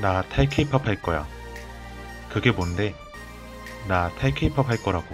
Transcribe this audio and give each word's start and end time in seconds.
나 0.00 0.22
타이 0.22 0.48
케이팝 0.48 0.86
할 0.86 1.02
거야. 1.02 1.26
그게 2.30 2.52
뭔데? 2.52 2.94
나 3.88 4.10
타이 4.14 4.32
케이팝 4.32 4.68
할 4.68 4.76
거라고. 4.76 5.06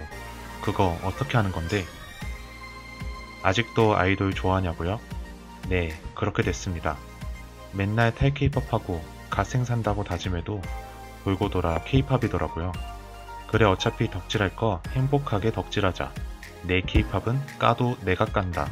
그거 0.61 0.97
어떻게 1.03 1.37
하는 1.37 1.51
건데? 1.51 1.85
아직도 3.41 3.97
아이돌 3.97 4.33
좋아하냐고요? 4.33 4.99
네, 5.69 5.99
그렇게 6.13 6.43
됐습니다. 6.43 6.97
맨날 7.71 8.13
타이 8.13 8.33
케이팝 8.33 8.71
하고 8.73 9.03
갓생 9.29 9.65
산다고 9.65 10.03
다짐해도 10.03 10.61
돌고 11.23 11.49
돌아 11.49 11.83
케이팝이더라고요. 11.83 12.71
그래 13.47 13.65
어차피 13.65 14.09
덕질할 14.09 14.55
거 14.55 14.81
행복하게 14.91 15.51
덕질하자. 15.51 16.11
내 16.63 16.81
케이팝은 16.81 17.39
까도 17.57 17.97
내가 18.01 18.25
깐다. 18.25 18.69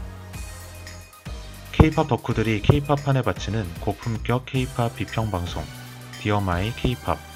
케이팝 1.71 2.07
덕후들이 2.07 2.61
케이팝판에 2.61 3.23
바치는 3.23 3.67
고품격 3.81 4.45
케이팝 4.45 4.95
비평 4.95 5.31
방송 5.31 5.63
디어마이 6.23 6.71
케이팝 6.77 7.19
저희 7.19 7.32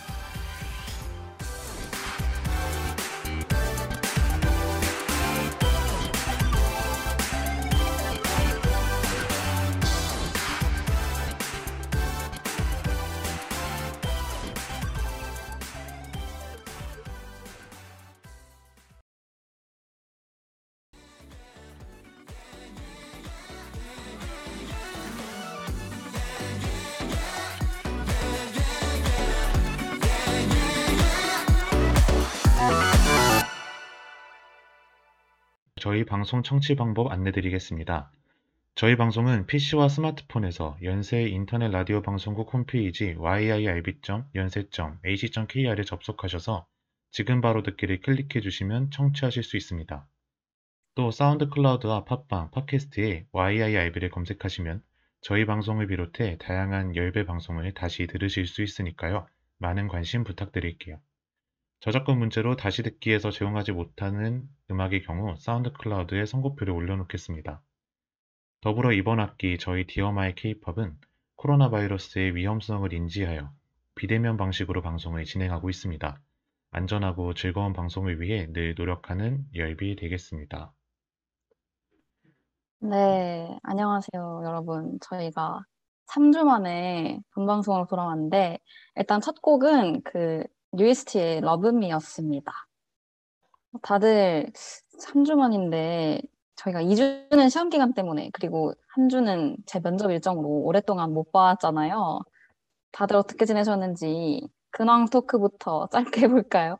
방송 36.07 36.41
청취 36.41 36.75
방법 36.75 37.11
안내드리겠습니다. 37.11 38.11
저희 38.73 38.95
방송은 38.95 39.45
PC와 39.45 39.89
스마트폰에서 39.89 40.77
연세 40.83 41.27
인터넷 41.27 41.69
라디오 41.69 42.01
방송국 42.01 42.51
홈페이지 42.53 43.13
yirb.연세.ac.kr에 43.17 45.83
접속하셔서 45.83 46.65
지금 47.11 47.41
바로 47.41 47.61
듣기를 47.61 48.01
클릭해 48.01 48.41
주시면 48.41 48.89
청취하실 48.91 49.43
수 49.43 49.57
있습니다. 49.57 50.07
또 50.95 51.11
사운드 51.11 51.49
클라우드와 51.49 52.05
팟빵, 52.05 52.51
팟캐스트에 52.51 53.27
yirb를 53.33 54.09
검색하시면 54.09 54.81
저희 55.21 55.45
방송을 55.45 55.87
비롯해 55.87 56.37
다양한 56.37 56.95
열배 56.95 57.25
방송을 57.25 57.73
다시 57.73 58.07
들으실 58.07 58.47
수 58.47 58.63
있으니까요. 58.63 59.27
많은 59.57 59.87
관심 59.87 60.23
부탁드릴게요. 60.23 60.99
저작권 61.79 62.17
문제로 62.17 62.55
다시 62.55 62.81
듣기에서 62.81 63.29
제공하지 63.29 63.71
못하는 63.71 64.43
음악의 64.71 65.03
경우 65.03 65.35
사운드 65.37 65.71
클라우드에 65.73 66.25
선곡표를 66.25 66.73
올려놓겠습니다. 66.73 67.61
더불어 68.61 68.91
이번 68.93 69.19
학기 69.19 69.59
저희 69.59 69.85
디어마이 69.85 70.33
케이팝은 70.33 70.97
코로나 71.35 71.69
바이러스의 71.69 72.35
위험성을 72.35 72.91
인지하여 72.91 73.51
비대면 73.93 74.37
방식으로 74.37 74.81
방송을 74.81 75.23
진행하고 75.23 75.69
있습니다. 75.69 76.19
안전하고 76.71 77.35
즐거운 77.35 77.73
방송을 77.73 78.21
위해 78.21 78.47
늘 78.51 78.73
노력하는 78.75 79.45
열비 79.53 79.95
되겠습니다. 79.95 80.73
네, 82.79 83.57
안녕하세요, 83.63 84.41
여러분. 84.45 84.97
저희가 85.01 85.61
3주 86.07 86.43
만에 86.43 87.19
본방송으로 87.35 87.85
돌아왔는데, 87.85 88.59
일단 88.95 89.21
첫 89.21 89.41
곡은 89.41 90.01
그 90.03 90.43
UST의 90.79 91.41
러브미였습니다. 91.41 92.51
다들 93.81 94.51
3주 94.99 95.35
만인데, 95.35 96.21
저희가 96.55 96.81
2주는 96.81 97.49
시험 97.49 97.69
기간 97.69 97.93
때문에, 97.93 98.29
그리고 98.33 98.73
한 98.87 99.09
주는 99.09 99.55
제 99.65 99.79
면접 99.79 100.09
일정으로 100.11 100.47
오랫동안 100.47 101.13
못 101.13 101.31
봤잖아요. 101.31 102.21
다들 102.91 103.15
어떻게 103.15 103.45
지내셨는지 103.45 104.47
근황 104.71 105.05
토크부터 105.05 105.87
짧게 105.91 106.21
해볼까요? 106.21 106.77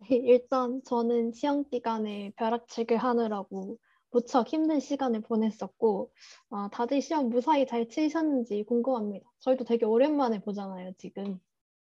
일단 0.10 0.82
저는 0.84 1.32
시험 1.32 1.64
기간에 1.64 2.32
벼락치기 2.36 2.94
하느라고 2.94 3.78
무척 4.10 4.48
힘든 4.48 4.80
시간을 4.80 5.22
보냈었고, 5.22 6.12
아, 6.50 6.68
다들 6.72 7.00
시험 7.00 7.30
무사히 7.30 7.66
잘 7.66 7.88
치셨는지 7.88 8.64
궁금합니다. 8.64 9.26
저희도 9.40 9.64
되게 9.64 9.86
오랜만에 9.86 10.40
보잖아요, 10.40 10.92
지금. 10.98 11.40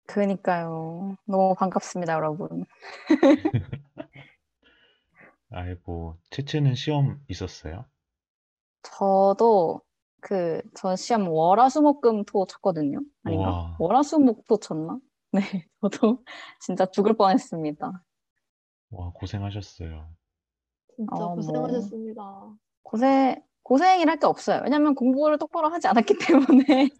그니까요. 0.06 1.16
너무 1.24 1.54
반갑습니다, 1.54 2.14
여러분. 2.14 2.64
아이고, 5.50 6.16
채채는 6.30 6.74
시험 6.74 7.20
있었어요? 7.28 7.84
저도 8.82 9.80
그, 10.20 10.60
저 10.74 10.96
시험 10.96 11.28
월화수목금토 11.28 12.46
쳤거든요. 12.46 13.00
아닌가? 13.24 13.50
와. 13.50 13.76
월화수목토 13.78 14.58
쳤나? 14.58 14.98
네, 15.32 15.40
저도 15.80 16.22
진짜 16.60 16.86
죽을 16.86 17.14
뻔했습니다. 17.14 18.02
와, 18.90 19.12
고생하셨어요. 19.14 20.08
진짜 20.96 21.14
어, 21.16 21.26
뭐. 21.26 21.34
고생하셨습니다. 21.36 22.22
고생, 22.82 23.42
고생이랄 23.62 24.18
게 24.18 24.26
없어요. 24.26 24.62
왜냐면 24.64 24.94
공부를 24.94 25.38
똑바로 25.38 25.68
하지 25.68 25.88
않았기 25.88 26.14
때문에 26.18 26.90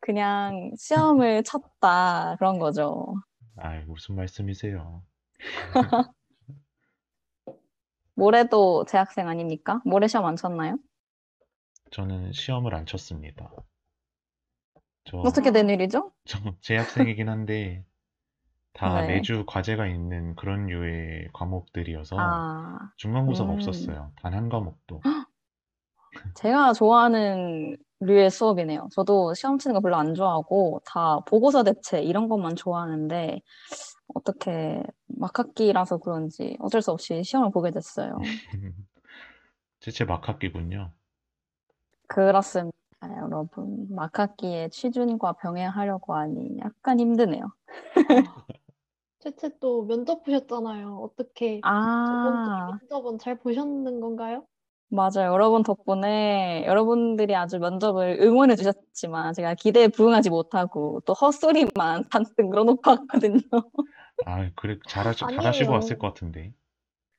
그냥 0.00 0.72
시험을 0.78 1.44
쳤다, 1.44 2.36
그런 2.38 2.58
거죠. 2.58 3.16
아이, 3.56 3.84
무슨 3.84 4.14
말씀이세요? 4.16 5.04
모레도 8.14 8.84
재학생 8.86 9.28
아닙니까? 9.28 9.80
모레 9.84 10.08
시험 10.08 10.26
안 10.26 10.36
쳤나요? 10.36 10.76
저는 11.90 12.30
시험을 12.32 12.76
안 12.76 12.86
쳤습니다. 12.86 13.50
저, 15.04 15.18
어떻게 15.18 15.52
된 15.52 15.68
일이죠? 15.70 16.12
저 16.26 16.38
재학생이긴 16.60 17.28
한데, 17.28 17.84
다 18.72 19.02
네. 19.02 19.06
매주 19.06 19.44
과제가 19.46 19.86
있는 19.88 20.36
그런 20.36 20.66
류의 20.66 21.30
과목들이어서 21.32 22.16
아, 22.18 22.78
중간고사가 22.96 23.50
음. 23.50 23.54
없었어요. 23.54 24.12
단 24.16 24.34
한 24.34 24.48
과목도. 24.48 25.00
제가 26.34 26.72
좋아하는 26.72 27.76
류의 28.00 28.30
수업이네요. 28.30 28.88
저도 28.92 29.34
시험 29.34 29.58
치는 29.58 29.74
거 29.74 29.80
별로 29.80 29.96
안 29.96 30.14
좋아하고 30.14 30.80
다 30.84 31.20
보고서 31.26 31.62
대체 31.62 32.02
이런 32.02 32.28
것만 32.28 32.56
좋아하는데 32.56 33.40
어떻게 34.14 34.82
막학기라서 35.06 35.98
그런지 35.98 36.56
어쩔 36.60 36.82
수 36.82 36.90
없이 36.90 37.22
시험을 37.24 37.50
보게 37.50 37.70
됐어요. 37.70 38.18
제체 39.80 40.04
막학기군요. 40.04 40.92
그렇습니다, 42.08 42.74
여러분. 43.18 43.86
막학기에 43.90 44.68
취준과 44.68 45.34
병행하려고 45.34 46.14
하니 46.14 46.58
약간 46.58 47.00
힘드네요. 47.00 47.52
채채 49.20 49.58
또 49.60 49.84
면접 49.86 50.22
보셨잖아요. 50.22 50.98
어떻게 50.98 51.60
저번 51.60 51.72
아, 51.72 52.78
주 52.78 52.86
면접은 52.88 53.18
잘 53.18 53.38
보셨는 53.38 54.00
건가요? 54.00 54.46
맞아요. 54.88 55.32
여러분 55.32 55.62
덕분에 55.62 56.64
여러분들이 56.66 57.34
아주 57.34 57.58
면접을 57.58 58.18
응원해 58.20 58.54
주셨지만 58.54 59.34
제가 59.34 59.54
기대에 59.54 59.88
부응하지 59.88 60.30
못하고 60.30 61.00
또 61.04 61.12
헛소리만 61.12 62.04
잔뜩 62.12 62.48
늘어놓고 62.48 62.90
왔거든요. 62.90 63.40
아, 64.24 64.48
그래, 64.54 64.78
잘하시, 64.86 65.20
잘하시고 65.20 65.46
아니에요. 65.46 65.70
왔을 65.72 65.98
것 65.98 66.08
같은데. 66.08 66.52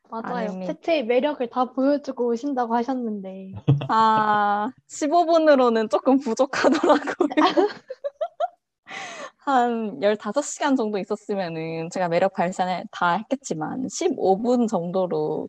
맞아요. 0.10 0.48
아닙니다. 0.48 0.74
채채의 0.74 1.06
매력을 1.06 1.46
다 1.50 1.66
보여주고 1.66 2.28
오신다고 2.28 2.74
하셨는데. 2.74 3.52
아, 3.90 4.72
15분으로는 4.88 5.90
조금 5.90 6.18
부족하더라고요. 6.20 7.28
한 9.48 10.00
15시간 10.02 10.76
정도 10.78 10.98
있었으면은 11.00 11.90
제가 11.92 12.10
매력 12.10 12.34
발산을 12.34 12.86
다 12.92 13.14
했겠지만 13.14 13.88
15분 13.88 14.68
정도로 14.68 15.48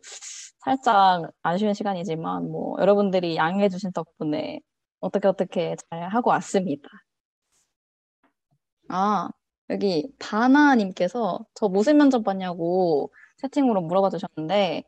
살짝 0.59 1.31
아쉬운 1.43 1.73
시간이지만 1.73 2.49
뭐 2.51 2.77
여러분들이 2.79 3.35
양해해 3.35 3.69
주신 3.69 3.91
덕분에 3.91 4.61
어떻게 5.01 5.27
어떻게 5.27 5.75
잘 5.89 6.09
하고 6.09 6.29
왔습니다. 6.31 6.87
아, 8.89 9.29
여기 9.69 10.11
다나 10.19 10.75
님께서 10.75 11.39
저 11.53 11.67
무슨 11.67 11.97
면접 11.97 12.23
봤냐고 12.23 13.11
채팅으로 13.37 13.81
물어봐 13.81 14.09
주셨는데 14.09 14.83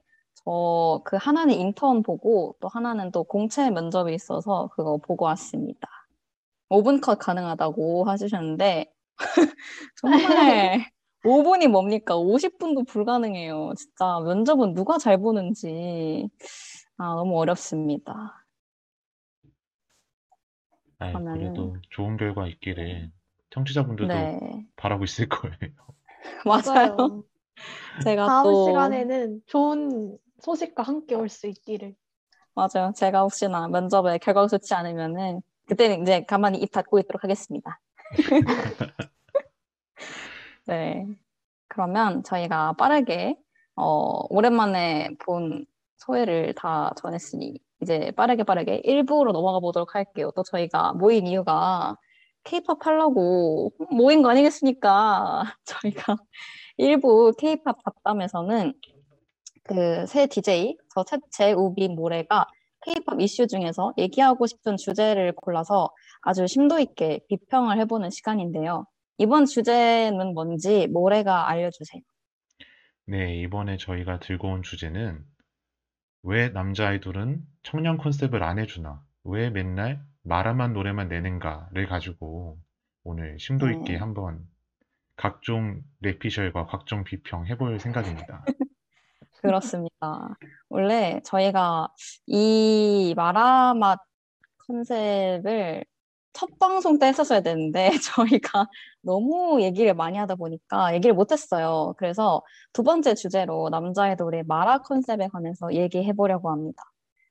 저 0.46 1.02
그 1.06 1.18
하나는 1.18 1.54
인턴 1.56 2.02
보고 2.04 2.56
또 2.62 2.68
하나는 2.68 3.12
또 3.12 3.24
공채 3.24 3.70
면접이 3.70 4.14
있어서 4.16 4.70
그거 4.76 4.98
보고 4.98 5.26
왔습니다. 5.26 5.88
5분 6.70 7.02
컷 7.02 7.18
가능하다고 7.20 8.06
하시셨는데 8.06 8.92
정말 10.02 10.86
5분이 11.24 11.68
뭡니까? 11.68 12.16
50분도 12.18 12.84
불가능해요. 12.86 13.74
진짜 13.78 14.20
면접은 14.26 14.74
누가 14.74 14.98
잘 14.98 15.18
보는지 15.20 16.28
아, 16.98 17.16
너무 17.16 17.38
어렵습니다. 17.40 18.46
아이, 21.00 21.12
그러면은 21.14 21.54
그래도 21.54 21.78
좋은 21.90 22.18
결과 22.18 22.48
있기를 22.48 23.12
청취자분들도 23.52 24.14
네, 24.14 24.66
바라고 24.76 25.04
있을 25.04 25.28
거예요. 25.30 25.58
맞아요. 26.46 26.96
맞아요. 26.98 27.24
제가 28.04 28.28
다음 28.28 28.44
또 28.46 28.66
시간에는 28.66 29.42
좋은 29.48 30.18
소식과 30.40 30.84
함께 30.84 31.16
올 31.16 31.30
수 31.30 31.48
있기를. 31.48 31.96
맞아요. 32.54 32.92
제가 32.96 33.22
혹시나 33.22 33.68
면접에 33.68 34.18
결과 34.18 34.42
가 34.42 34.48
좋지 34.48 34.74
않으면은 34.74 35.42
그때는 35.68 36.02
이제 36.02 36.24
가만히 36.26 36.60
입 36.60 36.72
닫고 36.72 37.00
있도록 37.00 37.24
하겠습니다. 37.24 37.80
네. 40.68 41.06
그러면 41.68 42.24
저희가 42.24 42.74
빠르게 42.74 43.36
어, 43.76 44.22
오랜만에 44.30 45.10
본 45.20 45.66
소회를 45.98 46.54
다 46.56 46.92
전했으니 46.98 47.60
이제 47.82 48.12
빠르게 48.12 48.44
빠르게 48.44 48.82
1부로 48.86 49.32
넘어가 49.34 49.60
보도록 49.60 49.96
할게요. 49.96 50.32
또 50.36 50.44
저희가 50.44 50.94
모인 50.94 51.28
이유가 51.28 51.98
K-팝 52.44 52.86
하려고 52.86 53.72
모인 53.92 54.22
거 54.24 54.30
아니겠습니까? 54.32 55.44
저희가 55.66 56.18
1부 56.80 57.38
K-팝 57.38 57.78
잡담에서는 57.86 58.74
그 59.64 60.06
새 60.08 60.28
DJ 60.28 60.76
저 60.94 61.04
채채 61.04 61.54
우비 61.54 61.90
모레가 61.90 62.46
K-팝 62.86 63.22
이슈 63.22 63.48
중에서 63.48 63.94
얘기하고 63.98 64.48
싶은 64.48 64.78
주제를 64.78 65.34
골라서 65.34 65.90
아주 66.22 66.48
심도 66.48 66.80
있게 66.80 67.20
비평을 67.30 67.80
해보는 67.80 68.10
시간인데요. 68.10 68.86
이번 69.18 69.46
주제는 69.46 70.34
뭔지 70.34 70.88
모레가 70.88 71.50
알려주세요. 71.50 72.02
네, 73.06 73.40
이번에 73.42 73.78
저희가 73.78 74.20
들고 74.20 74.48
온 74.48 74.64
주제는 74.64 75.24
왜 76.24 76.50
남자 76.50 76.88
아이돌은 76.88 77.42
청년 77.64 77.98
컨셉을 77.98 78.44
안 78.44 78.60
해주나? 78.60 79.04
왜 79.24 79.50
맨날 79.50 80.02
말아만 80.24 80.74
노래만 80.74 81.08
내는가를 81.08 81.88
가지고 81.88 82.58
오늘 83.04 83.40
심도 83.40 83.70
있게 83.70 83.94
네. 83.94 83.98
한번 83.98 84.48
각종 85.16 85.82
래피셜과 86.02 86.66
각종 86.68 87.04
비평 87.04 87.48
해볼 87.48 87.80
생각입니다. 87.80 88.46
그렇습니다. 89.42 90.38
원래 90.70 91.22
저희가 91.24 91.90
이 92.28 93.14
마라맛 93.16 94.00
컨셉을 94.68 95.84
첫 96.34 96.50
방송 96.60 96.98
때 96.98 97.08
했었어야 97.08 97.42
되는데 97.42 97.90
저희가 98.44 98.68
너무 99.02 99.62
얘기를 99.62 99.94
많이 99.94 100.18
하다 100.18 100.36
보니까 100.36 100.94
얘기를 100.94 101.14
못했어요. 101.14 101.94
그래서 101.98 102.42
두 102.74 102.84
번째 102.84 103.16
주제로 103.16 103.70
남자애돌의 103.70 104.44
마라 104.48 104.80
컨셉에 104.80 105.28
관해서 105.28 105.74
얘기해 105.74 106.14
보려고 106.14 106.52
합니다. 106.52 106.84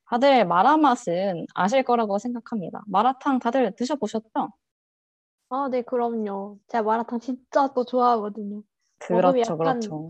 다들 0.06 0.44
마라 0.46 0.76
맛은 0.76 1.46
아실 1.54 1.84
거라고 1.84 2.18
생각합니다. 2.18 2.82
마라탕 2.86 3.38
다들 3.38 3.74
드셔보셨죠? 3.76 4.50
아, 5.50 5.68
네, 5.70 5.82
그럼요. 5.82 6.58
제가 6.68 6.82
마라탕 6.82 7.20
진짜 7.20 7.68
또 7.74 7.84
좋아하거든요. 7.84 8.62
그렇죠, 8.98 9.38
약간 9.38 9.56
그렇죠. 9.58 10.08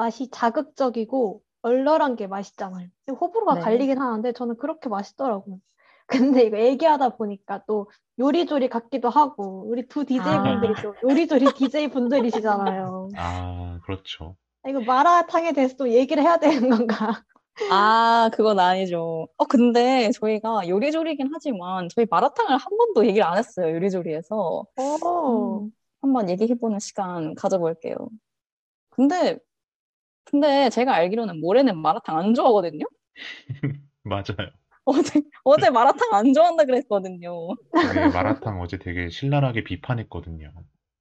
맛이 0.00 0.30
자극적이고 0.30 1.42
얼얼한 1.60 2.16
게 2.16 2.26
맛있잖아요. 2.26 2.88
호불호가 3.20 3.56
네. 3.56 3.60
갈리긴 3.60 3.98
하는데 3.98 4.32
저는 4.32 4.56
그렇게 4.56 4.88
맛있더라고요. 4.88 5.58
근데 6.40 6.44
이거 6.44 6.58
얘기하다 6.58 7.16
보니까 7.16 7.62
또 7.66 7.90
요리조리 8.18 8.70
같기도 8.70 9.10
하고 9.10 9.68
우리 9.68 9.86
두 9.86 10.06
DJ분들이 10.06 10.74
또 10.82 10.94
요리조리 11.02 11.44
DJ분들이시잖아요. 11.54 13.10
아, 13.16 13.78
그렇죠. 13.84 14.36
이거 14.66 14.80
마라탕에 14.80 15.52
대해서 15.52 15.76
또 15.76 15.90
얘기를 15.90 16.22
해야 16.22 16.38
되는 16.38 16.70
건가? 16.70 17.22
아, 17.70 18.30
그건 18.32 18.58
아니죠. 18.58 19.28
어, 19.36 19.44
근데 19.44 20.10
저희가 20.12 20.66
요리조리긴 20.66 21.28
하지만 21.32 21.88
저희 21.94 22.06
마라탕을 22.08 22.52
한 22.52 22.76
번도 22.78 23.06
얘기를 23.06 23.22
안 23.22 23.36
했어요, 23.36 23.74
요리조리에서. 23.74 24.64
오, 24.76 25.60
음, 25.60 25.70
한번 26.00 26.30
얘기해보는 26.30 26.78
시간 26.78 27.34
가져볼게요. 27.34 27.96
근데, 28.88 29.38
근데 30.30 30.70
제가 30.70 30.94
알기로는 30.94 31.40
모레는 31.40 31.76
마라탕 31.78 32.16
안 32.18 32.34
좋아하거든요? 32.34 32.84
맞아요. 34.04 34.50
어제, 34.84 35.20
어제 35.44 35.70
마라탕 35.70 36.12
안 36.14 36.32
좋아한다 36.32 36.64
그랬거든요. 36.64 37.48
네, 37.94 38.08
마라탕 38.12 38.60
어제 38.60 38.78
되게 38.78 39.08
신랄하게 39.10 39.64
비판했거든요. 39.64 40.52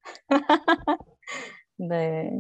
네. 1.78 2.32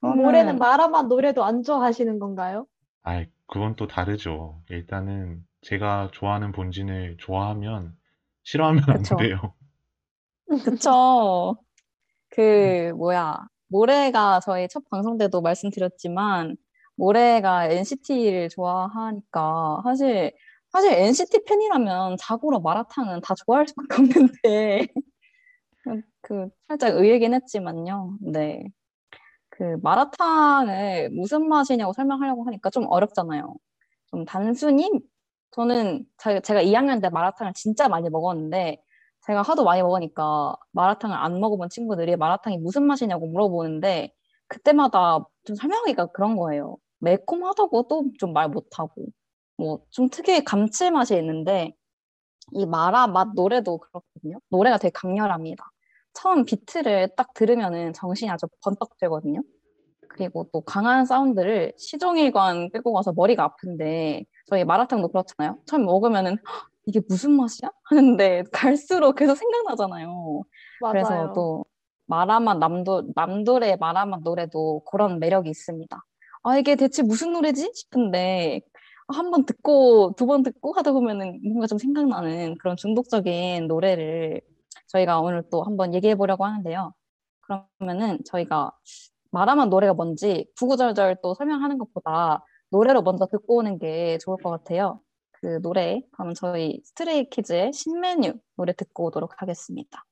그러면- 0.00 0.58
마라맛 0.58 1.06
노래도 1.06 1.44
안 1.44 1.62
좋아하시는 1.62 2.18
건가요? 2.18 2.66
아, 3.02 3.24
그건 3.46 3.76
또 3.76 3.86
다르죠. 3.86 4.60
일단은 4.70 5.42
제가 5.62 6.10
좋아하는 6.12 6.52
본진을 6.52 7.16
좋아하면 7.18 7.96
싫어하면 8.44 8.84
안 8.88 8.96
그쵸. 8.98 9.16
돼요. 9.16 9.54
그쵸. 10.64 11.56
그, 12.30 12.92
뭐야. 12.96 13.38
모레가 13.68 14.40
저희 14.40 14.68
첫 14.68 14.84
방송 14.90 15.18
때도 15.18 15.40
말씀드렸지만, 15.42 16.56
모레가 16.96 17.66
NCT를 17.66 18.48
좋아하니까, 18.48 19.80
사실, 19.84 20.32
사실 20.72 20.92
NCT 20.92 21.44
팬이라면 21.44 22.16
자고로 22.18 22.60
마라탕은 22.60 23.20
다 23.22 23.34
좋아할 23.34 23.66
수밖에 23.68 23.94
없는데, 24.02 24.88
그, 26.22 26.48
살짝 26.68 26.94
의외긴 26.96 27.34
했지만요. 27.34 28.18
네. 28.20 28.64
그, 29.50 29.78
마라탕을 29.82 31.10
무슨 31.10 31.48
맛이냐고 31.48 31.92
설명하려고 31.92 32.44
하니까 32.46 32.70
좀 32.70 32.86
어렵잖아요. 32.88 33.56
좀 34.10 34.24
단순히, 34.24 34.90
저는 35.52 36.04
제- 36.18 36.40
제가 36.40 36.62
2학년 36.62 37.00
때 37.02 37.08
마라탕을 37.10 37.54
진짜 37.54 37.88
많이 37.88 38.10
먹었는데, 38.10 38.82
제가 39.28 39.42
하도 39.42 39.64
많이 39.64 39.82
먹으니까 39.82 40.56
마라탕을 40.72 41.16
안 41.16 41.40
먹어본 41.40 41.70
친구들이 41.70 42.16
마라탕이 42.16 42.58
무슨 42.58 42.84
맛이냐고 42.84 43.28
물어보는데 43.28 44.12
그때마다 44.48 45.20
좀 45.46 45.56
설명하기가 45.56 46.08
그런 46.08 46.36
거예요. 46.36 46.78
매콤하다고 47.00 47.88
또 47.88 48.04
좀 48.20 48.32
말 48.34 48.50
못하고 48.50 49.06
뭐 49.58 49.80
좀 49.90 50.10
특유의 50.10 50.44
감칠맛이 50.44 51.16
있는데 51.18 51.74
이 52.52 52.66
마라 52.66 53.08
맛 53.08 53.28
노래도 53.34 53.78
그렇거든요. 53.78 54.38
노래가 54.50 54.78
되게 54.78 54.92
강렬합니다. 54.94 55.64
처음 56.14 56.44
비트를 56.44 57.10
딱 57.16 57.34
들으면은 57.34 57.92
정신이 57.94 58.30
아주 58.30 58.46
번떡 58.64 58.98
들거든요. 58.98 59.42
그리고 60.08 60.48
또 60.52 60.60
강한 60.62 61.06
사운드를 61.06 61.74
시종일관 61.78 62.70
끌고 62.70 62.92
가서 62.94 63.12
머리가 63.12 63.44
아픈데 63.44 64.24
저희 64.46 64.64
마라탕도 64.64 65.08
그렇잖아요. 65.08 65.58
처음 65.66 65.84
먹으면은 65.86 66.32
"헉, 66.46 66.68
이게 66.88 67.00
무슨 67.06 67.32
맛이야? 67.32 67.70
하는데 67.84 68.44
갈수록 68.50 69.14
계속 69.14 69.34
생각나잖아요. 69.36 70.42
그래서 70.90 71.10
맞아요. 71.10 71.32
또 71.34 71.64
마라맛 72.06 72.58
남도 72.58 73.10
남돌의 73.14 73.76
마라맛 73.78 74.22
노래도 74.22 74.82
그런 74.90 75.18
매력이 75.20 75.50
있습니다. 75.50 76.02
아 76.44 76.56
이게 76.58 76.76
대체 76.76 77.02
무슨 77.02 77.32
노래지 77.34 77.70
싶은데 77.74 78.62
한 79.08 79.30
번 79.30 79.44
듣고 79.44 80.14
두 80.16 80.26
번 80.26 80.42
듣고 80.42 80.72
하다 80.74 80.92
보면은 80.92 81.40
뭔가 81.42 81.66
좀 81.66 81.76
생각나는 81.78 82.56
그런 82.58 82.76
중독적인 82.76 83.66
노래를 83.66 84.40
저희가 84.88 85.20
오늘 85.20 85.42
또 85.50 85.62
한번 85.62 85.92
얘기해 85.94 86.14
보려고 86.14 86.44
하는데요. 86.46 86.92
그러면은 87.40 88.18
저희가 88.24 88.72
마라맛 89.30 89.68
노래가 89.68 89.92
뭔지 89.94 90.46
구구절절 90.58 91.16
또 91.22 91.34
설명하는 91.34 91.76
것보다 91.78 92.42
노래로 92.70 93.02
먼저 93.02 93.26
듣고 93.26 93.56
오는 93.56 93.78
게 93.78 94.16
좋을 94.18 94.38
것 94.42 94.50
같아요. 94.50 95.00
그 95.40 95.60
노래 95.62 96.00
그럼 96.12 96.34
저희 96.34 96.80
스트레이 96.84 97.28
키즈의 97.30 97.72
신메뉴 97.72 98.34
노래 98.56 98.72
듣고 98.72 99.06
오도록 99.06 99.40
하겠습니다. 99.40 100.04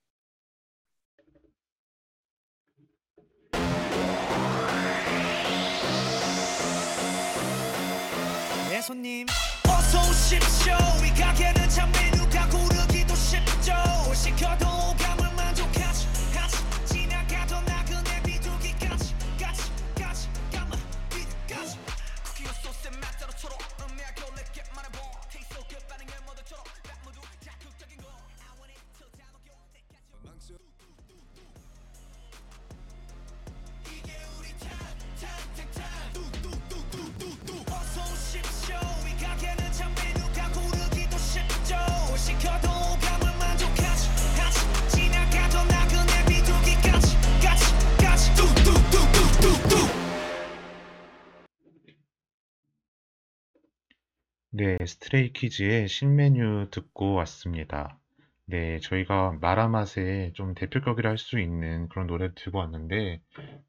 스트레이키즈의 54.86 55.88
신메뉴 55.88 56.68
듣고 56.70 57.14
왔습니다. 57.14 57.98
네, 58.46 58.78
저희가 58.80 59.32
마라맛의 59.40 60.32
좀 60.34 60.54
대표격이라 60.54 61.10
할 61.10 61.18
수 61.18 61.38
있는 61.40 61.88
그런 61.88 62.06
노래를 62.06 62.34
들고 62.34 62.58
왔는데 62.58 63.20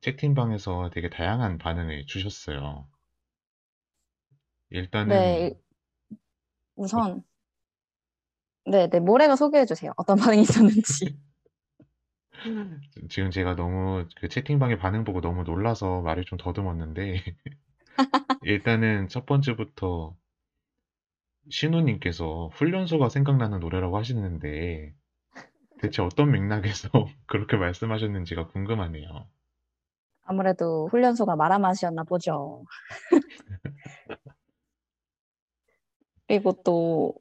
채팅방에서 0.01 0.91
되게 0.93 1.09
다양한 1.09 1.57
반응을 1.57 2.05
주셨어요. 2.07 2.87
일단은 4.69 5.49
네, 5.49 5.59
우선 6.75 7.23
네, 8.65 8.87
네, 8.89 8.99
모래가 8.99 9.35
소개해 9.35 9.65
주세요. 9.65 9.93
어떤 9.97 10.17
반응이 10.17 10.41
있었는지. 10.41 11.17
지금 13.09 13.31
제가 13.31 13.55
너무 13.55 14.05
그 14.17 14.27
채팅방의 14.29 14.77
반응 14.79 15.03
보고 15.03 15.21
너무 15.21 15.43
놀라서 15.43 16.01
말을 16.01 16.25
좀 16.25 16.37
더듬었는데 16.37 17.23
일단은 18.41 19.07
첫 19.09 19.25
번째부터 19.27 20.15
신우님께서 21.49 22.49
훈련소가 22.53 23.09
생각나는 23.09 23.59
노래라고 23.59 23.97
하시는데 23.97 24.93
대체 25.79 26.01
어떤 26.01 26.31
맥락에서 26.31 26.89
그렇게 27.27 27.57
말씀하셨는지가 27.57 28.47
궁금하네요. 28.47 29.27
아무래도 30.23 30.87
훈련소가 30.87 31.35
마라맛이었나 31.35 32.03
보죠. 32.03 32.63
그리고 36.27 36.51
또 36.63 37.13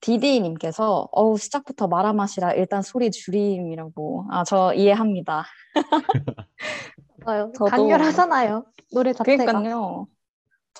디디님께서 0.00 1.08
어우 1.12 1.38
시작부터 1.38 1.86
마라맛이라 1.88 2.54
일단 2.54 2.82
소리 2.82 3.10
줄임이라고. 3.10 4.26
아, 4.30 4.44
저 4.44 4.72
이해합니다. 4.74 5.44
맞아요. 7.24 7.52
저도- 7.56 7.70
강렬하잖아요. 7.70 8.64
노래 8.92 9.12
자체가. 9.12 9.44
그러니까요. 9.44 10.06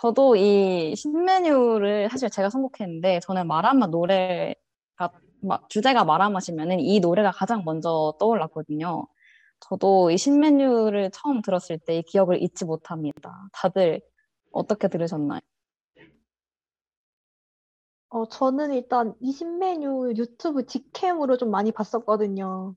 저도 0.00 0.36
이 0.36 0.94
신메뉴를 0.94 2.08
사실 2.10 2.30
제가 2.30 2.50
선곡했는데 2.50 3.18
저는 3.20 3.48
마라맛 3.48 3.90
노래가 3.90 5.10
마- 5.42 5.58
주제가 5.68 6.04
마라맛이면은 6.04 6.78
이 6.80 7.00
노래가 7.00 7.32
가장 7.32 7.64
먼저 7.64 8.14
떠올랐거든요. 8.20 9.08
저도 9.60 10.10
이 10.12 10.16
신메뉴를 10.18 11.10
처음 11.12 11.42
들었을 11.42 11.78
때 11.80 11.98
이 11.98 12.02
기억을 12.02 12.40
잊지 12.42 12.64
못합니다. 12.64 13.48
다들 13.52 14.00
어떻게 14.52 14.86
들으셨나요? 14.88 15.40
어, 18.10 18.26
저는 18.28 18.72
일단 18.74 19.14
이 19.20 19.32
신메뉴 19.32 20.14
유튜브 20.16 20.64
직캠으로 20.64 21.36
좀 21.38 21.50
많이 21.50 21.72
봤었거든요. 21.72 22.74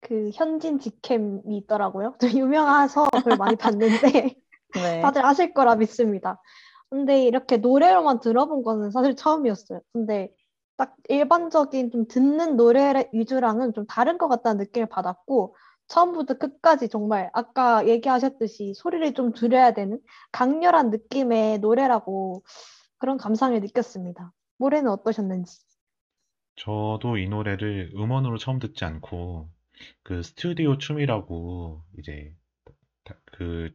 그 0.00 0.30
현진 0.34 0.78
직캠이 0.78 1.42
있더라고요. 1.58 2.16
좀 2.20 2.30
유명해서 2.30 3.08
그걸 3.10 3.36
많이 3.38 3.56
봤는데 3.56 4.36
네. 4.74 5.00
다들 5.00 5.24
아실 5.24 5.52
거라 5.54 5.76
믿습니다. 5.76 6.40
근데 6.88 7.24
이렇게 7.24 7.56
노래로만 7.56 8.20
들어본 8.20 8.62
거는 8.62 8.90
사실 8.90 9.14
처음이었어요. 9.14 9.80
근데 9.92 10.32
딱 10.76 10.96
일반적인 11.08 11.90
좀 11.90 12.06
듣는 12.08 12.56
노래 12.56 13.08
위주랑은 13.12 13.74
좀 13.74 13.86
다른 13.86 14.18
것 14.18 14.28
같다는 14.28 14.58
느낌을 14.64 14.88
받았고 14.88 15.54
처음부터 15.88 16.34
끝까지 16.38 16.88
정말 16.88 17.30
아까 17.32 17.86
얘기하셨듯이 17.86 18.74
소리를 18.74 19.12
좀 19.14 19.32
줄여야 19.32 19.74
되는 19.74 20.00
강렬한 20.32 20.90
느낌의 20.90 21.58
노래라고 21.58 22.42
그런 22.98 23.18
감상을 23.18 23.58
느꼈습니다. 23.60 24.32
모래는 24.58 24.90
어떠셨는지? 24.90 25.58
저도 26.56 27.16
이 27.16 27.28
노래를 27.28 27.92
음원으로 27.94 28.38
처음 28.38 28.58
듣지 28.58 28.84
않고 28.84 29.48
그 30.02 30.22
스튜디오 30.22 30.78
춤이라고 30.78 31.82
이제 31.98 32.34
다- 33.04 33.16
그 33.32 33.70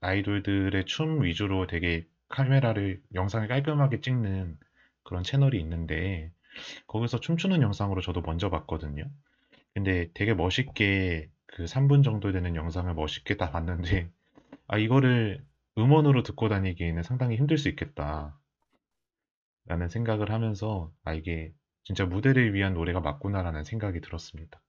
아이돌들의 0.00 0.86
춤 0.86 1.22
위주로 1.22 1.66
되게 1.66 2.06
카메라를 2.28 3.02
영상을 3.14 3.46
깔끔하게 3.48 4.00
찍는 4.00 4.58
그런 5.02 5.22
채널이 5.22 5.58
있는데 5.60 6.32
거기서 6.86 7.20
춤추는 7.20 7.62
영상으로 7.62 8.00
저도 8.00 8.20
먼저 8.22 8.50
봤거든요. 8.50 9.04
근데 9.74 10.10
되게 10.14 10.34
멋있게 10.34 11.30
그 11.46 11.66
3분 11.66 12.02
정도 12.02 12.32
되는 12.32 12.54
영상을 12.56 12.92
멋있게 12.94 13.36
다 13.36 13.50
봤는데 13.50 14.10
아 14.66 14.78
이거를 14.78 15.44
음원으로 15.78 16.22
듣고 16.22 16.48
다니기에는 16.48 17.02
상당히 17.02 17.36
힘들 17.36 17.58
수 17.58 17.68
있겠다. 17.68 18.38
라는 19.66 19.88
생각을 19.88 20.30
하면서 20.30 20.92
아 21.04 21.12
이게 21.14 21.52
진짜 21.84 22.04
무대를 22.04 22.54
위한 22.54 22.74
노래가 22.74 23.00
맞구나라는 23.00 23.64
생각이 23.64 24.00
들었습니다. 24.00 24.60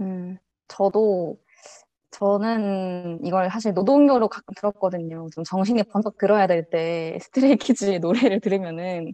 음, 0.00 0.38
저도 0.68 1.38
저는 2.14 3.20
이걸 3.24 3.50
사실 3.50 3.74
노동요로 3.74 4.28
가끔 4.28 4.54
들었거든요. 4.54 5.26
좀 5.34 5.42
정신이 5.44 5.82
번쩍 5.84 6.16
들어야 6.18 6.46
될 6.46 6.70
때 6.70 7.18
스트레이키즈의 7.20 7.98
노래를 8.36 8.40
들으면은 8.40 9.12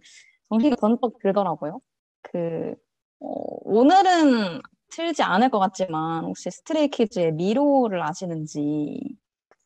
정신이 0.49 0.75
번쩍 0.79 1.17
들더라고요. 1.19 1.79
그 2.21 2.75
어, 3.19 3.27
오늘은 3.63 4.61
틀지 4.91 5.23
않을 5.23 5.49
것 5.49 5.59
같지만 5.59 6.25
혹시 6.25 6.51
스트레이키즈의 6.51 7.33
미로를 7.33 8.03
아시는지 8.03 8.99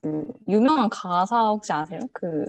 그 0.02 0.26
유명한 0.48 0.90
가사 0.90 1.50
혹시 1.50 1.74
아세요? 1.74 2.00
그 2.14 2.46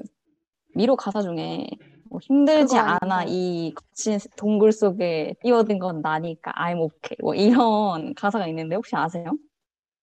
미로 0.74 0.96
가사 0.96 1.22
중에 1.22 1.66
뭐 2.10 2.20
힘들지 2.22 2.78
않아? 2.78 3.24
이 3.26 3.74
거친 3.74 4.18
동굴 4.36 4.72
속에 4.72 5.34
뛰어든 5.42 5.78
건 5.80 6.00
나니까 6.02 6.52
I'm 6.52 6.78
okay 6.80 7.16
뭐 7.22 7.34
이런 7.34 8.14
가사가 8.14 8.46
있는데 8.48 8.76
혹시 8.76 8.94
아세요? 8.94 9.24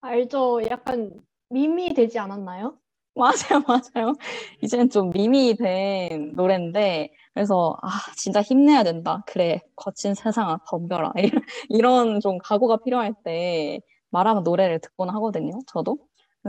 알죠? 0.03 0.59
약간 0.69 1.11
밈이 1.49 1.93
되지 1.93 2.19
않았나요? 2.19 2.77
맞아요, 3.15 3.61
맞아요. 3.67 4.13
이제는 4.61 4.89
좀 4.89 5.11
밈이 5.11 5.55
된 5.55 6.33
노래인데, 6.35 7.13
그래서, 7.33 7.77
아, 7.81 7.87
진짜 8.17 8.41
힘내야 8.41 8.83
된다. 8.83 9.23
그래, 9.27 9.61
거친 9.75 10.13
세상아, 10.15 10.57
덤벼라. 10.67 11.13
이런, 11.69 12.19
좀 12.19 12.37
각오가 12.39 12.77
필요할 12.77 13.13
때 13.23 13.79
말하면 14.09 14.43
노래를 14.43 14.79
듣곤 14.79 15.09
하거든요, 15.11 15.59
저도. 15.67 15.97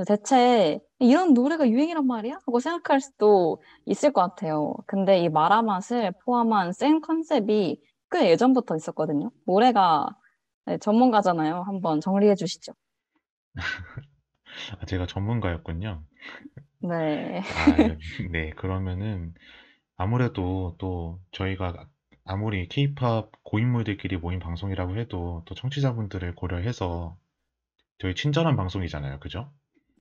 대체 0.07 0.81
이런 0.99 1.35
노래가 1.35 1.69
유행이란 1.69 2.07
말이야? 2.07 2.35
하고 2.47 2.59
생각할 2.59 3.01
수도 3.01 3.63
있을 3.87 4.13
것 4.13 4.23
같아요. 4.23 4.75
근데 4.87 5.21
이 5.21 5.29
마라맛을 5.29 6.13
포함한 6.25 6.73
센 6.73 7.01
컨셉이 7.01 7.81
꽤 8.11 8.31
예전부터 8.31 8.75
있었거든요. 8.77 9.31
노래가 9.47 10.09
네, 10.67 10.79
전문가잖아요. 10.79 11.63
한번 11.67 12.01
정리해 12.01 12.35
주시죠. 12.35 12.73
아, 14.81 14.87
제가 14.87 15.07
전문가였군요. 15.07 16.03
네. 16.81 17.41
아, 17.41 17.79
예. 17.79 17.97
네, 18.31 18.51
그러면은 18.51 19.35
아무래도 19.97 20.77
또 20.79 21.21
저희가 21.33 21.89
아무리 22.25 22.69
케이팝 22.69 23.31
고인물들끼리 23.43 24.17
모인 24.17 24.39
방송이라고 24.39 24.97
해도 24.97 25.43
또 25.47 25.55
청취자분들을 25.55 26.35
고려해서 26.35 27.17
저희 27.99 28.15
친절한 28.15 28.57
방송이잖아요. 28.57 29.21
그죠? 29.21 29.53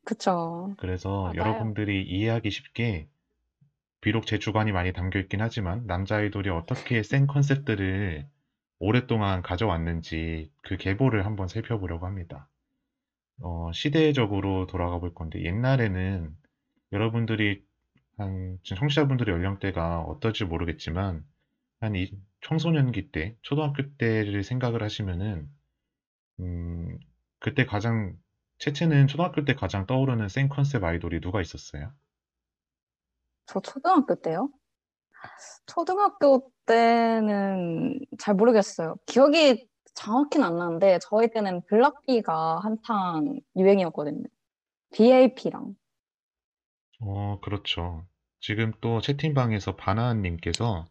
그쵸. 0.05 0.73
그래서 0.77 1.23
맞아요. 1.23 1.35
여러분들이 1.37 2.03
이해하기 2.03 2.49
쉽게 2.49 3.07
비록 4.01 4.25
제 4.25 4.39
주관이 4.39 4.71
많이 4.71 4.91
담겨 4.91 5.19
있긴 5.19 5.41
하지만 5.41 5.85
남자 5.87 6.17
아이돌이 6.17 6.49
어떻게 6.49 7.03
센 7.03 7.27
컨셉들을 7.27 8.27
오랫동안 8.79 9.41
가져왔는지 9.41 10.51
그 10.61 10.75
계보를 10.75 11.25
한번 11.25 11.47
살펴보려고 11.47 12.05
합니다. 12.05 12.49
어, 13.41 13.71
시대적으로 13.73 14.67
돌아가 14.67 14.99
볼 14.99 15.13
건데 15.13 15.43
옛날에는 15.43 16.35
여러분들이 16.91 17.63
한 18.17 18.59
지금 18.63 18.77
청취자분들의 18.79 19.33
연령대가 19.35 20.01
어떨지 20.01 20.45
모르겠지만 20.45 21.25
한 21.81 21.95
이 21.95 22.11
청소년기 22.41 23.11
때, 23.11 23.37
초등학교 23.43 23.83
때를 23.97 24.43
생각을 24.43 24.83
하시면은 24.83 25.49
음, 26.41 26.99
그때 27.39 27.65
가장 27.65 28.17
채채는 28.59 29.07
초등학교 29.07 29.45
때 29.45 29.55
가장 29.55 29.85
떠오르는 29.87 30.29
센 30.29 30.49
컨셉 30.49 30.83
아이돌이 30.83 31.21
누가 31.21 31.41
있었어요? 31.41 31.93
저 33.45 33.59
초등학교 33.61 34.15
때요? 34.15 34.49
초등학교 35.65 36.51
때는 36.65 37.99
잘 38.19 38.35
모르겠어요. 38.35 38.95
기억이 39.05 39.67
정확히는 39.93 40.45
안 40.45 40.57
나는데 40.57 40.99
저희 41.01 41.29
때는 41.29 41.61
블락비가 41.67 42.59
한창 42.59 43.39
유행이었거든요. 43.55 44.23
BAP랑. 44.93 45.75
어, 47.01 47.39
그렇죠. 47.41 48.05
지금 48.39 48.71
또 48.81 49.01
채팅방에서 49.01 49.75
바나님께서 49.75 50.85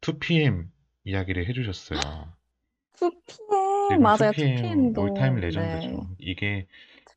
2PM 0.00 0.68
이야기를 1.04 1.46
해주셨어요. 1.48 1.98
2PM 2.94 3.88
지금 3.88 4.02
맞아요. 4.02 4.32
2PM 4.32 4.92
2PM도 4.92 4.98
올타임 4.98 5.36
레전드죠. 5.36 6.06
이게 6.18 6.66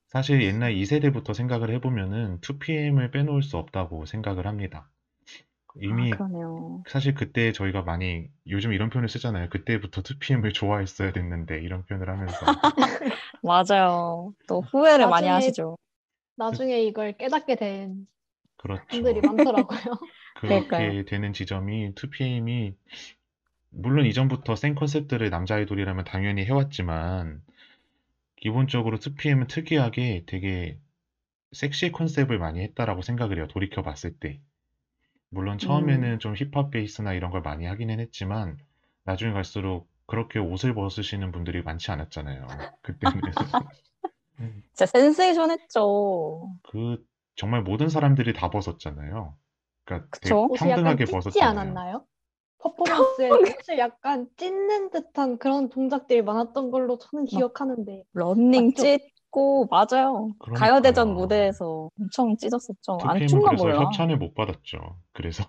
사실 0.08 0.42
옛날 0.44 0.74
2세대부터 0.74 1.34
생각을 1.34 1.70
해보면은 1.72 2.40
2PM을 2.42 3.12
빼놓을 3.12 3.44
수 3.44 3.58
없다고 3.58 4.06
생각을 4.06 4.48
합니다. 4.48 4.90
이미 5.82 6.14
아, 6.14 6.18
그러네요. 6.18 6.84
사실 6.88 7.14
그때 7.14 7.52
저희가 7.52 7.82
많이 7.82 8.30
요즘 8.48 8.72
이런 8.74 8.90
표현을 8.90 9.10
쓰잖아요. 9.10 9.50
그때부터 9.50 10.02
2PM을 10.02 10.54
좋아했어야 10.54 11.12
됐는데 11.12 11.62
이런 11.62 11.84
표현을 11.86 12.10
하면서 12.10 12.36
맞아요. 13.44 14.34
또 14.48 14.62
후회를 14.62 15.08
많이 15.10 15.28
나중에- 15.28 15.32
하시죠. 15.32 15.78
나중에 16.38 16.82
이걸 16.84 17.14
깨닫게 17.14 17.56
된 17.56 18.08
그렇죠. 18.58 18.84
분들이 18.90 19.22
많더라고요. 19.22 19.80
그렇게 20.36 20.68
그러니까요. 20.68 21.06
되는 21.06 21.34
지점이 21.34 21.94
2PM이 21.96 22.76
물론 23.70 24.06
이전부터 24.06 24.56
센 24.56 24.76
컨셉들을 24.76 25.30
남자 25.30 25.56
아이돌이라면 25.56 26.06
당연히 26.06 26.46
해왔지만, 26.46 27.42
기본적으로 28.38 28.98
2PM은 29.00 29.48
특이하게 29.50 30.24
되게 30.28 30.78
섹시 31.52 31.92
컨셉을 31.92 32.38
많이 32.40 32.62
했다라고 32.62 33.02
생각을 33.02 33.38
해요. 33.38 33.48
돌이켜 33.50 33.82
봤을 33.82 34.14
때. 34.18 34.40
물론 35.36 35.58
처음에는 35.58 36.20
좀 36.20 36.34
힙합 36.34 36.72
베이스나 36.72 37.12
이런 37.14 37.30
걸 37.30 37.42
많이 37.42 37.66
하기는 37.66 38.00
했지만, 38.00 38.58
나중에 39.04 39.34
갈수록 39.34 39.90
그렇게 40.08 40.40
옷을 40.40 40.74
벗으시는 40.74 41.34
분들이 41.34 41.62
많지 41.62 41.92
않았잖아요. 41.92 42.48
그때는. 42.82 43.22
진짜 44.72 44.86
센세이션했죠. 44.86 46.50
그 46.64 47.06
정말 47.36 47.64
모든 47.64 47.90
사람들이 47.90 48.32
다 48.32 48.50
벗었잖아요. 48.50 49.36
그러니까 49.84 50.10
그쵸? 50.10 50.48
평등하게 50.56 51.06
벗었잖아요. 51.06 51.60
않았나요? 51.60 52.06
퍼포먼스에 52.60 53.30
옷을 53.30 53.78
약간 53.78 54.28
찢는 54.38 54.90
듯한 54.90 55.38
그런 55.38 55.70
동작들이 55.70 56.22
많았던 56.22 56.72
걸로 56.72 56.98
저는 56.98 57.26
기억하는데 57.26 58.04
런닝 58.14 58.68
맞죠? 58.68 58.84
찢 58.84 59.15
고 59.36 59.68
맞아요. 59.70 60.34
그러니까요. 60.40 60.54
가요대전 60.54 61.14
무대에서 61.14 61.90
엄청 62.00 62.38
찢었었죠. 62.38 63.00
안 63.04 63.18
2PM은 63.18 63.28
춘가 63.28 63.50
그래서 63.50 63.64
몰라. 63.66 63.80
협찬을 63.82 64.18
못 64.18 64.34
받았죠. 64.34 64.98
그래서 65.12 65.44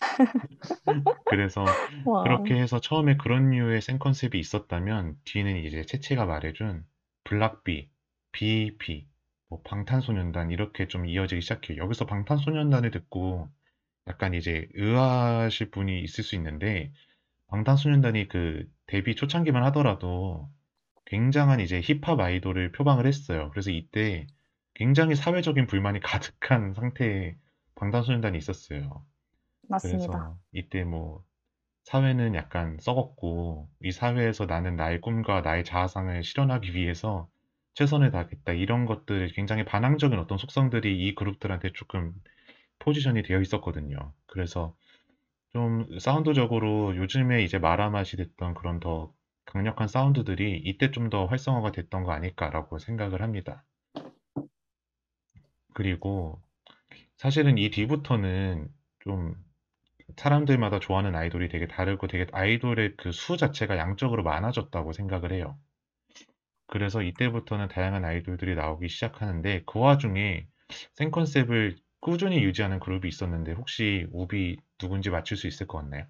그래서 1.26 1.64
와. 2.06 2.24
그렇게 2.24 2.56
해서 2.56 2.80
처음에 2.80 3.16
그런 3.16 3.50
류의 3.50 3.82
센 3.82 4.00
컨셉이 4.00 4.36
있었다면 4.36 5.16
뒤는 5.26 5.58
이제 5.58 5.82
채채가 5.82 6.26
말해준 6.26 6.84
블락비, 7.22 7.88
BAP, 8.32 9.06
뭐 9.48 9.60
방탄소년단 9.62 10.50
이렇게 10.50 10.88
좀 10.88 11.06
이어지기 11.06 11.40
시작해요. 11.40 11.80
여기서 11.80 12.06
방탄소년단을 12.06 12.90
듣고 12.90 13.48
약간 14.08 14.34
이제 14.34 14.66
의아하실 14.74 15.70
분이 15.70 16.00
있을 16.00 16.24
수 16.24 16.34
있는데 16.34 16.92
방탄소년단이 17.46 18.26
그 18.26 18.68
데뷔 18.88 19.14
초창기만 19.14 19.62
하더라도 19.66 20.48
굉장한 21.14 21.60
이제 21.60 21.80
힙합 21.80 22.18
아이돌을 22.18 22.72
표방을 22.72 23.06
했어요. 23.06 23.48
그래서 23.50 23.70
이때 23.70 24.26
굉장히 24.74 25.14
사회적인 25.14 25.68
불만이 25.68 26.00
가득한 26.00 26.74
상태의 26.74 27.36
방탄소년단이 27.76 28.36
있었어요. 28.36 29.04
맞습니다. 29.68 30.06
그래서 30.08 30.36
이때 30.50 30.82
뭐 30.82 31.22
사회는 31.84 32.34
약간 32.34 32.78
썩었고 32.80 33.68
이 33.84 33.92
사회에서 33.92 34.46
나는 34.46 34.74
나의 34.74 35.00
꿈과 35.00 35.42
나의 35.42 35.62
자아상을 35.62 36.24
실현하기 36.24 36.74
위해서 36.74 37.28
최선을 37.74 38.10
다하겠다 38.10 38.52
이런 38.54 38.84
것들 38.84 39.28
굉장히 39.34 39.64
반항적인 39.64 40.18
어떤 40.18 40.36
속성들이 40.36 40.98
이 40.98 41.14
그룹들한테 41.14 41.74
조금 41.74 42.12
포지션이 42.80 43.22
되어 43.22 43.40
있었거든요. 43.40 44.12
그래서 44.26 44.74
좀 45.52 45.86
사운드적으로 46.00 46.96
요즘에 46.96 47.44
이제 47.44 47.58
마라맛이 47.58 48.16
됐던 48.16 48.54
그런 48.54 48.80
더 48.80 49.12
강력한 49.54 49.88
사운드들이 49.88 50.60
이때 50.66 50.90
좀 50.90 51.08
더 51.08 51.24
활성화가 51.24 51.72
됐던 51.72 52.02
거 52.04 52.12
아닐까라고 52.12 52.78
생각을 52.78 53.22
합니다. 53.22 53.64
그리고 55.74 56.40
사실은 57.16 57.58
이 57.58 57.70
뒤부터는 57.70 58.68
좀 59.00 59.34
사람들마다 60.16 60.80
좋아하는 60.80 61.16
아이돌이 61.16 61.48
되게 61.50 61.68
다르고 61.68 62.06
되게 62.08 62.26
아이돌의 62.32 62.96
그 62.96 63.12
수 63.12 63.36
자체가 63.38 63.78
양적으로 63.78 64.24
많아졌다고 64.24 64.92
생각을 64.92 65.32
해요. 65.32 65.58
그래서 66.66 67.02
이때부터는 67.02 67.68
다양한 67.68 68.04
아이돌들이 68.04 68.54
나오기 68.54 68.88
시작하는데 68.90 69.62
그 69.66 69.78
와중에 69.78 70.46
센 70.92 71.10
컨셉을 71.10 71.76
꾸준히 72.00 72.42
유지하는 72.44 72.80
그룹이 72.80 73.08
있었는데 73.08 73.52
혹시 73.52 74.06
우비 74.12 74.58
누군지 74.78 75.08
맞출 75.10 75.36
수 75.38 75.46
있을 75.46 75.66
것 75.66 75.78
같나요? 75.78 76.06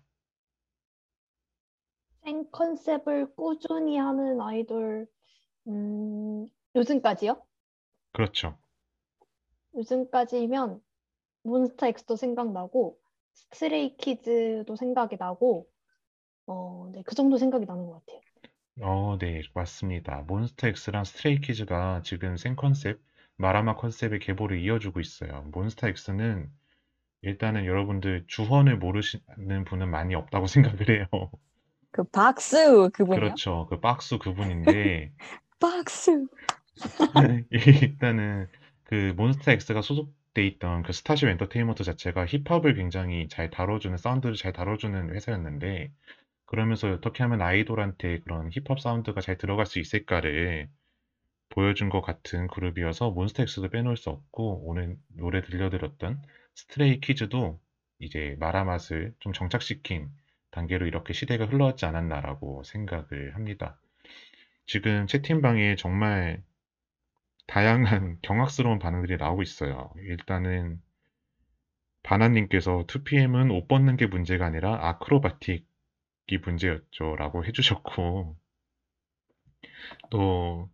생 2.25 2.51
컨셉을 2.51 3.35
꾸준히 3.37 3.97
하는 3.99 4.41
아이돌 4.41 5.07
음, 5.69 6.49
요즘까지요? 6.77 7.43
그렇죠. 8.13 8.57
요즘까지면 9.75 10.81
몬스타엑스도 11.45 12.17
생각나고 12.17 12.99
스트레이키즈도 13.35 14.77
생각이 14.77 15.17
나고 15.19 15.69
어, 16.47 16.91
네, 16.93 17.03
그 17.07 17.15
정도 17.15 17.39
생각이 17.39 17.67
나는 17.67 17.87
것 17.87 18.05
같아요. 18.07 18.21
어, 18.83 19.17
네, 19.19 19.43
맞습니다. 19.55 20.23
몬스타엑스랑 20.29 21.05
스트레이키즈가 21.05 22.03
지금 22.05 22.37
센 22.37 22.57
컨셉, 22.57 23.01
마라맛 23.37 23.77
컨셉의 23.77 24.19
계보를 24.21 24.61
이어주고 24.61 25.01
있어요. 25.01 25.43
몬스타엑스는 25.53 26.51
일단은 27.23 27.67
여러분들 27.67 28.27
주헌을 28.29 28.79
모르시는 28.79 29.65
분은 29.67 29.91
많이 29.91 30.15
없다고 30.15 30.47
생각을 30.81 30.91
해요. 30.91 31.09
그 31.95 32.03
박수 32.03 32.91
그분이요? 32.93 33.21
그렇죠. 33.21 33.67
그 33.71 33.79
박수 33.79 34.19
그분인데 34.19 35.13
박수. 35.61 36.27
일단은 37.51 38.49
그 38.83 39.15
몬스타엑스가 39.17 39.81
소속돼 39.81 40.45
있던 40.45 40.83
그 40.83 40.93
스타쉽 40.93 41.29
엔터테인먼트 41.29 41.85
자체가 41.85 42.27
힙합을 42.27 42.75
굉장히 42.75 43.29
잘 43.29 43.49
다뤄주는 43.49 43.97
사운드를 43.97 44.35
잘 44.35 44.53
다뤄주는 44.53 45.15
회사였는데 45.15 45.93
그러면서 46.47 46.91
어떻게 46.91 47.23
하면 47.23 47.41
아이돌한테 47.41 48.23
그런 48.23 48.51
힙합 48.51 48.81
사운드가 48.81 49.21
잘 49.21 49.39
들어갈 49.39 49.65
수 49.65 49.79
있을까를 49.79 50.69
보여준 51.49 51.91
것 51.91 52.01
같은 52.01 52.49
그룹이어서 52.49 53.13
몬스타엑스도 53.13 53.69
빼놓을 53.69 53.97
수 53.97 54.11
없고 54.11 54.69
오늘 54.69 54.97
노래 55.17 55.43
들려드렸던 55.43 56.21
스트레이 56.57 56.99
키즈도 57.01 57.61
이제 58.01 58.37
마라맛을 58.41 59.15
좀 59.21 59.33
정착시킨 59.33 60.11
단계로 60.55 60.87
이렇게 60.87 61.13
시대가 61.13 61.47
흘러왔지 61.47 61.85
않았나라고 61.85 62.63
생각을 62.63 63.35
합니다. 63.35 63.77
지금 64.67 65.09
채팅방에 65.09 65.75
정말 65.75 66.43
다양한 67.49 68.19
경악스러운 68.23 68.79
반응들이 68.79 69.17
나오고 69.17 69.43
있어요. 69.43 69.93
일단은 69.97 70.81
바나님께서 72.05 72.85
2PM은 72.87 73.53
옷 73.53 73.67
벗는 73.67 73.97
게 73.97 74.07
문제가 74.07 74.47
아니라 74.47 74.89
아크로바틱이 74.89 75.65
문제였죠 76.45 77.17
라고 77.17 77.45
해주셨고 77.45 78.37
또 80.11 80.71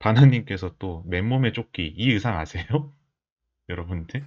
바나님께서 0.00 0.74
또 0.78 1.04
맨몸에 1.06 1.52
조끼 1.52 1.86
이 1.86 2.10
의상 2.10 2.38
아세요? 2.38 2.64
여러분들? 3.68 4.26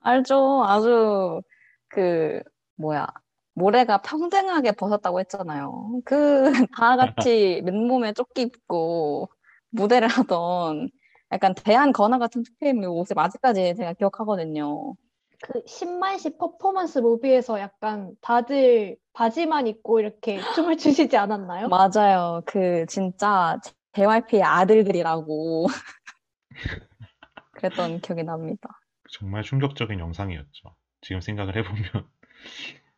알죠. 0.00 0.64
아주 0.64 1.42
그 1.88 2.42
뭐야 2.76 3.06
모래가 3.54 3.98
평등하게 3.98 4.72
벗었다고 4.72 5.20
했잖아요. 5.20 6.00
그 6.04 6.42
다 6.76 6.96
같이 6.96 7.62
맨몸에 7.64 8.12
조끼 8.12 8.42
입고 8.42 9.28
무대를 9.70 10.08
하던 10.08 10.90
약간 11.32 11.54
대한 11.54 11.92
건화 11.92 12.18
같은 12.18 12.42
2PM 12.42 12.84
옷을 12.84 13.18
아직까지 13.18 13.74
제가 13.76 13.94
기억하거든요. 13.94 14.94
그 15.42 15.64
10만씩 15.64 16.38
퍼포먼스 16.38 16.98
무비에서 17.00 17.58
약간 17.58 18.14
다들 18.20 18.96
바지만 19.12 19.66
입고 19.66 20.00
이렇게 20.00 20.40
춤을 20.54 20.76
추시지 20.76 21.16
않았나요? 21.16 21.68
맞아요. 21.68 22.42
그 22.46 22.86
진짜 22.86 23.58
JYP의 23.92 24.42
아들들이라고 24.42 25.66
그랬던 27.52 28.00
기억이 28.00 28.22
납니다. 28.22 28.68
정말 29.10 29.42
충격적인 29.42 29.98
영상이었죠. 29.98 30.74
지금 31.00 31.20
생각을 31.20 31.56
해보면. 31.56 31.82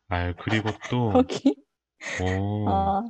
아, 0.09 0.33
그리고 0.33 0.69
또, 0.91 1.11
거기 1.11 1.55
오, 2.23 2.69
아, 2.69 3.03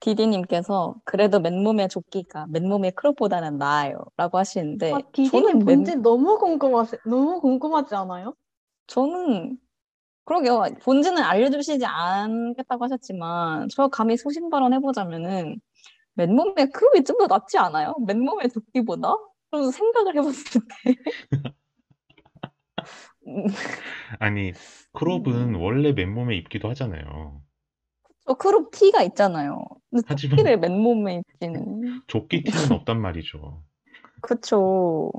디디님께서 0.00 0.96
그래도 1.04 1.38
맨몸의 1.40 1.88
조끼가 1.88 2.46
맨몸의 2.48 2.92
크롭보다는 2.92 3.58
나아요 3.58 4.04
라고 4.16 4.38
하시는데 4.38 4.92
아, 4.92 5.00
디디님 5.12 5.30
저는 5.30 5.58
맨, 5.64 5.76
본지 5.76 5.96
너무 5.96 6.38
궁금하세, 6.38 6.98
너무 7.06 7.40
궁금하지 7.40 7.94
않아요? 7.94 8.34
저는 8.88 9.58
그러게요 10.24 10.64
본질은 10.82 11.18
알려주시지 11.18 11.84
않겠다고 11.84 12.84
하셨지만 12.84 13.68
저 13.70 13.88
감히 13.88 14.16
소신 14.16 14.50
발언해보자면은 14.50 15.60
맨몸의 16.14 16.70
크롭이 16.70 17.04
좀 17.04 17.18
더 17.18 17.26
낫지 17.26 17.58
않아요? 17.58 17.94
맨몸의 18.06 18.48
조끼보다? 18.50 19.14
그래서 19.50 19.70
생각을 19.70 20.16
해봤을 20.16 20.34
때 20.84 20.96
음, 21.32 21.42
아니, 24.18 24.52
크롭은 24.92 25.54
음. 25.54 25.60
원래 25.60 25.92
맨몸에 25.92 26.36
입기도 26.36 26.68
하잖아요. 26.70 27.42
저 28.26 28.34
크롭 28.34 28.70
티가 28.72 29.02
있잖아요 29.04 29.64
근데 29.90 30.04
하지만 30.04 30.28
조끼를 30.28 30.58
맨몸에 30.58 31.16
입지는 31.16 31.82
조끼 32.06 32.44
티는 32.44 32.70
없단 32.70 33.00
말이죠. 33.00 33.64
그쵸 34.20 35.12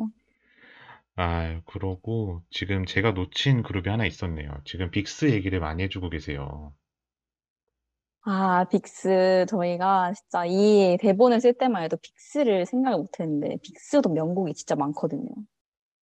아, 1.16 1.62
그러고 1.66 2.44
지금 2.52 2.86
제가 2.86 3.12
놓친 3.12 3.64
그룹이 3.64 3.90
하나 3.90 4.06
있었네요. 4.06 4.50
지금 4.66 4.92
빅스 4.92 5.32
얘기를 5.32 5.60
많이 5.60 5.84
해주고 5.84 6.10
계세요. 6.10 6.74
아, 8.26 8.66
빅스, 8.70 9.46
저희가 9.50 10.14
진짜 10.14 10.46
이 10.46 10.98
대본을 11.02 11.42
쓸 11.42 11.54
때만 11.54 11.84
해도 11.84 11.98
빅스를 12.02 12.66
생각을 12.66 12.98
못 13.00 13.20
했는데, 13.20 13.58
빅스도 13.62 14.10
명곡이 14.10 14.54
진짜 14.54 14.76
많거든요. 14.76 15.30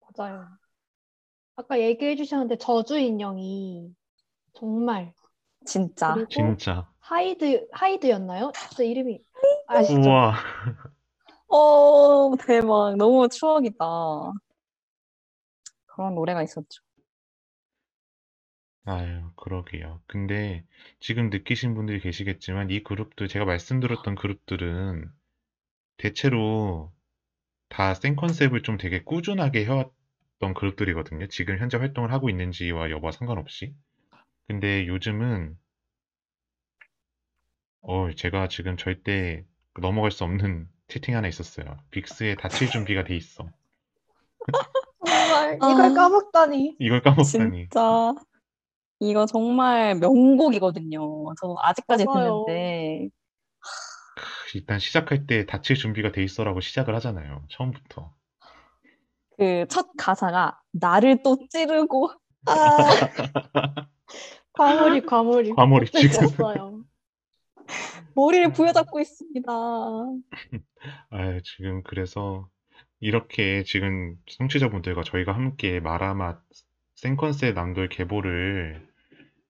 맞아요. 0.00 0.58
아까 1.56 1.80
얘기해 1.80 2.16
주셨는데 2.16 2.56
저주 2.58 2.98
인형이 2.98 3.94
정말 4.54 5.12
진짜. 5.66 6.14
그리고 6.14 6.28
진짜. 6.30 6.88
하이드 7.00 7.68
하이드였나요? 7.72 8.52
진짜 8.54 8.82
이름이 8.84 9.20
아시죠? 9.66 10.00
우와. 10.08 10.34
어, 11.48 12.36
대박. 12.36 12.96
너무 12.96 13.28
추억이다. 13.28 13.84
그런 15.86 16.14
노래가 16.14 16.42
있었죠. 16.42 16.82
아유, 18.84 19.30
그러게요. 19.36 20.00
근데 20.06 20.64
지금 21.00 21.28
느끼신 21.30 21.74
분들이 21.74 22.00
계시겠지만 22.00 22.70
이 22.70 22.82
그룹들, 22.82 23.28
제가 23.28 23.44
말씀드렸던 23.44 24.14
그룹들은 24.14 25.10
대체로 25.98 26.92
다 27.70 27.94
생 27.94 28.16
컨셉을 28.16 28.62
좀 28.62 28.78
되게 28.78 29.02
꾸준하게 29.04 29.64
해왔 29.66 29.90
던 30.38 30.54
그룹들이거든요. 30.54 31.28
지금 31.28 31.58
현재 31.58 31.76
활동을 31.76 32.12
하고 32.12 32.28
있는지와 32.28 32.90
여부와 32.90 33.12
상관없이. 33.12 33.74
근데 34.48 34.86
요즘은, 34.86 35.56
어, 37.82 38.10
제가 38.12 38.48
지금 38.48 38.76
절대 38.76 39.44
넘어갈 39.80 40.10
수 40.10 40.24
없는 40.24 40.68
채팅 40.88 41.16
하나 41.16 41.28
있었어요. 41.28 41.76
빅스에 41.90 42.36
다칠 42.36 42.68
준비가 42.70 43.04
돼 43.04 43.16
있어. 43.16 43.48
정말 45.04 45.58
아. 45.60 45.72
이걸 45.72 45.94
까먹다니. 45.94 46.76
이걸 46.78 47.02
까먹다니. 47.02 47.68
진짜. 47.68 48.14
이거 49.00 49.26
정말 49.26 49.94
명곡이거든요. 49.96 51.34
저 51.40 51.54
아직까지 51.58 52.06
맞아요. 52.06 52.44
듣는데. 52.46 53.08
일단 54.54 54.78
시작할 54.78 55.26
때 55.26 55.44
다칠 55.44 55.76
준비가 55.76 56.12
돼 56.12 56.22
있어라고 56.22 56.60
시작을 56.60 56.94
하잖아요. 56.96 57.44
처음부터. 57.50 58.15
그 59.38 59.66
첫 59.68 59.88
가사가 59.98 60.58
나를 60.72 61.22
또 61.22 61.36
찌르고 61.50 62.10
아, 62.46 62.52
과몰입 64.52 65.06
과몰입. 65.06 65.56
과몰입 65.56 65.88
수 65.88 65.98
지금. 66.08 66.24
없어요. 66.26 66.84
머리를 68.14 68.52
부여잡고 68.52 69.00
있습니다. 69.00 69.50
아, 71.10 71.40
지금 71.44 71.82
그래서 71.82 72.48
이렇게 73.00 73.62
지금 73.64 74.16
청취자분들과 74.26 75.02
저희가 75.02 75.32
함께 75.32 75.80
마라맛 75.80 76.40
생컨셉 76.94 77.54
남돌 77.54 77.88
계보를 77.90 78.86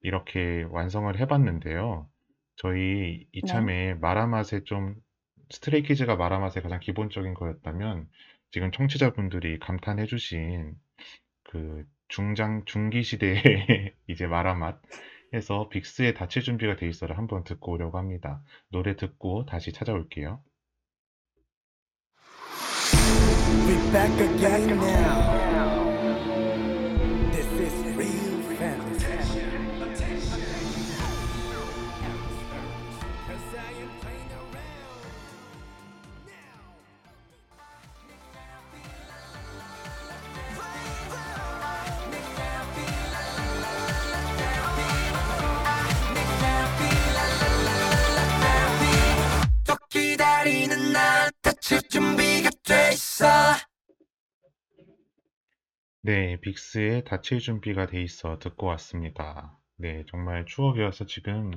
이렇게 0.02 0.64
완성을 0.70 1.16
해봤는데요. 1.18 2.08
저희 2.56 3.26
이참에 3.32 3.94
마라맛의 3.94 4.64
좀 4.64 4.94
스트레이키즈가 5.50 6.16
마라맛의 6.16 6.62
가장 6.62 6.80
기본적인 6.80 7.34
거였다면 7.34 8.08
지금 8.50 8.70
청취자분들이 8.70 9.58
감탄해 9.58 10.06
주신 10.06 10.74
그 11.44 11.84
중장 12.08 12.64
중기 12.64 13.02
시대의 13.02 13.94
이제 14.06 14.26
마라맛 14.26 14.80
해서 15.34 15.68
빅스의 15.68 16.14
다칠 16.14 16.42
준비가 16.42 16.76
돼 16.76 16.88
있어를 16.88 17.18
한번 17.18 17.44
듣고 17.44 17.72
오려고 17.72 17.98
합니다. 17.98 18.42
노래 18.70 18.96
듣고 18.96 19.44
다시 19.44 19.72
찾아올게요. 19.72 20.42
We 23.66 23.74
back 23.90 24.20
again 24.20 24.70
now. 24.70 25.55
네, 56.06 56.36
빅스의 56.40 57.02
다칠 57.02 57.40
준비가 57.40 57.88
돼 57.88 58.00
있어 58.00 58.38
듣고 58.38 58.68
왔습니다. 58.68 59.58
네, 59.74 60.04
정말 60.08 60.46
추억이어서 60.46 61.04
지금 61.06 61.50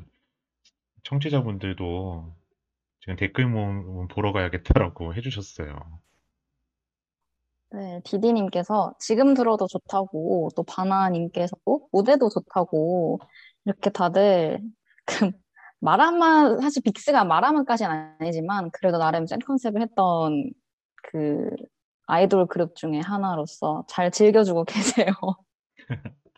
청취자분들도 1.04 2.36
지금 3.02 3.16
댓글 3.16 3.46
모음 3.46 4.08
보러 4.08 4.32
가야겠다라고 4.32 5.14
해주셨어요. 5.14 6.00
네, 7.74 8.02
디디님께서 8.04 8.96
지금 9.00 9.36
들어도 9.36 9.68
좋다고, 9.68 10.50
또 10.56 10.64
바나님께서 10.64 11.56
무대도 11.92 12.30
좋다고, 12.30 13.20
이렇게 13.66 13.92
다들 13.92 14.60
그 15.06 15.30
마라마, 15.80 16.58
사실 16.60 16.82
빅스가 16.82 17.24
마라마까지는 17.24 18.16
아니지만, 18.18 18.72
그래도 18.72 18.98
나름 18.98 19.28
센 19.28 19.38
컨셉을 19.38 19.84
했던 19.84 20.52
그 21.04 21.52
아이돌 22.10 22.48
그룹 22.48 22.76
중에 22.76 23.00
하나로서 23.00 23.86
잘 23.88 24.12
즐겨주고 24.12 24.66
계세요. 25.06 25.14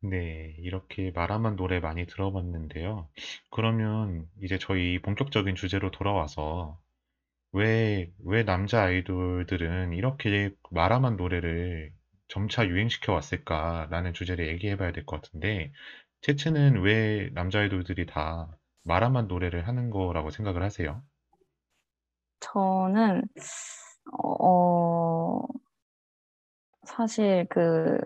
네, 0.00 0.54
이렇게 0.58 1.10
마라만 1.12 1.56
노래 1.56 1.80
많이 1.80 2.06
들어봤는데요. 2.06 3.08
그러면 3.50 4.26
이제 4.42 4.58
저희 4.58 4.98
본격적인 5.00 5.54
주제로 5.54 5.90
돌아와서 5.90 6.78
왜, 7.52 8.12
왜 8.24 8.44
남자 8.44 8.84
아이돌들은 8.84 9.94
이렇게 9.94 10.50
마라만 10.70 11.16
노래를 11.16 11.92
점차 12.28 12.66
유행시켜 12.66 13.12
왔을까라는 13.14 14.14
주제를 14.14 14.48
얘기해 14.48 14.76
봐야 14.78 14.92
될 14.92 15.06
것 15.06 15.22
같은데, 15.22 15.72
채채는 16.22 16.82
왜 16.82 17.30
남자 17.34 17.60
아이돌들이 17.60 18.06
다 18.06 18.48
마라만 18.84 19.28
노래를 19.28 19.68
하는 19.68 19.90
거라고 19.90 20.30
생각을 20.30 20.62
하세요? 20.62 21.02
저는, 22.40 23.22
어, 24.10 25.46
사실 26.84 27.46
그 27.50 27.98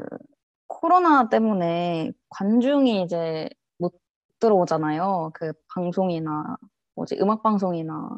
코로나 0.68 1.28
때문에 1.28 2.12
관중이 2.30 3.02
이제 3.02 3.48
못 3.78 3.92
들어오잖아요. 4.40 5.30
그 5.34 5.52
방송이나 5.74 6.56
뭐지 6.94 7.18
음악 7.20 7.42
방송이나 7.42 8.10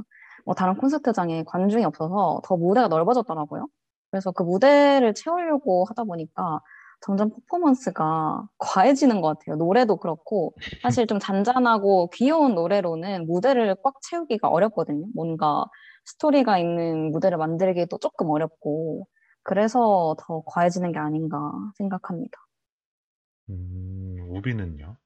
뭐 0.45 0.55
다른 0.55 0.77
콘서트장에 0.77 1.45
관중이 1.45 1.85
없어서 1.85 2.41
더 2.45 2.57
무대가 2.57 2.89
넓어졌더라고요. 2.89 3.69
그래서 4.11 4.33
그 4.33 4.43
무대를 4.43 5.15
채우려고 5.15 5.85
하다 5.89 6.05
보니까 6.05 6.61
점점 7.01 7.31
퍼포먼스가 7.31 8.49
과해지는 8.59 9.21
것 9.21 9.39
같아요. 9.39 9.57
노래도 9.57 9.97
그렇고 9.97 10.55
사실 10.83 11.07
좀 11.07 11.19
잔잔하고 11.21 12.11
귀여운 12.11 12.55
노래로는 12.55 13.27
무대를 13.27 13.77
꽉 13.83 14.01
채우기가 14.03 14.49
어렵거든요. 14.49 15.07
뭔가 15.15 15.65
스토리가 16.13 16.59
있는 16.59 17.13
무대를 17.13 17.37
만들기도 17.39 17.99
조금 17.99 18.31
어렵고 18.31 19.07
그래서 19.43 20.17
더 20.21 20.43
과해지는 20.47 20.93
게 20.93 20.99
아닌가 20.99 21.53
생각합니다. 21.77 22.39
음, 23.51 24.17
우비는요? 24.31 24.97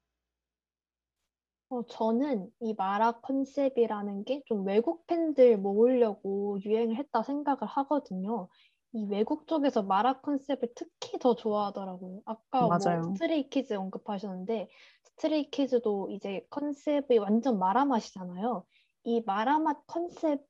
어, 1.69 1.83
저는 1.87 2.51
이 2.61 2.73
마라 2.77 3.19
컨셉이라는 3.21 4.25
게 4.25 4.43
좀 4.45 4.65
외국 4.65 5.07
팬들 5.07 5.57
모으려고 5.57 6.59
유행을 6.63 6.95
했다 6.97 7.23
생각을 7.23 7.59
하거든요. 7.65 8.47
이 8.93 9.05
외국 9.09 9.47
쪽에서 9.47 9.81
마라 9.81 10.19
컨셉을 10.21 10.69
특히 10.75 11.17
더 11.19 11.35
좋아하더라고요. 11.35 12.21
아까 12.25 12.69
뭐 12.69 12.69
맞아요. 12.69 13.01
스트레이 13.01 13.49
키즈 13.49 13.73
언급하셨는데 13.73 14.69
스트레이 15.03 15.49
키즈도 15.49 16.09
이제 16.11 16.45
컨셉이 16.51 17.17
완전 17.17 17.57
마라 17.57 17.85
맛이잖아요. 17.85 18.65
이 19.05 19.21
마라 19.25 19.57
맛 19.59 19.85
컨셉 19.87 20.45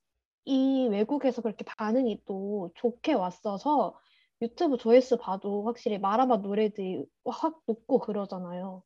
이 0.46 0.88
외국에서 0.90 1.42
그렇게 1.42 1.64
반응이 1.66 2.24
또 2.26 2.72
좋게 2.76 3.14
왔어서 3.14 3.96
유튜브 4.42 4.78
조회수 4.78 5.18
봐도 5.18 5.64
확실히 5.66 5.98
마라 6.00 6.26
맛 6.26 6.42
노래들이 6.42 7.06
확 7.26 7.62
높고 7.66 8.00
그러잖아요. 8.00 8.84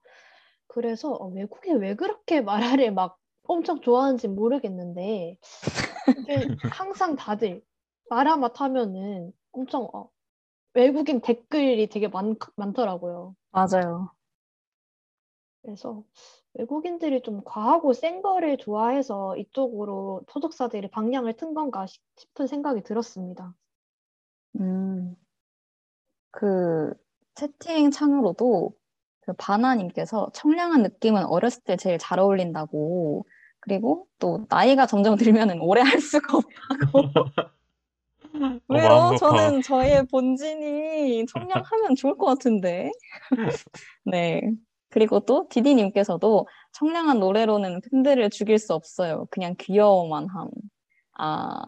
그래서 0.67 1.11
어, 1.11 1.27
외국에 1.29 1.73
왜 1.73 1.95
그렇게 1.95 2.41
마라를 2.81 2.93
막 2.93 3.17
엄청 3.43 3.81
좋아하는지 3.81 4.27
모르겠는데 4.27 5.37
이게 6.17 6.47
항상 6.69 7.15
다들 7.15 7.63
마라 8.09 8.37
맛 8.37 8.61
하면은 8.61 9.31
엄청 9.51 9.87
어, 9.93 10.09
외국인 10.73 11.21
댓글이 11.21 11.87
되게 11.87 12.07
많, 12.07 12.35
많더라고요. 12.55 13.35
맞아요. 13.51 14.11
그래서 15.63 16.03
외국인들이 16.57 17.21
좀 17.21 17.41
과하고 17.43 17.93
센 17.93 18.21
거를 18.21 18.57
좋아해서 18.57 19.37
이쪽으로 19.37 20.21
소속사들이 20.31 20.89
방향을 20.89 21.33
튼 21.33 21.53
건가 21.53 21.85
싶- 21.85 22.01
싶은 22.15 22.47
생각이 22.47 22.81
들었습니다. 22.83 23.53
음, 24.59 25.15
그 26.31 26.93
채팅 27.35 27.91
창으로도 27.91 28.73
그 29.21 29.33
바나님께서 29.33 30.29
청량한 30.33 30.81
느낌은 30.83 31.25
어렸을 31.25 31.61
때 31.63 31.75
제일 31.75 31.99
잘 31.99 32.19
어울린다고 32.19 33.25
그리고 33.59 34.07
또 34.17 34.45
나이가 34.49 34.87
점점 34.87 35.15
들면은 35.45 35.59
오래 35.61 35.81
할 35.81 35.99
수가 35.99 36.37
없다고 36.37 37.01
왜요? 38.67 38.89
아파. 38.89 39.17
저는 39.17 39.61
저의 39.61 40.05
본진이 40.07 41.25
청량하면 41.27 41.95
좋을 41.95 42.17
것 42.17 42.25
같은데 42.25 42.91
네 44.05 44.41
그리고 44.89 45.19
또 45.21 45.47
디디님께서도 45.49 46.47
청량한 46.73 47.19
노래로는 47.19 47.81
팬들을 47.91 48.29
죽일 48.29 48.57
수 48.59 48.73
없어요. 48.73 49.25
그냥 49.31 49.55
귀여워만 49.59 50.27
함. 50.29 50.49
아, 51.17 51.61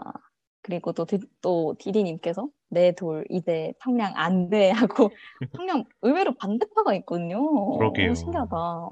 그리고 0.61 0.93
또, 0.93 1.05
디, 1.05 1.19
또 1.41 1.75
디디님께서 1.79 2.47
내 2.69 2.91
돌 2.93 3.25
이대 3.29 3.73
청량 3.81 4.13
안 4.15 4.49
돼 4.49 4.69
하고 4.71 5.09
청량 5.61 5.85
의외로 6.01 6.33
반대파가 6.35 6.93
있거든요. 6.95 7.77
그러게요. 7.77 8.11
오, 8.11 8.13
신기하다. 8.13 8.89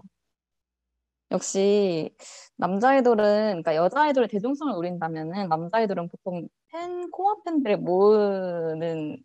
역시 1.32 2.10
남자 2.56 2.90
아이돌은 2.92 3.62
그러니까 3.62 3.76
여자 3.76 4.02
아이돌의 4.04 4.30
대중성을 4.30 4.74
노린다면은 4.74 5.50
남자 5.50 5.78
아이돌은 5.80 6.08
보통 6.10 6.48
팬 6.72 7.12
코어 7.12 7.42
팬들을 7.46 7.78
모으는 7.78 9.18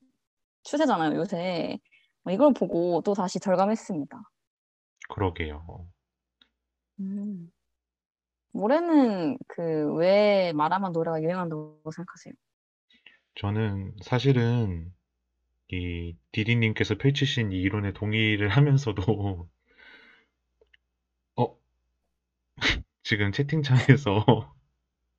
추세잖아요, 0.64 1.16
요새. 1.16 1.78
뭐 2.24 2.32
이걸 2.32 2.52
보고 2.52 3.00
또 3.02 3.14
다시 3.14 3.40
절감했습니다. 3.40 4.20
그러게요. 5.08 5.86
음. 7.00 7.50
올해는 8.54 9.38
그왜 9.48 10.52
마라마 10.54 10.90
노래가 10.90 11.22
유행한다고 11.22 11.90
생각하세요? 11.90 12.34
저는 13.36 13.94
사실은 14.02 14.92
이 15.68 16.14
디디님께서 16.32 16.96
펼치신 16.98 17.52
이 17.52 17.60
이론에 17.60 17.92
동의를 17.92 18.50
하면서도 18.50 19.48
어 21.36 21.58
지금 23.02 23.32
채팅창에서 23.32 24.54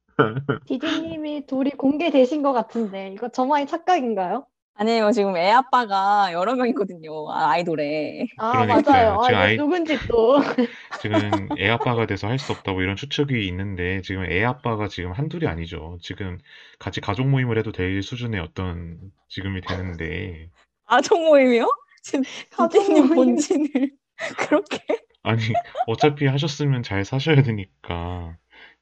디디님이 0.67 1.47
둘이 1.47 1.71
공개되신 1.71 2.43
것 2.43 2.53
같은데 2.53 3.11
이거 3.13 3.29
저만의 3.29 3.65
착각인가요? 3.65 4.45
아니에요, 4.75 5.11
지금 5.11 5.37
애 5.37 5.51
아빠가 5.51 6.29
여러 6.33 6.55
명 6.55 6.67
있거든요, 6.69 7.29
아, 7.31 7.51
아이돌에. 7.51 8.25
아 8.37 8.51
그러니까요. 8.65 9.15
맞아요. 9.17 9.21
아, 9.21 9.23
지금 9.27 9.33
이거 9.35 9.37
아이- 9.43 9.57
누군지 9.57 9.97
또 10.07 10.37
지금 11.01 11.47
애 11.59 11.69
아빠가 11.69 12.05
돼서 12.07 12.27
할 12.27 12.39
수 12.39 12.51
없다고 12.53 12.81
이런 12.81 12.95
추측이 12.95 13.47
있는데 13.47 14.01
지금 14.01 14.25
애 14.31 14.43
아빠가 14.43 14.87
지금 14.87 15.11
한둘이 15.11 15.45
아니죠. 15.47 15.99
지금 16.01 16.39
같이 16.79 17.01
가족 17.01 17.27
모임을 17.27 17.57
해도 17.59 17.71
될 17.71 18.01
수준의 18.01 18.39
어떤 18.41 18.99
지금이 19.29 19.61
되는데 19.61 20.49
가족 20.87 21.19
모임이요? 21.23 21.69
지금 22.01 22.23
가족 22.51 22.79
디디님 22.79 23.07
모임. 23.07 23.15
본진을 23.35 23.91
그렇게? 24.37 24.79
아니 25.21 25.41
어차피 25.87 26.25
하셨으면 26.25 26.81
잘 26.83 27.05
사셔야 27.05 27.43
되니까 27.43 28.35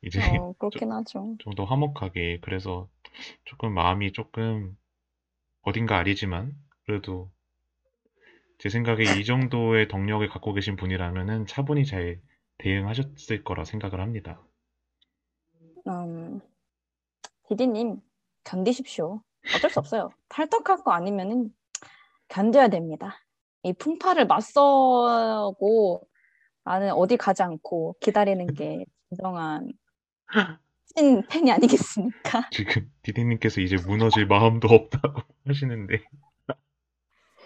이제 0.04 0.20
어, 0.40 0.54
그렇긴 0.58 0.92
하죠. 0.94 1.36
좀 1.40 1.54
더 1.56 1.66
화목하게 1.66 2.40
그래서 2.42 2.88
조금 3.46 3.74
마음이 3.74 4.14
조금 4.14 4.76
어딘가 5.62 5.98
아리지만 5.98 6.54
그래도 6.86 7.32
제 8.60 8.70
생각에 8.70 9.04
이 9.20 9.26
정도의 9.26 9.88
덕력을 9.88 10.28
갖고 10.30 10.54
계신 10.54 10.76
분이라면은 10.76 11.48
차분히 11.48 11.86
잘 11.86 12.22
대응하셨을 12.60 13.44
거라 13.44 13.66
생각을 13.66 14.00
합니다. 14.00 14.42
음, 15.88 16.40
디디님, 17.50 17.98
견디십시오. 18.44 19.22
어쩔 19.56 19.70
수 19.70 19.80
없어요. 19.80 20.10
탈덕할 20.30 20.84
거 20.84 20.92
아니면은 20.92 21.50
견뎌야 22.28 22.68
됩니다. 22.70 23.18
이 23.64 23.74
풍파를 23.74 24.28
맞서고 24.28 26.08
나는 26.64 26.92
어디 26.92 27.18
가지 27.18 27.44
않고 27.44 27.96
기다리는 28.00 28.46
게 28.54 28.86
진정한 29.10 29.72
찐 30.96 31.22
팬이 31.28 31.52
아니겠습니까? 31.52 32.50
지금 32.52 32.92
디디님께서 33.04 33.62
이제 33.62 33.78
무너질 33.78 34.26
마음도 34.28 34.68
없다고 34.70 35.22
하시는데 35.46 36.02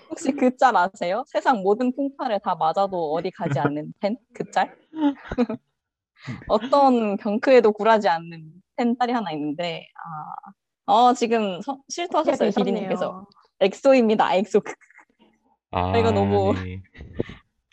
혹시 0.10 0.32
그 0.32 0.56
짤 0.58 0.76
아세요? 0.78 1.24
세상 1.28 1.62
모든 1.62 1.92
풍파를 1.96 2.40
다 2.44 2.56
맞아도 2.56 3.14
어디 3.14 3.32
가지 3.32 3.60
않는 3.60 3.94
팬? 4.00 4.18
그 4.34 4.50
짤? 4.52 4.74
어떤 6.48 7.18
병크에도 7.18 7.72
굴하지 7.72 8.08
않는 8.08 8.52
팬 8.78 8.96
짤이 9.00 9.12
하나 9.12 9.32
있는데, 9.32 9.88
아, 10.88 10.92
어, 10.94 11.14
지금 11.14 11.62
서- 11.62 11.80
실토하셨어요, 11.90 12.52
디디님께서. 12.52 13.26
엑소입니다, 13.60 14.36
엑소. 14.36 14.62
아 15.72 15.98
이거 15.98 16.12
너무 16.12 16.52
아니 16.56 16.82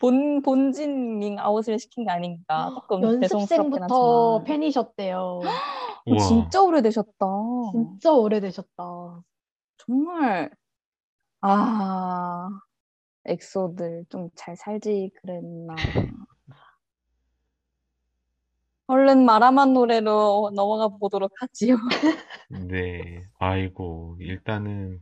본, 0.03 0.41
본진 0.41 1.19
밍 1.19 1.39
아웃을 1.39 1.79
시킨 1.79 2.03
게 2.03 2.11
아닌가. 2.11 2.69
조금 2.75 3.21
죄송스럽긴 3.21 3.79
연습생부터. 3.83 4.43
팬이셨대요. 4.43 5.39
어, 6.05 6.17
진짜 6.17 6.61
오래되셨다. 6.61 7.25
진짜 7.71 8.11
오래되셨다. 8.11 9.23
정말, 9.77 10.51
아, 11.39 12.49
엑소들 13.23 14.05
좀 14.09 14.29
잘 14.35 14.57
살지 14.57 15.11
그랬나. 15.21 15.73
얼른 18.87 19.23
마라만 19.23 19.71
노래로 19.71 20.51
넘어가 20.53 20.89
보도록 20.89 21.31
하지요. 21.39 21.77
네 22.69 23.23
아이고 23.39 24.17
일단은 24.19 25.01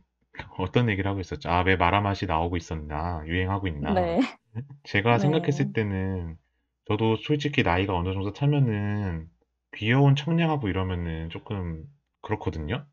어떤 0.58 0.88
얘기를 0.90 1.10
하고 1.10 1.20
있었죠? 1.20 1.50
아 1.50 1.62
왜 1.62 1.76
마라맛이 1.76 2.26
나오고 2.26 2.56
있었나 2.56 3.22
유행하고 3.26 3.66
있나 3.68 3.94
네. 3.94 4.20
제가 4.84 5.18
네. 5.18 5.18
생각했을 5.18 5.72
때는 5.72 6.38
저도 6.86 7.16
솔직히 7.18 7.62
나이가 7.62 7.96
어느 7.96 8.12
정도 8.14 8.32
차면은 8.32 9.28
귀여운 9.76 10.16
청량하고 10.16 10.68
이러면은 10.68 11.30
조금 11.30 11.84
그렇거든요. 12.22 12.86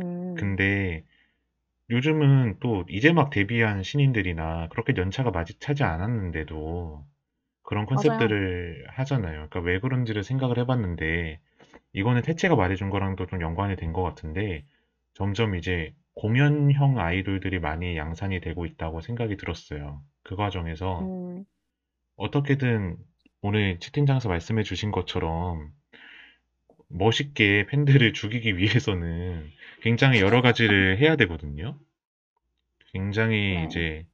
음, 0.00 0.46
근데 0.46 1.04
요즘은 1.90 2.58
또 2.60 2.84
이제 2.90 3.12
막 3.12 3.30
데뷔한 3.30 3.82
신인들이나 3.84 4.68
그렇게 4.70 4.94
연차가 4.96 5.30
많이 5.32 5.48
차지 5.60 5.84
않았는데도 5.84 7.06
그런 7.62 7.86
컨셉들을 7.86 8.86
하잖아요. 8.90 9.34
그러니까 9.50 9.60
왜 9.60 9.80
그런지를 9.80 10.24
생각을 10.24 10.58
해봤는데 10.60 11.40
이거는 11.94 12.22
태채가 12.22 12.56
말해준 12.56 12.90
거랑도 12.90 13.26
좀 13.26 13.42
연관이 13.42 13.76
된 13.76 13.92
것 13.94 14.02
같은데 14.04 14.64
점점 15.14 15.56
이제 15.56 15.94
공연형 16.16 16.98
아이돌들이 16.98 17.60
많이 17.60 17.96
양산이 17.96 18.40
되고 18.40 18.66
있다고 18.66 19.00
생각이 19.02 19.36
들었어요. 19.36 20.02
그 20.24 20.36
과정에서 20.36 21.00
음, 21.00 21.44
어떻게든 22.16 22.98
오늘 23.42 23.78
채팅장에서 23.80 24.28
말씀해 24.28 24.62
주신 24.62 24.90
것처럼 24.90 25.72
멋있게 26.88 27.66
팬들을 27.68 28.12
죽이기 28.12 28.56
위해서는 28.58 29.50
굉장히 29.82 30.20
여러 30.20 30.42
가지를 30.42 30.98
해야 30.98 31.14
되거든요. 31.16 31.78
굉장히 32.92 33.54
네. 33.54 33.64
이제 33.64 34.06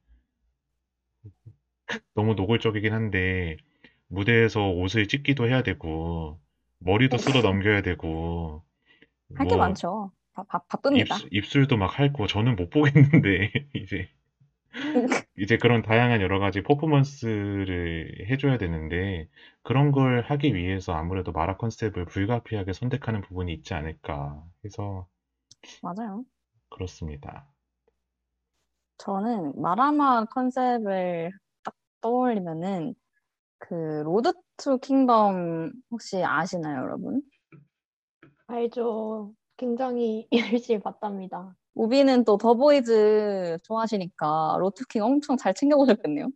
너무 2.15 2.33
노골적이긴 2.35 2.93
한데 2.93 3.57
무대에서 4.07 4.69
옷을 4.69 5.07
찢기도 5.07 5.47
해야 5.47 5.63
되고 5.63 6.39
머리도 6.79 7.17
쓸어 7.17 7.41
넘겨야 7.41 7.81
되고 7.81 8.63
할 9.35 9.47
게 9.47 9.55
뭐 9.55 9.57
많죠. 9.57 10.11
바, 10.33 10.43
바, 10.43 10.59
바쁩니다. 10.67 11.17
입술, 11.17 11.29
입술 11.33 11.67
도 11.67 11.75
막 11.77 11.99
핥고 11.99 12.25
저는 12.27 12.55
못 12.55 12.69
보겠는데 12.69 13.51
이제 13.75 14.09
이제 15.37 15.57
그런 15.57 15.81
다양한 15.81 16.21
여러 16.21 16.39
가지 16.39 16.61
퍼포먼스를 16.63 18.27
해줘야 18.29 18.57
되는데 18.57 19.27
그런 19.63 19.91
걸 19.91 20.21
하기 20.21 20.53
위해서 20.55 20.93
아무래도 20.93 21.31
마라 21.31 21.57
컨셉을 21.57 22.05
불가피하게 22.05 22.73
선택하는 22.73 23.21
부분이 23.21 23.51
있지 23.53 23.73
않을까 23.73 24.43
해서 24.65 25.07
맞아요. 25.81 26.25
그렇습니다. 26.69 27.47
저는 28.97 29.53
마라맛 29.61 30.25
컨셉을 30.25 31.31
딱 31.63 31.75
떠올리면은 32.01 32.95
그 33.59 33.75
로드 34.05 34.33
투 34.57 34.79
킹덤 34.79 35.71
혹시 35.91 36.23
아시나요, 36.23 36.83
여러분? 36.83 37.23
알죠. 38.47 39.33
굉장히 39.57 40.27
열심히 40.61 40.79
봤답니다. 40.81 41.55
우비는 41.75 42.23
또 42.23 42.37
더보이즈 42.37 43.57
좋아하시니까 43.63 44.57
로투킹 44.59 45.03
엄청 45.03 45.37
잘 45.37 45.53
챙겨보셨겠네요. 45.53 46.27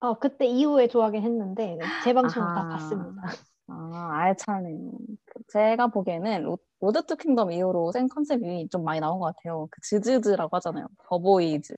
아, 0.00 0.14
그때 0.18 0.46
이후에 0.46 0.88
좋아하긴 0.88 1.22
했는데 1.22 1.76
네, 1.76 1.84
재방송을 2.04 2.48
다 2.54 2.60
아하. 2.60 2.68
봤습니다. 2.70 3.22
아, 3.68 4.10
알차네요. 4.14 4.92
그 5.26 5.40
제가 5.52 5.88
보기에는 5.88 6.42
로, 6.42 6.58
로드 6.80 7.06
투 7.06 7.16
킹덤 7.16 7.52
이후로 7.52 7.92
센 7.92 8.08
컨셉이 8.08 8.68
좀 8.70 8.84
많이 8.84 9.00
나온 9.00 9.20
것 9.20 9.34
같아요. 9.34 9.68
그 9.70 9.80
즈즈즈라고 9.82 10.56
하잖아요. 10.56 10.86
더보이즈, 11.08 11.74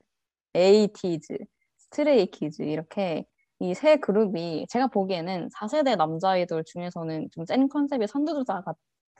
에이티즈, 0.55 1.37
스트레이키즈 1.77 2.63
이렇게 2.63 3.25
이 3.59 3.73
세 3.73 3.97
그룹이 3.97 4.65
제가 4.69 4.87
보기에는 4.87 5.49
4세대 5.49 5.95
남자 5.95 6.31
아이돌 6.31 6.63
중에서는 6.65 7.29
좀 7.31 7.45
센 7.45 7.69
컨셉의 7.69 8.07
선두주자 8.07 8.63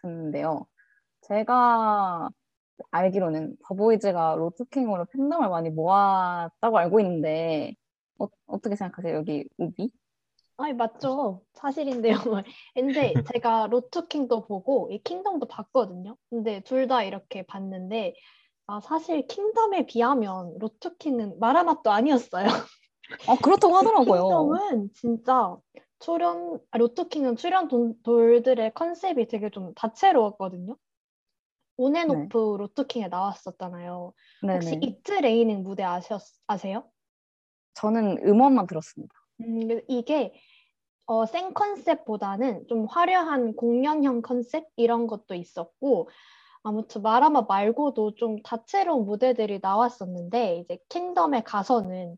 같은데요. 0.02 0.66
제가 1.28 2.30
알기로는 2.92 3.58
더보이즈가 3.68 4.36
로투킹으로 4.36 5.06
팬덤을 5.06 5.50
많이 5.50 5.70
모았다고 5.70 6.78
알고 6.78 7.00
있는데 7.00 7.74
어, 8.20 8.28
어떻게 8.48 8.76
생각하세요? 8.76 9.16
여기 9.16 9.48
우비? 9.58 9.92
아니, 10.58 10.74
맞죠. 10.74 11.42
사실인데요. 11.54 12.16
근데 12.76 13.14
제가 13.34 13.68
로투킹도 13.68 14.46
보고 14.48 14.90
이 14.92 15.00
킹덤도 15.04 15.48
봤거든요. 15.48 16.16
근데 16.30 16.62
둘 16.62 16.88
다 16.88 17.04
이렇게 17.04 17.44
봤는데 17.44 18.14
아, 18.68 18.80
사실 18.82 19.28
킹덤에 19.28 19.86
비하면 19.86 20.58
로투킹은 20.60 21.40
마라맛도 21.40 21.92
아니었어요. 21.92 22.46
아, 23.28 23.36
그렇다고 23.42 23.76
하더라고요. 23.76 24.22
킹덤은 24.70 24.90
진짜 24.94 25.58
출연, 26.00 26.60
아, 26.72 26.78
로투킹은 26.78 27.36
출연 27.36 27.68
돈- 27.68 27.96
돌들의 28.04 28.74
컨셉이 28.74 29.28
되게 29.28 29.50
좀 29.50 29.74
다채로웠거든요. 29.74 30.76
온앤오프 31.78 32.58
로투킹에 32.58 33.08
나왔었잖아요. 33.08 34.14
혹시 34.44 34.72
네네. 34.72 34.80
It's 34.86 35.12
Raining 35.12 35.64
무대 35.64 35.84
아셨, 35.84 36.22
아세요? 36.48 36.90
저는 37.74 38.26
음원만 38.26 38.68
들었습니다. 38.68 39.14
음, 39.42 39.82
이게 39.88 40.34
어, 41.06 41.26
생 41.26 41.54
컨셉보다는 41.54 42.68
좀 42.68 42.86
화려한 42.86 43.56
공연형 43.56 44.22
컨셉 44.22 44.66
이런 44.76 45.08
것도 45.08 45.36
있었고 45.36 46.10
아무튼 46.64 47.04
마라마 47.04 47.44
말고도 47.44 48.16
좀 48.16 48.42
다채로운 48.42 49.06
무대들이 49.06 49.60
나왔었는데 49.62 50.58
이제 50.60 50.80
킹덤에 50.90 51.44
가서는 51.44 52.18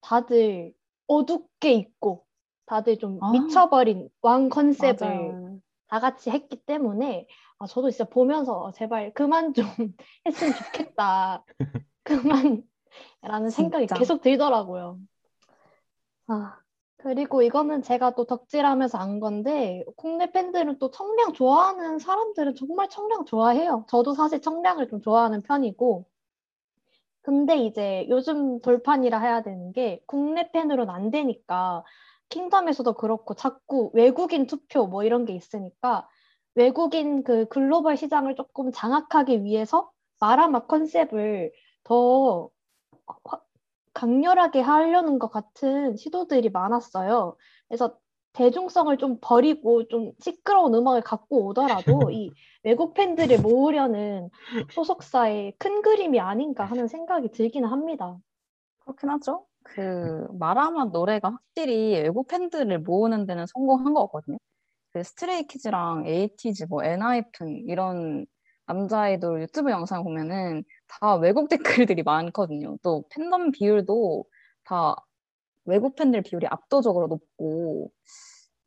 다들 0.00 0.72
어둡게 1.06 1.72
입고 1.72 2.24
다들 2.64 2.98
좀 2.98 3.18
아. 3.22 3.30
미쳐버린 3.32 4.08
왕 4.22 4.48
컨셉을 4.48 5.06
맞아요. 5.06 5.60
다 5.94 6.00
같이 6.00 6.28
했기 6.28 6.56
때문에 6.56 7.28
아, 7.60 7.68
저도 7.68 7.88
진짜 7.88 8.04
보면서 8.04 8.66
아, 8.66 8.72
제발 8.72 9.14
그만 9.14 9.54
좀 9.54 9.64
했으면 10.26 10.52
좋겠다. 10.52 11.44
그만라는 12.02 13.50
생각이. 13.50 13.86
계속 13.86 14.20
들더라고요. 14.20 14.98
아, 16.26 16.58
그리고 16.96 17.42
이거는 17.42 17.82
제가 17.82 18.16
또 18.16 18.24
덕질하면서 18.24 18.98
안 18.98 19.20
건데 19.20 19.84
국내 19.94 20.32
팬들은 20.32 20.80
또 20.80 20.90
청량 20.90 21.32
좋아하는 21.32 22.00
사람들은 22.00 22.56
정말 22.56 22.88
청량 22.88 23.24
좋아해요. 23.24 23.86
저도 23.88 24.14
사실 24.14 24.40
청량을 24.42 24.88
좀 24.88 25.00
좋아하는 25.00 25.42
편이고 25.42 26.06
근데 27.22 27.56
이제 27.58 28.04
요즘 28.10 28.60
돌판이라 28.60 29.20
해야 29.20 29.42
되는 29.42 29.72
게 29.72 30.02
국내 30.06 30.50
팬으로는 30.50 30.92
안 30.92 31.12
되니까 31.12 31.84
킹덤에서도 32.28 32.92
그렇고 32.94 33.34
자꾸 33.34 33.90
외국인 33.94 34.46
투표 34.46 34.86
뭐 34.86 35.04
이런 35.04 35.24
게 35.24 35.34
있으니까 35.34 36.08
외국인 36.54 37.24
그 37.24 37.46
글로벌 37.46 37.96
시장을 37.96 38.34
조금 38.36 38.70
장악하기 38.72 39.44
위해서 39.44 39.90
마라마 40.20 40.66
컨셉을 40.66 41.52
더 41.84 42.50
화- 43.24 43.40
강렬하게 43.94 44.60
하려는 44.60 45.18
것 45.18 45.28
같은 45.30 45.96
시도들이 45.96 46.50
많았어요. 46.50 47.36
그래서 47.68 47.98
대중성을 48.32 48.96
좀 48.98 49.18
버리고 49.20 49.86
좀 49.88 50.12
시끄러운 50.20 50.74
음악을 50.74 51.02
갖고 51.02 51.46
오더라도 51.46 52.10
이 52.10 52.34
외국 52.64 52.94
팬들을 52.94 53.38
모으려는 53.38 54.30
소속사의 54.70 55.54
큰 55.58 55.82
그림이 55.82 56.18
아닌가 56.20 56.64
하는 56.64 56.88
생각이 56.88 57.30
들기는 57.30 57.68
합니다. 57.68 58.18
그렇긴 58.80 59.10
하죠. 59.10 59.46
그 59.64 60.26
마라마 60.38 60.86
노래가 60.86 61.30
확실히 61.30 61.94
외국 61.94 62.28
팬들을 62.28 62.80
모으는 62.80 63.26
데는 63.26 63.46
성공한 63.46 63.94
것 63.94 64.06
같거든요. 64.06 64.38
그 64.92 65.02
스트레이키즈랑 65.02 66.06
에이티즈, 66.06 66.66
뭐 66.70 66.84
엔하이픈 66.84 67.64
이런 67.68 68.26
남자 68.66 69.02
아이돌 69.02 69.42
유튜브 69.42 69.70
영상 69.70 70.04
보면은 70.04 70.64
다 70.88 71.16
외국 71.16 71.48
댓글들이 71.50 72.02
많거든요. 72.04 72.76
또 72.82 73.04
팬덤 73.10 73.52
비율도 73.52 74.24
다 74.64 74.96
외국 75.66 75.96
팬들 75.96 76.22
비율이 76.22 76.46
압도적으로 76.48 77.08
높고 77.08 77.90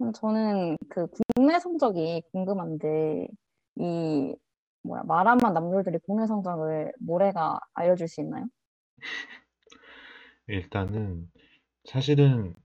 음, 0.01 0.11
저는 0.13 0.77
그 0.89 1.07
국내 1.35 1.59
성적이 1.59 2.23
궁금한데 2.31 3.27
이 3.77 4.35
뭐야 4.83 5.03
마라맛 5.03 5.51
남돌들이 5.51 5.99
국내 6.05 6.27
성적을 6.27 6.93
모래가 6.99 7.59
알려줄 7.73 8.07
수 8.07 8.21
있나요? 8.21 8.45
일단은 10.47 11.29
사실은 11.85 12.55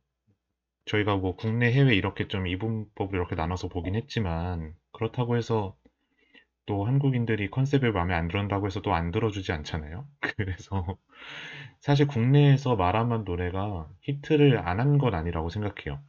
저희가 0.87 1.17
뭐 1.17 1.37
국내 1.37 1.73
해외 1.73 1.95
이렇게 1.97 2.29
좀 2.29 2.47
이분법을 2.47 3.15
이렇게 3.17 3.35
나눠서 3.37 3.69
보긴 3.69 3.95
했지만 3.97 4.75
그렇다고 4.93 5.37
해서 5.37 5.77
또 6.67 6.87
한국인들이 6.87 7.51
컨셉을 7.51 7.93
마음에 7.93 8.15
안 8.15 8.29
들었다고 8.29 8.67
해서 8.67 8.83
또 8.83 8.95
안 8.95 9.11
들어주지 9.13 9.53
않잖아요. 9.53 10.09
그래서 10.37 10.99
사실 11.81 12.07
국내에서 12.09 12.77
마라맛 12.77 13.25
노래가 13.25 13.91
히트를 14.03 14.59
안 14.59 14.81
한 14.81 14.99
건 14.99 15.15
아니라고 15.15 15.49
생각해요. 15.51 16.03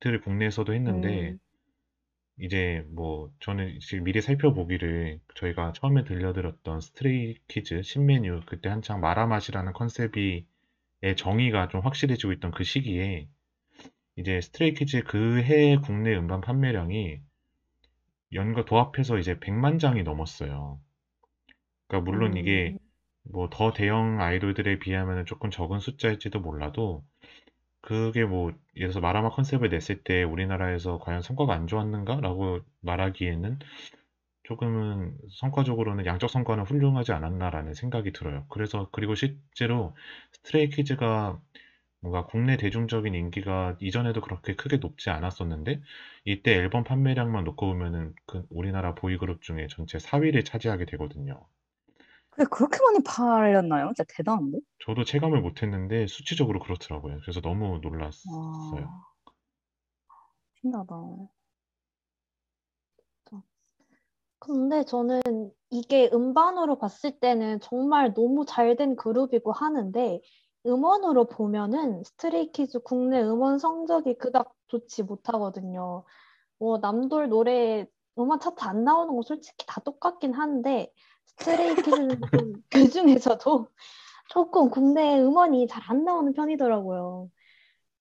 히트를 0.00 0.20
국내에서도 0.22 0.72
했는데 0.74 1.32
음. 1.32 1.38
이제 2.40 2.84
뭐 2.90 3.30
저는 3.40 3.78
지금 3.80 4.04
미리 4.04 4.20
살펴보기를 4.22 5.20
저희가 5.34 5.72
처음에 5.72 6.04
들려드렸던 6.04 6.80
스트레이 6.80 7.34
키즈 7.48 7.82
신메뉴 7.82 8.42
그때 8.46 8.68
한창 8.68 9.00
마라맛이라는 9.00 9.72
컨셉이 9.72 10.20
의 10.20 10.46
정의가 11.16 11.68
좀 11.68 11.80
확실해지고 11.80 12.32
있던 12.32 12.50
그 12.50 12.64
시기에 12.64 13.28
이제 14.16 14.40
스트레이키즈 14.40 15.04
그해 15.04 15.76
국내 15.76 16.16
음반 16.16 16.40
판매량이 16.40 17.20
연가 18.32 18.64
도합해서 18.64 19.18
이제 19.18 19.38
100만 19.38 19.78
장이 19.78 20.02
넘었어요. 20.02 20.80
그러니까 21.86 22.10
물론 22.10 22.36
이게 22.36 22.70
음. 22.72 22.78
뭐 23.30 23.54
더 23.54 23.72
대형 23.72 24.20
아이돌들에 24.20 24.78
비하면 24.78 25.24
조금 25.26 25.50
적은 25.50 25.80
숫자일지도 25.80 26.40
몰라도 26.40 27.04
그게 27.80 28.24
뭐 28.24 28.50
예를 28.76 28.88
들어서 28.88 29.00
마라맛 29.00 29.30
컨셉을 29.30 29.68
냈을 29.68 30.02
때 30.02 30.22
우리나라에서 30.22 30.98
과연 30.98 31.22
성과가 31.22 31.54
안 31.54 31.66
좋았는가라고 31.66 32.60
말하기에는 32.80 33.58
조금은 34.48 35.18
성과적으로는 35.30 36.06
양적 36.06 36.30
성과는 36.30 36.64
훌륭하지 36.64 37.12
않았나라는 37.12 37.74
생각이 37.74 38.12
들어요. 38.12 38.46
그래서 38.48 38.88
그리고 38.92 39.14
실제로 39.14 39.94
스트레이 40.32 40.68
키즈가 40.70 41.40
뭔가 42.00 42.26
국내 42.26 42.56
대중적인 42.56 43.14
인기가 43.14 43.76
이전에도 43.80 44.20
그렇게 44.22 44.56
크게 44.56 44.78
높지 44.78 45.10
않았었는데 45.10 45.82
이때 46.24 46.54
앨범 46.54 46.84
판매량만 46.84 47.44
놓고 47.44 47.66
보면은 47.66 48.14
그 48.26 48.44
우리나라 48.50 48.94
보이그룹 48.94 49.42
중에 49.42 49.66
전체 49.68 49.98
4위를 49.98 50.44
차지하게 50.44 50.86
되거든요. 50.86 51.46
근데 52.30 52.48
그렇게 52.50 52.78
많이 52.82 52.98
팔렸나요? 53.04 53.88
진짜 53.94 54.04
대단한데? 54.08 54.58
저도 54.80 55.04
체감을 55.04 55.40
못했는데 55.40 56.08
수치적으로 56.08 56.58
그렇더라고요. 56.58 57.20
그래서 57.20 57.40
너무 57.40 57.78
놀랐어요. 57.80 58.24
와, 58.24 59.08
신기하다. 60.60 60.94
근데 64.38 64.84
저는 64.84 65.20
이게 65.70 66.08
음반으로 66.12 66.78
봤을 66.78 67.18
때는 67.18 67.60
정말 67.60 68.14
너무 68.14 68.44
잘 68.46 68.76
된 68.76 68.96
그룹이고 68.96 69.52
하는데 69.52 70.20
음원으로 70.66 71.26
보면은 71.26 72.02
스트레이키즈 72.04 72.80
국내 72.80 73.22
음원 73.22 73.58
성적이 73.58 74.14
그닥 74.18 74.54
좋지 74.68 75.02
못하거든요. 75.04 76.04
뭐 76.58 76.78
남돌 76.78 77.28
노래 77.30 77.86
음원 78.18 78.40
차트 78.40 78.64
안 78.64 78.84
나오는 78.84 79.14
거 79.16 79.22
솔직히 79.22 79.66
다 79.68 79.80
똑같긴 79.82 80.34
한데 80.34 80.92
스트레이키즈는 81.26 82.18
좀 82.32 82.64
그 82.70 82.90
중에서도 82.90 83.68
조금 84.30 84.70
국내 84.70 85.20
음원이 85.20 85.68
잘 85.68 85.82
안 85.90 86.04
나오는 86.04 86.32
편이더라고요. 86.34 87.30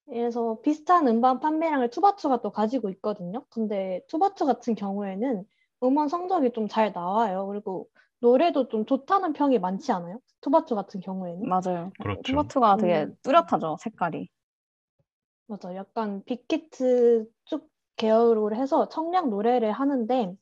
그래서 0.06 0.60
비슷한 0.63 1.08
음반 1.08 1.39
판매량을 1.39 1.89
투바투가 1.89 2.41
또 2.41 2.52
가지고 2.52 2.89
있거든요. 2.91 3.45
근데 3.50 4.02
투바투 4.10 4.45
같은 4.45 4.76
경우에는 4.76 5.45
음원 5.84 6.08
성적이 6.08 6.52
좀 6.54 6.68
잘 6.68 6.92
나와요. 6.94 7.46
그리고 7.48 7.88
노래도 8.20 8.68
좀 8.68 8.86
좋다는 8.86 9.34
평이 9.34 9.60
많지 9.60 9.92
않아요? 9.92 10.20
투바투 10.42 10.76
같은 10.76 11.00
경우에는. 11.02 11.48
맞아요. 11.48 11.92
그렇죠. 12.00 12.22
투바투가 12.24 12.78
되게 12.78 13.04
음. 13.04 13.16
뚜렷하죠, 13.22 13.78
색깔이. 13.80 14.28
맞아. 15.48 15.76
약간 15.76 16.24
빅히트 16.26 17.28
쭉 17.46 17.70
계열로 17.96 18.54
해서 18.56 18.90
청량 18.90 19.30
노래를 19.30 19.72
하는데 19.72 20.36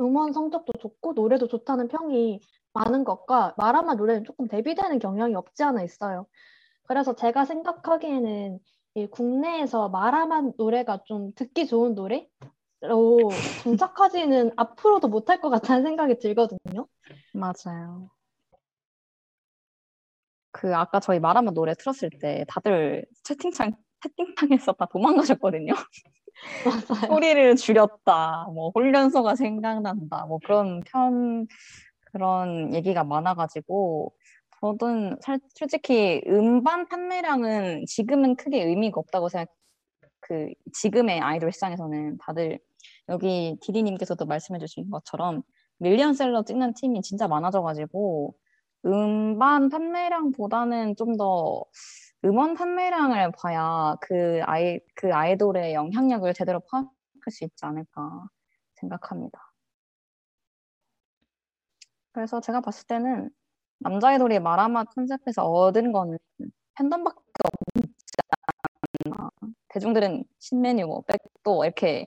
음원 0.00 0.32
성적도 0.32 0.72
좋고 0.78 1.12
노래도 1.12 1.46
좋다는 1.46 1.88
평이 1.88 2.40
많은 2.72 3.04
것과 3.04 3.54
마라맛 3.56 3.94
노래는 3.94 4.24
조금 4.24 4.48
대비되는 4.48 4.98
경향이 4.98 5.34
없지 5.34 5.62
않아 5.62 5.82
있어요. 5.82 6.26
그래서 6.84 7.14
제가 7.14 7.44
생각하기에는 7.44 8.58
이 8.96 9.06
국내에서 9.08 9.88
마라맛 9.88 10.42
노래가 10.56 11.02
좀 11.04 11.32
듣기 11.34 11.66
좋은 11.66 11.94
노래 11.94 12.28
로 12.88 13.30
정착하지는 13.62 14.50
앞으로도 14.56 15.08
못할 15.08 15.40
것 15.40 15.50
같다는 15.50 15.82
생각이 15.82 16.18
들거든요. 16.18 16.86
맞아요. 17.32 18.10
그 20.50 20.74
아까 20.74 21.00
저희 21.00 21.18
마라마 21.18 21.50
노래 21.50 21.74
틀었을 21.74 22.10
때 22.20 22.44
다들 22.48 23.04
채팅창 23.24 23.72
채팅창에서 24.02 24.72
다 24.72 24.86
도망가셨거든요. 24.92 25.72
맞아요. 26.64 27.06
소리를 27.08 27.56
줄였다, 27.56 28.48
뭐 28.54 28.70
훈련소가 28.74 29.34
생각난다, 29.36 30.26
뭐 30.26 30.38
그런 30.44 30.80
편 30.80 31.46
그런 32.12 32.72
얘기가 32.74 33.02
많아가지고 33.04 34.14
저는 34.60 35.18
살, 35.20 35.40
솔직히 35.54 36.22
음반 36.26 36.86
판매량은 36.88 37.84
지금은 37.86 38.36
크게 38.36 38.62
의미가 38.64 39.00
없다고 39.00 39.28
생각. 39.28 39.48
그 40.24 40.48
지금의 40.74 41.20
아이돌 41.20 41.52
시장에서는 41.52 42.18
다들 42.18 42.58
여기 43.08 43.56
디디님께서도 43.62 44.26
말씀해주신 44.26 44.90
것처럼 44.90 45.42
밀리언셀러 45.78 46.44
찍는 46.44 46.74
팀이 46.74 47.02
진짜 47.02 47.28
많아져가지고 47.28 48.34
음반 48.86 49.68
판매량보다는 49.70 50.96
좀 50.96 51.16
더 51.16 51.64
음원 52.24 52.54
판매량을 52.54 53.32
봐야 53.32 53.96
그 54.00 54.40
아이, 54.44 54.80
그 54.94 55.12
아이돌의 55.14 55.74
영향력을 55.74 56.32
제대로 56.34 56.60
파악할 56.70 56.88
수 57.30 57.44
있지 57.44 57.66
않을까 57.66 58.28
생각합니다. 58.76 59.52
그래서 62.12 62.40
제가 62.40 62.60
봤을 62.62 62.86
때는 62.86 63.30
남자 63.78 64.08
아이돌이 64.08 64.38
마라맛 64.40 64.88
컨셉에서 64.94 65.44
얻은 65.46 65.92
거는 65.92 66.18
팬덤밖에 66.76 67.20
없지. 67.44 67.94
대중들은 69.74 70.24
신메뉴, 70.38 70.86
뭐 70.86 71.02
백도 71.02 71.64
이렇게 71.64 72.06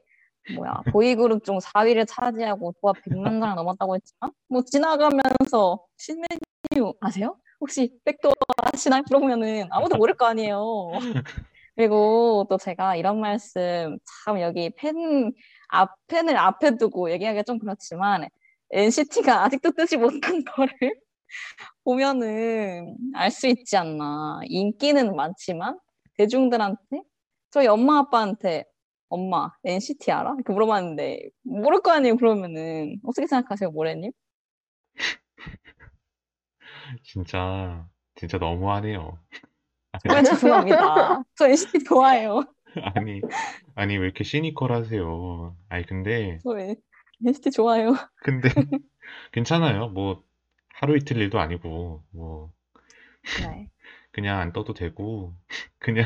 뭐야 0.56 0.82
보이그룹 0.94 1.44
중 1.44 1.60
4위를 1.60 2.08
차지하고 2.08 2.74
도합 2.82 2.96
100만 3.04 3.42
장을 3.42 3.56
넘었다고 3.56 3.96
했지만 3.96 4.32
뭐 4.48 4.64
지나가면서 4.64 5.84
신메뉴 5.98 6.94
아세요? 7.02 7.38
혹시 7.60 7.92
백도 8.06 8.32
아시나요? 8.74 9.04
물어보면은 9.10 9.68
아무도 9.72 9.98
모를 9.98 10.16
거 10.16 10.26
아니에요. 10.28 10.92
그리고 11.76 12.48
또 12.50 12.58
제가 12.58 12.96
이런 12.96 13.20
말씀 13.20 13.98
참 14.26 14.40
여기 14.42 14.70
팬, 14.78 15.34
앞, 15.68 15.96
팬을 16.08 16.38
앞에 16.38 16.78
두고 16.78 17.12
얘기하기가 17.12 17.44
좀 17.44 17.60
그렇지만 17.60 18.28
NCT가 18.72 19.44
아직도 19.44 19.72
뜨지 19.72 19.98
못한 19.98 20.44
거를 20.46 20.72
보면은 21.84 22.96
알 23.14 23.30
수 23.32 23.48
있지 23.48 23.76
않나. 23.78 24.40
인기는 24.46 25.16
많지만 25.16 25.78
대중들한테 26.18 27.02
저희 27.58 27.66
엄마 27.66 27.98
아빠한테 27.98 28.66
엄마 29.10 29.52
NCT 29.64 30.12
알아? 30.12 30.36
이렇게 30.36 30.54
물어봤는데 30.54 31.30
모를 31.42 31.82
거 31.82 31.90
아니에요. 31.90 32.18
그러면은 32.18 33.00
어떻게 33.04 33.26
생각하세요, 33.26 33.72
모래님? 33.72 34.12
진짜, 37.02 37.90
진짜 38.14 38.38
너무하네요. 38.38 39.18
정말 40.04 40.24
죄송합니다. 40.24 41.24
저 41.34 41.48
NCT 41.48 41.86
좋아해요. 41.86 42.44
아니, 42.94 43.22
아니, 43.74 43.98
왜 43.98 44.06
이렇게 44.06 44.24
시니컬하세요? 44.24 45.58
아니, 45.70 45.86
근데, 45.88 46.38
저 46.44 46.56
NCT 47.26 47.50
좋아해요. 47.50 47.96
근데, 48.18 48.50
괜찮아요. 49.32 49.88
뭐, 49.88 50.24
하루 50.76 50.96
이틀 50.96 51.18
일도 51.18 51.40
아니고, 51.40 52.04
뭐, 52.12 52.52
네. 53.42 53.72
그냥 54.12 54.42
안 54.42 54.54
떠도 54.54 54.76
되고, 54.76 55.34
그냥, 55.80 56.06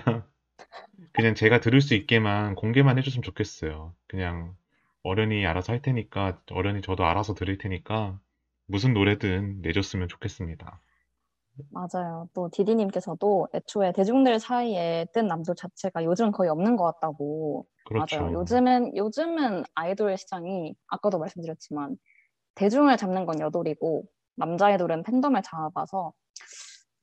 그냥 1.13 1.35
제가 1.35 1.59
들을 1.59 1.81
수 1.81 1.93
있게만 1.93 2.55
공개만 2.55 2.97
해줬으면 2.97 3.23
좋겠어요. 3.23 3.93
그냥, 4.07 4.55
어련히 5.03 5.45
알아서 5.45 5.73
할 5.73 5.81
테니까, 5.81 6.41
어련히 6.51 6.81
저도 6.81 7.05
알아서 7.05 7.33
들을 7.33 7.57
테니까, 7.57 8.19
무슨 8.67 8.93
노래든 8.93 9.61
내줬으면 9.61 10.07
좋겠습니다. 10.07 10.79
맞아요. 11.69 12.29
또 12.33 12.49
디디님께서도 12.49 13.49
애초에 13.53 13.91
대중들 13.91 14.39
사이에 14.39 15.05
뜬 15.13 15.27
남들 15.27 15.55
자체가 15.55 16.03
요즘 16.05 16.31
거의 16.31 16.49
없는 16.49 16.75
것 16.77 16.85
같다고. 16.85 17.65
그렇죠. 17.85 18.21
맞아요. 18.21 18.33
요즘은, 18.39 18.95
요즘은 18.95 19.63
아이돌 19.75 20.17
시장이 20.17 20.75
아까도 20.87 21.19
말씀드렸지만 21.19 21.97
대중을 22.55 22.97
잡는 22.97 23.25
건 23.25 23.39
여돌이고 23.39 24.05
남자 24.35 24.67
아이돌은 24.67 25.03
팬덤을 25.03 25.41
잡아서 25.43 26.13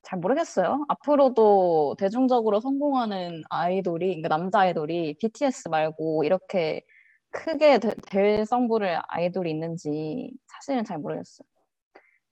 잘 0.09 0.18
모르겠어요. 0.20 0.86
앞으로도 0.88 1.96
대중적으로 1.98 2.61
성공하는 2.61 3.42
아이돌이, 3.50 4.06
그러니까 4.06 4.28
남자 4.28 4.61
아이돌이 4.61 5.18
BTS 5.20 5.68
말고 5.68 6.24
이렇게 6.24 6.82
크게 7.30 7.78
되- 7.78 7.94
될 8.11 8.46
성부를 8.46 9.00
아이돌이 9.09 9.50
있는지 9.50 10.32
사실은 10.46 10.84
잘 10.84 10.98
모르겠어요. 10.98 11.46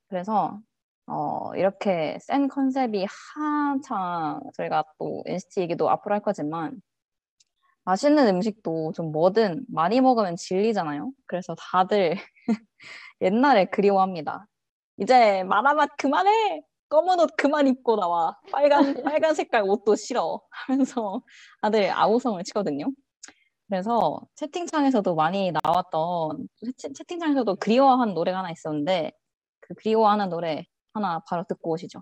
그래서 0.09 0.59
어, 1.07 1.53
이렇게 1.55 2.17
센 2.19 2.47
컨셉이 2.47 3.05
한창 3.35 4.41
저희가 4.55 4.83
또 4.99 5.23
NCT 5.27 5.61
얘기도 5.61 5.89
앞으로 5.89 6.15
할 6.15 6.21
거지만 6.21 6.81
맛있는 7.85 8.27
음식도 8.27 8.93
좀 8.93 9.11
뭐든 9.11 9.65
많이 9.69 10.01
먹으면 10.01 10.35
질리잖아요. 10.35 11.11
그래서 11.27 11.55
다들 11.59 12.15
옛날에 13.21 13.65
그리워합니다. 13.65 14.47
이제 14.97 15.43
마라맛 15.43 15.91
그만해! 15.97 16.63
검은 16.89 17.19
옷 17.19 17.31
그만 17.37 17.67
입고 17.67 17.95
나와. 17.97 18.37
빨간, 18.51 18.79
빨간 19.21 19.35
색깔 19.35 19.63
옷도 19.63 19.95
싫어. 19.95 20.41
하면서 20.49 21.21
다들 21.61 21.91
아우성을 21.91 22.43
치거든요. 22.43 22.85
그래서 23.69 24.21
채팅창에서도 24.35 25.13
많이 25.15 25.51
나왔던, 25.63 26.47
채, 26.77 26.93
채팅창에서도 26.93 27.55
그리워한 27.57 28.13
노래가 28.13 28.39
하나 28.39 28.51
있었는데, 28.51 29.11
그 29.59 29.73
그리워하는 29.75 30.29
노래 30.29 30.63
하나 30.93 31.21
바로 31.27 31.43
듣고 31.47 31.71
오시죠. 31.71 32.01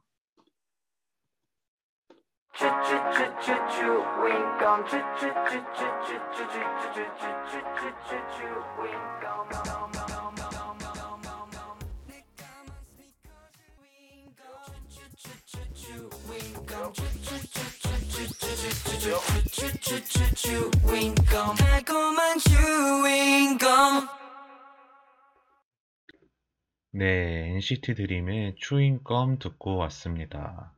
네, 26.91 27.49
NCT 27.55 27.95
드림의 27.95 28.55
추인검 28.57 29.39
듣고 29.39 29.77
왔습니다. 29.77 30.73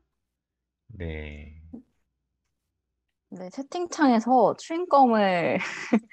네, 0.87 1.53
네, 3.29 3.49
채팅창에서 3.49 4.55
추인검을 4.57 5.57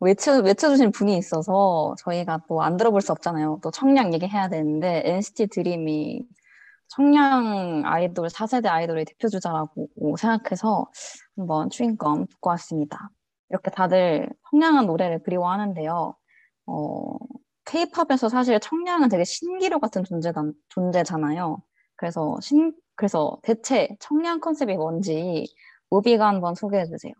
외쳐, 0.00 0.40
외쳐주신 0.40 0.92
분이 0.92 1.16
있어서 1.18 1.94
저희가 1.98 2.40
또 2.48 2.62
안 2.62 2.76
들어볼 2.76 3.00
수 3.00 3.12
없잖아요. 3.12 3.60
또 3.62 3.70
청량 3.70 4.12
얘기해야 4.14 4.48
되는데 4.48 5.02
NCT 5.04 5.48
드림이 5.48 6.26
청량 6.90 7.82
아이돌, 7.86 8.28
4세대 8.28 8.66
아이돌의 8.66 9.04
대표주자라고 9.06 10.16
생각해서 10.18 10.86
한번 11.36 11.70
추인검 11.70 12.26
듣고 12.26 12.50
왔습니다. 12.50 13.10
이렇게 13.48 13.70
다들 13.70 14.28
청량한 14.50 14.86
노래를 14.86 15.22
그리워하는데요. 15.22 16.14
어, 16.66 17.16
K-팝에서 17.64 18.28
사실 18.28 18.58
청량은 18.58 19.08
되게 19.08 19.24
신기루 19.24 19.78
같은 19.80 20.02
존재다, 20.04 20.42
존재잖아요. 20.68 21.62
그래서 21.96 22.36
신, 22.40 22.72
그래서 22.96 23.38
대체 23.42 23.88
청량 24.00 24.40
컨셉이 24.40 24.74
뭔지 24.76 25.46
우비가 25.90 26.26
한번 26.26 26.54
소개해 26.54 26.86
주세요. 26.86 27.12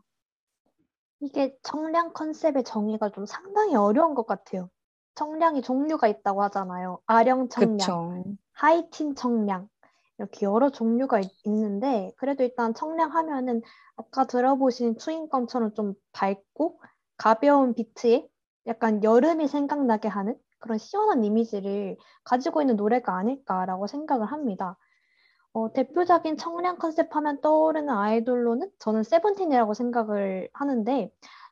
이게 1.20 1.54
청량 1.62 2.12
컨셉의 2.12 2.64
정의가 2.64 3.10
좀 3.10 3.26
상당히 3.26 3.76
어려운 3.76 4.14
것 4.14 4.26
같아요. 4.26 4.68
청량이 5.14 5.62
종류가 5.62 6.08
있다고 6.08 6.42
하잖아요. 6.44 7.00
아령 7.06 7.48
청량, 7.48 7.76
그쵸. 7.76 8.24
하이틴 8.52 9.14
청량 9.14 9.68
이렇게 10.18 10.46
여러 10.46 10.70
종류가 10.70 11.20
있, 11.20 11.30
있는데 11.44 12.12
그래도 12.16 12.44
일단 12.44 12.74
청량 12.74 13.14
하면은 13.14 13.62
아까 13.96 14.26
들어보신 14.26 14.98
추인검처럼 14.98 15.74
좀 15.74 15.94
밝고 16.12 16.80
가벼운 17.16 17.74
비트에 17.74 18.28
약간 18.66 19.02
여름이 19.02 19.48
생각나게 19.48 20.08
하는 20.08 20.36
그런 20.58 20.78
시원한 20.78 21.24
이미지를 21.24 21.96
가지고 22.22 22.60
있는 22.60 22.76
노래가 22.76 23.16
아닐까라고 23.16 23.86
생각을 23.86 24.26
합니다. 24.26 24.76
어, 25.52 25.72
대표적인 25.72 26.36
청량 26.36 26.78
컨셉 26.78 27.14
하면 27.16 27.40
떠오르는 27.40 27.88
아이돌로는 27.88 28.70
저는 28.78 29.02
세븐틴이라고 29.02 29.74
생각을 29.74 30.48
하는데 30.52 31.10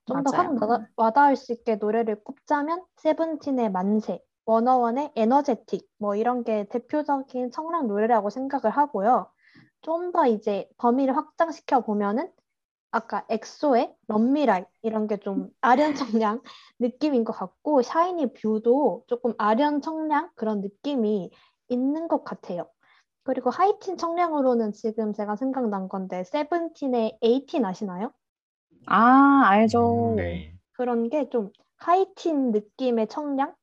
좀 0.08 0.22
더 0.24 0.30
확. 0.32 0.56
와닿을 0.96 1.36
수 1.36 1.52
있게 1.52 1.76
노래를 1.76 2.22
꼽자면 2.24 2.84
세븐틴의 2.96 3.70
만세, 3.72 4.20
워너원의 4.46 5.12
에너제틱 5.16 5.88
뭐 5.98 6.16
이런 6.16 6.44
게 6.44 6.66
대표적인 6.68 7.50
청량 7.52 7.86
노래라고 7.88 8.30
생각을 8.30 8.70
하고요. 8.76 9.30
좀 9.82 10.12
더 10.12 10.26
이제 10.26 10.68
범위를 10.78 11.16
확장시켜 11.16 11.80
보면은 11.82 12.30
아까 12.92 13.24
엑소의 13.28 13.94
Love 14.08 14.29
Me 14.29 14.39
Right 14.39 14.64
이런 14.82 15.06
게 15.08 15.18
좀 15.18 15.50
아련 15.60 15.94
청량 15.94 16.42
느낌인 16.80 17.24
것 17.24 17.32
같고 17.34 17.82
샤이니 17.82 18.32
View도 18.34 19.04
조금 19.08 19.34
아련 19.38 19.80
청량 19.82 20.30
그런 20.36 20.60
느낌이 20.62 21.30
있는 21.68 22.08
것 22.08 22.24
같아요. 22.24 22.68
그리고 23.24 23.50
하이틴 23.50 23.98
청량으로는 23.98 24.72
지금 24.72 25.12
제가 25.12 25.36
생각난 25.36 25.88
건데 25.88 26.24
세븐틴의 26.24 27.18
A-TEEN 27.22 27.64
아시나요? 27.66 28.12
아, 28.86 29.42
알죠. 29.46 30.12
음, 30.12 30.16
네. 30.16 30.52
그런 30.72 31.08
게 31.10 31.28
좀 31.30 31.50
하이틴 31.78 32.50
느낌의 32.50 33.08
청량, 33.08 33.54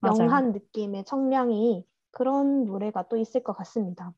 맞아요. 0.00 0.16
young한 0.24 0.52
느낌의 0.52 1.04
청량이 1.04 1.84
그런 2.10 2.64
노래가 2.66 3.06
또 3.08 3.16
있을 3.16 3.42
것 3.42 3.52
같습니다. 3.54 4.12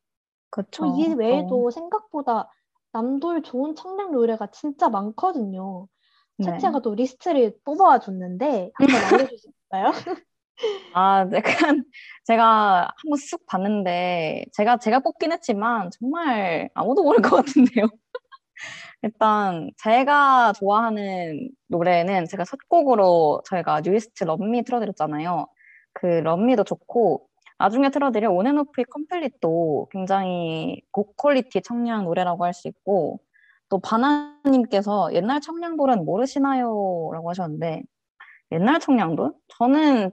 그쵸. 0.51 0.85
또이 0.85 1.11
또, 1.11 1.17
외에도 1.17 1.71
생각보다 1.71 2.51
남돌 2.93 3.43
좋은 3.43 3.75
청량 3.77 4.13
노래가 4.13 4.49
진짜 4.49 4.89
많거든요. 4.89 5.87
네. 6.37 6.47
채채가 6.47 6.81
또 6.81 6.95
리스트를 6.95 7.57
뽑아와 7.65 8.01
줬는데 8.01 8.71
한번 8.75 9.05
알려주실까요? 9.05 9.91
아, 10.95 11.27
약간 11.33 11.85
제가 12.25 12.89
한번 12.97 13.17
쑥 13.19 13.47
봤는데 13.47 14.47
제가 14.53 14.79
제가 14.79 15.01
뽑긴 15.01 15.33
했지만 15.33 15.91
정말 15.99 16.69
아무도 16.75 17.03
모를 17.03 17.23
것 17.23 17.37
같은데요. 17.37 17.87
일단 19.03 19.71
제가 19.79 20.53
좋아하는 20.53 21.49
노래는 21.69 22.27
제가 22.27 22.45
첫 22.45 22.59
곡으로 22.69 23.41
저희가 23.47 23.81
뉴이스트 23.83 24.25
Love 24.25 24.50
Me 24.50 24.63
틀어드렸잖아요. 24.65 25.47
그 25.95 26.07
Love 26.07 26.36
Me도 26.36 26.65
좋고 26.65 27.27
나중에 27.59 27.91
틀어드릴 27.91 28.29
온앤오프의 28.29 28.85
Complete도 28.91 29.89
굉장히 29.91 30.83
고quality 30.93 31.63
청량 31.63 32.05
노래라고 32.05 32.45
할 32.45 32.53
수 32.55 32.69
있고 32.69 33.21
또 33.69 33.79
바나님께서 33.79 35.13
옛날 35.15 35.41
청량돌은 35.41 36.05
모르시나요? 36.05 37.11
라고 37.13 37.31
하셨는데 37.31 37.83
옛날 38.53 38.81
청량돌? 38.81 39.33
저는 39.59 40.11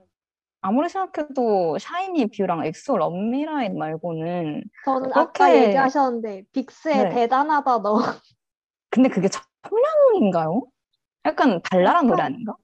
아무리 0.61 0.89
생각해도 0.89 1.77
샤이니 1.79 2.27
View랑 2.38 2.65
엑소 2.65 2.97
Love 2.97 3.27
Me 3.27 3.41
Right 3.41 3.77
말고는 3.77 4.63
저는 4.85 5.09
그렇게- 5.09 5.43
아까 5.43 5.55
얘기하셨는데 5.55 6.43
빅스의 6.51 6.97
네. 7.05 7.09
대단하다 7.09 7.81
너 7.81 7.99
근데 8.97 9.09
그게 9.09 9.29
청량인가요? 9.61 10.63
약간 11.25 11.61
발랄한 11.61 12.07
노래 12.07 12.23
아닌가? 12.23 12.55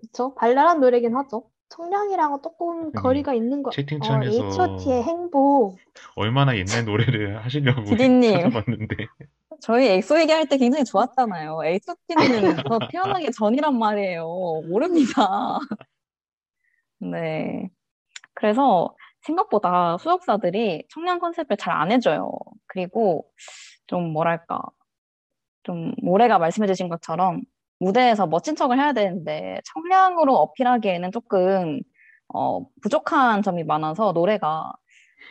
그쵸? 0.00 0.34
발랄한 0.34 0.80
노래긴 0.80 1.14
하죠. 1.14 1.44
청량이랑은 1.68 2.38
조금 2.42 2.86
음, 2.86 2.92
거리가 2.92 3.34
있는 3.34 3.62
거. 3.62 3.68
어, 3.68 3.70
채팅창에서 3.70 4.32
H.O.T의 4.46 5.04
행복. 5.04 5.78
얼마나 6.16 6.56
옛날 6.56 6.84
노래를 6.84 7.38
하시려고 7.44 7.84
디디님. 7.84 8.32
찾아봤는데 8.32 8.96
저희 9.60 9.86
엑소 9.86 10.18
얘기할 10.22 10.48
때 10.48 10.56
굉장히 10.56 10.84
좋았잖아요. 10.84 11.60
엑소티는 11.64 12.64
더 12.64 12.78
태어나기 12.90 13.30
전이란 13.30 13.78
말이에요. 13.78 14.24
모릅니다. 14.68 15.60
네. 16.98 17.70
그래서 18.34 18.92
생각보다 19.22 19.98
소속사들이 19.98 20.84
청량 20.90 21.20
컨셉을 21.20 21.56
잘 21.58 21.74
안 21.74 21.92
해줘요. 21.92 22.32
그리고 22.66 23.30
좀 23.86 24.12
뭐랄까, 24.12 24.60
좀 25.68 25.92
모래가 26.02 26.38
말씀해주신 26.38 26.88
것처럼 26.88 27.42
무대에서 27.78 28.26
멋진 28.26 28.56
척을 28.56 28.78
해야 28.78 28.94
되는데 28.94 29.60
청량으로 29.66 30.34
어필하기에는 30.34 31.12
조금 31.12 31.80
어, 32.32 32.64
부족한 32.80 33.42
점이 33.42 33.64
많아서 33.64 34.12
노래가 34.12 34.72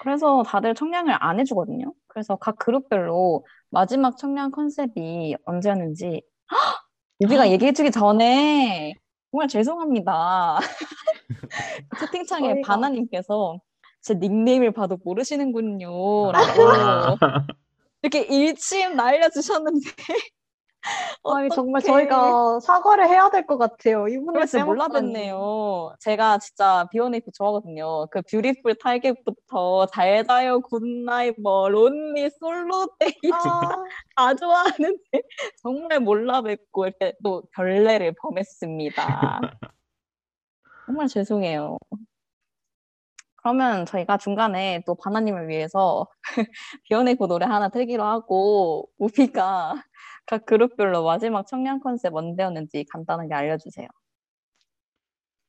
그래서 0.01 0.43
다들 0.43 0.75
청량을 0.75 1.17
안 1.19 1.39
해주거든요. 1.39 1.91
그래서 2.07 2.35
각 2.35 2.57
그룹별로 2.59 3.45
마지막 3.71 4.15
청량 4.17 4.51
컨셉이 4.51 5.35
언제였는지 5.45 6.21
우비가 7.19 7.49
얘기해주기 7.49 7.89
전에 7.89 8.93
정말 9.31 9.47
죄송합니다. 9.47 10.59
채팅창에 11.99 12.61
바나님께서 12.61 13.59
제 14.01 14.13
닉네임을 14.13 14.71
봐도 14.71 14.99
모르시는군요. 15.03 16.29
아. 16.29 16.31
라고 16.31 17.17
이렇게 18.01 18.21
일침 18.21 18.95
날려주셨는데 18.95 19.89
아니 21.25 21.49
정말. 21.49 21.81
저희가 21.81 22.59
사과를 22.61 23.09
해야 23.09 23.29
될 23.29 23.45
것 23.45 23.57
같아요. 23.57 24.05
빼먹다니. 24.05 24.63
몰라뵀네요. 25.11 25.95
제가 25.99 26.37
진짜 26.37 26.87
B1A4 26.91 27.31
좋아하거든요. 27.33 28.07
그 28.09 28.21
Beautiful 28.21 28.75
Target부터 28.75 29.87
잘 29.87 30.25
자요, 30.25 30.61
Good 30.61 30.91
Night, 30.91 31.35
뭐 31.41 31.67
Lonely, 31.67 32.29
Solo 32.39 32.87
Day 32.99 33.31
아, 33.33 33.59
다 34.15 34.33
좋아하는데 34.35 35.01
정말 35.61 35.99
몰라뵙고 35.99 36.85
이렇게 36.85 37.13
또 37.23 37.43
결례를 37.53 38.13
범했습니다. 38.21 39.41
정말 40.85 41.07
죄송해요. 41.07 41.77
그러면 43.47 43.85
저희가 43.85 44.17
중간에 44.17 44.83
또 44.85 44.93
바나님을 44.95 45.47
위해서 45.47 46.05
비오네이프 46.83 47.27
노래 47.27 47.45
하나 47.45 47.69
틀기로 47.69 48.03
하고 48.03 48.89
우비가 48.97 49.75
각 50.25 50.45
그룹별로 50.45 51.05
마지막 51.05 51.47
청량 51.47 51.79
컨셉 51.79 52.13
언제였는지 52.13 52.83
간단하게 52.91 53.33
알려주세요. 53.33 53.87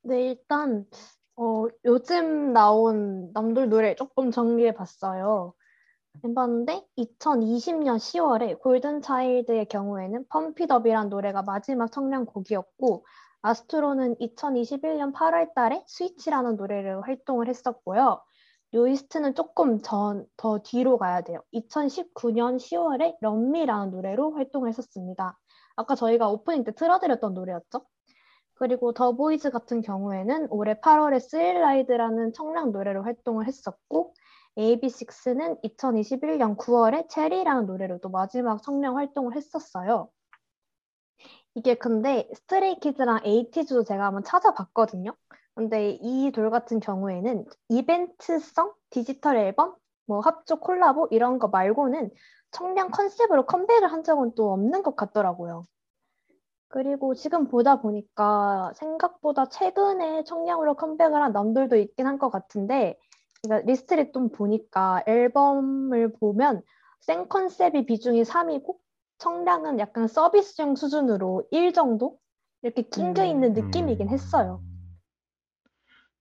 네 0.02 0.28
일단 0.28 0.86
어, 1.34 1.66
요즘 1.84 2.52
나온 2.52 3.32
남들 3.32 3.68
노래 3.68 3.96
조금 3.96 4.30
정리해 4.30 4.74
봤어요. 4.74 5.54
해봤는데 6.22 6.86
2020년 6.98 7.96
10월에 7.96 8.60
골든 8.60 9.02
차일드의 9.02 9.66
경우에는 9.66 10.24
펌피더비란 10.28 11.08
노래가 11.08 11.42
마지막 11.42 11.90
청량 11.90 12.26
곡이었고 12.26 13.04
아스트로는 13.42 14.16
2021년 14.16 15.12
8월 15.12 15.54
달에 15.54 15.82
스위치라는 15.86 16.56
노래를 16.56 17.02
활동을 17.02 17.48
했었고요. 17.48 18.20
뉴이스트는 18.74 19.34
조금 19.34 19.80
전, 19.80 20.26
더 20.36 20.58
뒤로 20.58 20.98
가야 20.98 21.22
돼요. 21.22 21.42
2019년 21.54 22.56
10월에 22.56 23.16
Love 23.20 23.44
Me라는 23.44 23.90
노래로 23.90 24.32
활동을 24.32 24.68
했었습니다. 24.68 25.38
아까 25.76 25.94
저희가 25.94 26.28
오프닝 26.28 26.64
때 26.64 26.74
틀어드렸던 26.74 27.34
노래였죠. 27.34 27.86
그리고 28.54 28.92
더보이즈 28.92 29.50
같은 29.50 29.80
경우에는 29.80 30.48
올해 30.50 30.74
8월에 30.74 31.20
Thrill 31.20 31.62
Ride라는 31.62 32.32
청량 32.32 32.72
노래로 32.72 33.04
활동을 33.04 33.46
했었고 33.46 34.14
AB6IX는 34.58 35.62
2021년 35.62 36.56
9월에 36.56 37.08
체리라는 37.08 37.66
노래로도 37.66 38.08
마지막 38.08 38.60
청량 38.62 38.96
활동을 38.96 39.36
했었어요. 39.36 40.10
이게 41.54 41.74
근데 41.74 42.28
스트레이키즈랑 42.34 43.20
에이티즈도 43.24 43.84
제가 43.84 44.06
한번 44.06 44.24
찾아봤거든요. 44.24 45.12
근데 45.54 45.90
이 46.02 46.14
둘 46.14 46.50
같은 46.50 46.80
경우에는 46.80 47.44
이벤트성 47.68 48.72
디지털 48.90 49.36
앨범, 49.36 49.74
뭐 50.06 50.20
합작 50.20 50.60
콜라보 50.60 51.08
이런 51.10 51.38
거 51.38 51.48
말고는 51.48 52.10
청량 52.52 52.90
컨셉으로 52.90 53.46
컴백을 53.46 53.90
한 53.92 54.04
적은 54.04 54.34
또 54.36 54.52
없는 54.52 54.82
것 54.82 54.96
같더라고요. 54.96 55.64
그리고 56.68 57.14
지금 57.14 57.48
보다 57.48 57.80
보니까 57.80 58.72
생각보다 58.76 59.46
최근에 59.48 60.24
청량으로 60.24 60.74
컴백을 60.76 61.22
한 61.22 61.32
남돌도 61.32 61.76
있긴 61.76 62.06
한 62.06 62.18
것 62.18 62.30
같은데 62.30 62.98
그러니까 63.42 63.66
리스트를 63.66 64.12
좀 64.12 64.28
보니까 64.30 65.02
앨범을 65.06 66.12
보면 66.20 66.62
생 67.00 67.28
컨셉이 67.28 67.86
비중이 67.86 68.24
3이고 68.24 68.76
청량은 69.18 69.78
약간 69.80 70.08
서비스용 70.08 70.74
수준으로 70.76 71.46
1 71.52 71.72
정도 71.72 72.18
이렇게 72.62 72.82
낑겨 72.82 73.24
있는 73.24 73.52
느낌이긴 73.52 74.08
했어요. 74.08 74.62
음, 74.62 74.98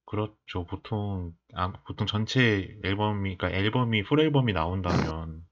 그렇죠. 0.05 0.65
보통 0.65 1.33
아, 1.53 1.71
보통 1.85 2.07
전체 2.07 2.79
앨범이 2.83 3.37
그러니까 3.37 3.51
앨범이 3.51 4.03
풀 4.03 4.19
앨범이 4.21 4.53
나온다면 4.53 5.45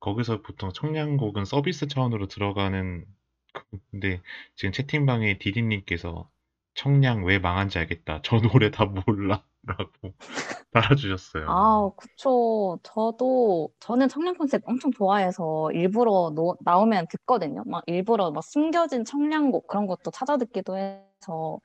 거기서 0.00 0.42
보통 0.42 0.72
청량곡은 0.72 1.44
서비스 1.46 1.88
차원으로 1.88 2.28
들어가는 2.28 3.06
그- 3.54 3.64
근데 3.92 4.22
지금 4.56 4.72
채팅방에 4.72 5.38
디디님께서 5.38 6.30
청량 6.74 7.24
왜 7.26 7.38
망한지 7.40 7.78
알겠다. 7.80 8.22
저 8.24 8.40
노래 8.40 8.70
다 8.72 8.86
몰라 8.86 9.44
라고 9.66 9.90
달아주셨어요. 10.72 11.44
아, 11.50 11.90
그쵸. 11.96 12.78
저도, 12.82 13.70
저는 13.80 14.08
청량 14.08 14.36
컨셉 14.36 14.62
엄청 14.66 14.90
좋아해서 14.92 15.70
일부러 15.72 16.30
노- 16.34 16.56
나오면 16.60 17.06
듣거든요. 17.10 17.62
막 17.66 17.82
일부러 17.86 18.30
막 18.30 18.42
숨겨진 18.44 19.04
청량곡 19.04 19.66
그런 19.66 19.86
것도 19.86 20.10
찾아 20.10 20.36
듣기도 20.36 20.76
해서 20.76 21.60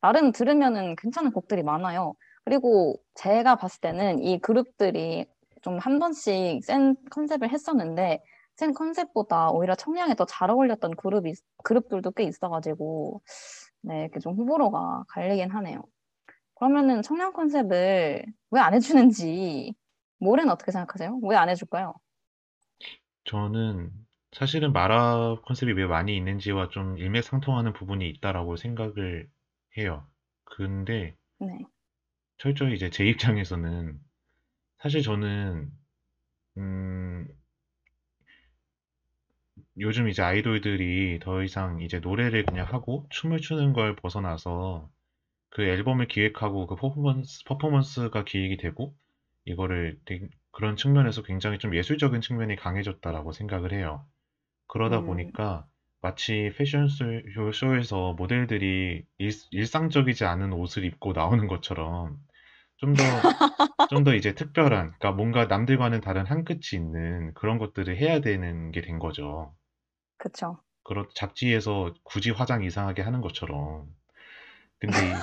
나름 0.00 0.32
들으면은 0.32 0.96
괜찮은 0.96 1.32
곡들이 1.32 1.62
많아요. 1.62 2.14
그리고 2.44 2.96
제가 3.14 3.56
봤을 3.56 3.80
때는 3.80 4.20
이 4.24 4.38
그룹들이 4.40 5.26
좀 5.62 5.78
한 5.78 5.98
번씩 5.98 6.64
센 6.64 6.96
컨셉을 7.10 7.50
했었는데 7.50 8.22
센 8.56 8.72
컨셉보다 8.74 9.50
오히려 9.50 9.74
청량에 9.74 10.14
더 10.14 10.24
잘 10.24 10.50
어울렸던 10.50 10.96
그룹이, 10.96 11.34
그룹들도 11.64 12.12
꽤 12.12 12.24
있어가지고 12.24 13.20
네, 13.82 14.02
이렇게 14.02 14.20
좀 14.20 14.34
호불호가 14.36 15.04
갈리긴 15.08 15.50
하네요. 15.50 15.82
그러면은 16.58 17.02
청량 17.02 17.32
컨셉을 17.32 18.24
왜 18.50 18.60
안 18.60 18.74
해주는지 18.74 19.74
모레는 20.18 20.50
어떻게 20.52 20.72
생각하세요? 20.72 21.20
왜 21.22 21.36
안 21.36 21.48
해줄까요? 21.48 21.94
저는 23.24 23.92
사실은 24.32 24.72
마라 24.72 25.36
컨셉이 25.46 25.72
왜 25.72 25.86
많이 25.86 26.16
있는지와 26.16 26.68
좀 26.68 26.98
일맥상통하는 26.98 27.72
부분이 27.72 28.08
있다라고 28.10 28.56
생각을 28.56 29.28
해요. 29.76 30.06
근데 30.44 31.16
네. 31.38 31.58
철저히 32.38 32.74
이제 32.74 32.90
제 32.90 33.04
입장에서는 33.06 33.98
사실 34.78 35.02
저는 35.02 35.70
음, 36.58 37.28
요즘 39.78 40.08
이제 40.08 40.20
아이돌들이 40.22 41.20
더 41.20 41.42
이상 41.42 41.80
이제 41.80 42.00
노래를 42.00 42.44
그냥 42.44 42.66
하고 42.66 43.06
춤을 43.10 43.38
추는 43.40 43.72
걸 43.72 43.96
벗어나서 43.96 44.90
그 45.50 45.62
앨범을 45.62 46.08
기획하고 46.08 46.66
그 46.66 46.76
퍼포먼스, 46.76 47.44
퍼포먼스가 47.44 48.24
기획이 48.24 48.56
되고 48.58 48.94
이거를 49.44 49.98
되게 50.04 50.28
그런 50.52 50.76
측면에서 50.76 51.22
굉장히 51.22 51.58
좀 51.58 51.74
예술적인 51.76 52.20
측면이 52.20 52.56
강해졌다라고 52.56 53.32
생각을 53.32 53.72
해요. 53.72 54.06
그러다 54.68 55.00
음. 55.00 55.06
보니까 55.06 55.66
마치 56.02 56.52
패션쇼 56.56 57.52
쇼에서 57.54 58.14
모델들이 58.14 59.04
일, 59.18 59.32
일상적이지 59.52 60.24
않은 60.26 60.52
옷을 60.52 60.84
입고 60.84 61.12
나오는 61.14 61.46
것처럼 61.48 62.18
좀 62.78 62.96
더, 62.96 63.26
좀 63.88 64.04
더 64.04 64.14
이제 64.14 64.34
특별한, 64.34 64.86
그러니까 64.98 65.12
뭔가 65.12 65.46
남들과는 65.46 66.00
다른 66.02 66.26
한 66.26 66.44
끝이 66.44 66.60
있는 66.74 67.34
그런 67.34 67.58
것들을 67.58 67.96
해야 67.98 68.20
되는 68.20 68.70
게 68.72 68.80
된 68.82 68.98
거죠. 69.00 69.54
그쵸. 70.16 70.62
그런 70.82 71.06
잡지에서 71.14 71.94
굳이 72.02 72.30
화장 72.32 72.64
이상하게 72.64 73.02
하는 73.02 73.20
것처럼. 73.20 73.86
근데, 74.78 74.98
이- 75.06 75.22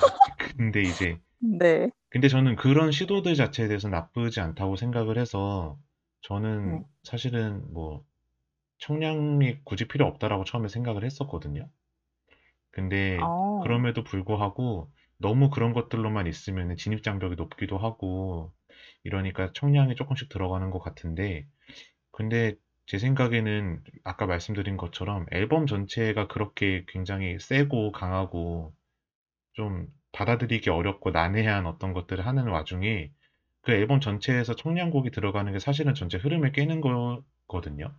근데 0.56 0.82
이제, 0.82 1.18
네. 1.38 1.90
근데 2.10 2.28
저는 2.28 2.56
그런 2.56 2.92
시도들 2.92 3.34
자체에 3.36 3.68
대해서 3.68 3.88
나쁘지 3.88 4.40
않다고 4.40 4.76
생각을 4.76 5.18
해서 5.18 5.78
저는 6.22 6.78
네. 6.78 6.84
사실은 7.04 7.72
뭐 7.72 8.04
청량이 8.78 9.60
굳이 9.64 9.88
필요 9.88 10.06
없다라고 10.06 10.44
처음에 10.44 10.68
생각을 10.68 11.04
했었거든요. 11.04 11.70
근데 12.70 13.18
어, 13.22 13.62
그럼에도 13.62 14.04
불구하고 14.04 14.90
너무 15.18 15.50
그런 15.50 15.72
것들로만 15.72 16.26
있으면 16.26 16.76
진입 16.76 17.02
장벽이 17.02 17.36
높기도 17.36 17.78
하고 17.78 18.52
이러니까 19.04 19.52
청량이 19.54 19.94
조금씩 19.94 20.28
들어가는 20.28 20.70
것 20.70 20.78
같은데 20.80 21.46
근데 22.12 22.54
제 22.86 22.98
생각에는 22.98 23.82
아까 24.04 24.26
말씀드린 24.26 24.76
것처럼 24.76 25.26
앨범 25.32 25.66
전체가 25.66 26.28
그렇게 26.28 26.84
굉장히 26.88 27.38
세고 27.40 27.92
강하고 27.92 28.74
좀 29.56 29.88
받아들이기 30.12 30.70
어렵고 30.70 31.10
난해한 31.12 31.66
어떤 31.66 31.94
것들을 31.94 32.26
하는 32.26 32.48
와중에 32.48 33.12
그 33.62 33.72
앨범 33.72 34.00
전체에서 34.00 34.56
청량곡이 34.56 35.10
들어가는 35.12 35.52
게 35.52 35.60
사실은 35.60 35.94
전체 35.94 36.18
흐름을 36.18 36.52
깨는 36.52 36.80
거거든요. 36.82 37.94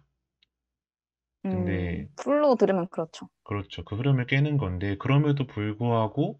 근데 1.49 2.07
음, 2.07 2.09
풀로 2.15 2.55
들으면 2.55 2.87
그렇죠. 2.89 3.27
그렇죠. 3.43 3.83
그 3.85 3.95
흐름을 3.95 4.27
깨는 4.27 4.57
건데 4.57 4.95
그럼에도 4.97 5.47
불구하고 5.47 6.39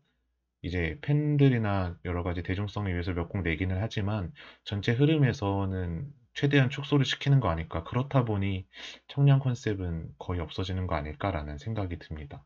이제 0.63 0.99
팬들이나 1.01 1.99
여러 2.05 2.23
가지 2.23 2.43
대중성을 2.43 2.91
위해서 2.91 3.13
몇 3.13 3.29
곡 3.29 3.43
내기는 3.43 3.77
하지만 3.81 4.33
전체 4.65 4.93
흐름에서는 4.93 6.13
최대한 6.35 6.69
축소를 6.71 7.05
시키는 7.05 7.39
거 7.41 7.49
아닐까. 7.49 7.83
그렇다 7.85 8.25
보니 8.25 8.67
청량 9.09 9.39
컨셉은 9.39 10.13
거의 10.19 10.41
없어지는 10.41 10.87
거 10.87 10.95
아닐까라는 10.95 11.57
생각이 11.59 11.99
듭니다. 11.99 12.45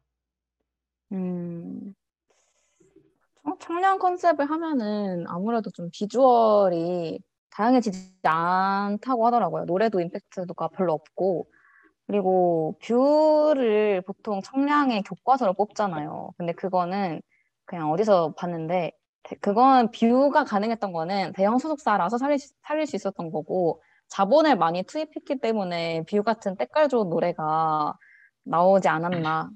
음, 1.11 1.93
청- 3.43 3.57
청량 3.59 3.99
컨셉을 3.99 4.49
하면은 4.49 5.25
아무래도 5.27 5.69
좀 5.71 5.89
비주얼이 5.91 7.19
다양해지지 7.51 8.19
않다고 8.23 9.25
하더라고요. 9.27 9.65
노래도 9.65 9.99
임팩트가 9.99 10.69
별로 10.69 10.93
없고, 10.93 11.47
그리고 12.07 12.77
View를 12.83 14.01
보통 14.03 14.41
청량의 14.41 15.03
교과서로 15.03 15.53
뽑잖아요. 15.55 16.31
근데 16.37 16.53
그거는 16.53 17.21
그냥 17.65 17.91
어디서 17.91 18.35
봤는데, 18.37 18.91
대- 19.23 19.35
그건 19.41 19.91
View가 19.91 20.45
가능했던 20.45 20.93
거는 20.93 21.33
대형 21.33 21.57
소속사라서 21.59 22.17
살릴, 22.19 22.39
수- 22.39 22.53
살릴 22.67 22.87
수 22.87 22.95
있었던 22.97 23.31
거고, 23.31 23.81
자본을 24.09 24.57
많이 24.57 24.83
투입했기 24.83 25.39
때문에 25.41 26.03
View 26.09 26.23
같은 26.23 26.57
때깔 26.57 26.89
좋은 26.89 27.09
노래가 27.09 27.93
나오지 28.45 28.87
않았나. 28.89 29.49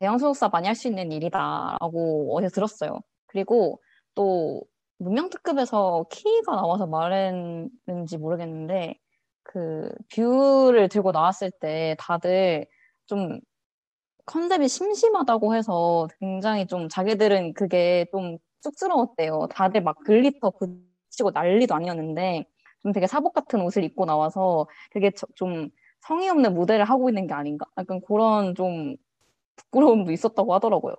대형 0.00 0.18
소속사 0.18 0.48
많이 0.50 0.66
할 0.68 0.74
수 0.76 0.88
있는 0.88 1.12
일이다라고 1.12 2.36
어디서 2.36 2.54
들었어요. 2.54 3.00
그리고 3.30 3.80
또 4.14 4.62
문명특급에서 4.98 6.06
키가 6.10 6.56
나와서 6.56 6.86
말했는지 6.86 8.18
모르겠는데 8.18 8.96
그 9.44 9.90
View를 10.14 10.88
들고 10.88 11.12
나왔을 11.12 11.50
때 11.60 11.96
다들 11.98 12.66
좀 13.06 13.40
컨셉이 14.26 14.68
심심하다고 14.68 15.54
해서 15.54 16.08
굉장히 16.20 16.66
좀 16.66 16.88
자기들은 16.88 17.54
그게 17.54 18.06
좀 18.12 18.38
쑥스러웠대요. 18.62 19.48
다들 19.50 19.82
막 19.82 19.96
glitter 20.04 20.52
붙이고 20.52 21.30
난리도 21.32 21.74
아니었는데 21.74 22.44
좀 22.82 22.92
되게 22.92 23.06
사복 23.06 23.32
같은 23.34 23.60
옷을 23.62 23.84
입고 23.84 24.04
나와서 24.06 24.66
되게 24.92 25.10
저- 25.12 25.26
좀 25.34 25.68
성의 26.02 26.28
없는 26.30 26.54
무대를 26.54 26.84
하고 26.84 27.08
있는 27.10 27.26
게 27.26 27.34
아닌가? 27.34 27.66
약간 27.78 28.00
그런 28.06 28.54
좀 28.54 28.96
부끄러움도 29.56 30.12
있었다고 30.12 30.54
하더라고요. 30.54 30.94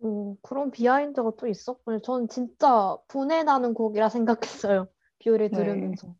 오, 0.00 0.36
그런 0.42 0.70
behind가 0.70 1.32
또 1.38 1.46
있었군요. 1.46 2.00
저는 2.00 2.28
진짜 2.28 2.96
부내나는 3.08 3.74
곡이라 3.74 4.08
생각했어요. 4.08 4.88
View를 5.22 5.50
네. 5.50 5.56
들으면서. 5.56 6.14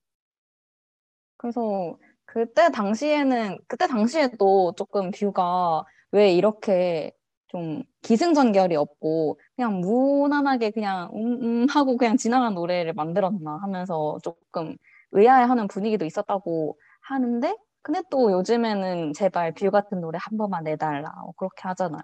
그래서 1.36 1.96
그때 2.26 2.70
당시에는 2.70 3.58
그때 3.66 3.86
당시에도 3.86 4.74
조금 4.76 5.10
View가 5.11 5.84
왜 6.12 6.32
이렇게 6.32 7.12
좀 7.48 7.82
기승전결이 8.02 8.76
없고 8.76 9.40
그냥 9.56 9.80
무난하게 9.80 10.70
그냥 10.70 11.10
음, 11.14 11.64
음 11.64 11.66
하고 11.68 11.96
그냥 11.96 12.16
지나간 12.16 12.54
노래를 12.54 12.92
만들었나 12.92 13.58
하면서 13.62 14.18
조금 14.22 14.76
의아해하는 15.12 15.66
분위기도 15.66 16.04
있었다고 16.04 16.78
하는데 17.00 17.56
근데 17.82 18.02
또 18.10 18.30
요즘에는 18.30 19.14
제발 19.14 19.52
View 19.54 19.70
같은 19.70 20.00
노래 20.00 20.18
한 20.20 20.36
번만 20.38 20.64
내달라 20.64 21.10
뭐 21.22 21.32
그렇게 21.36 21.62
하잖아요. 21.62 22.02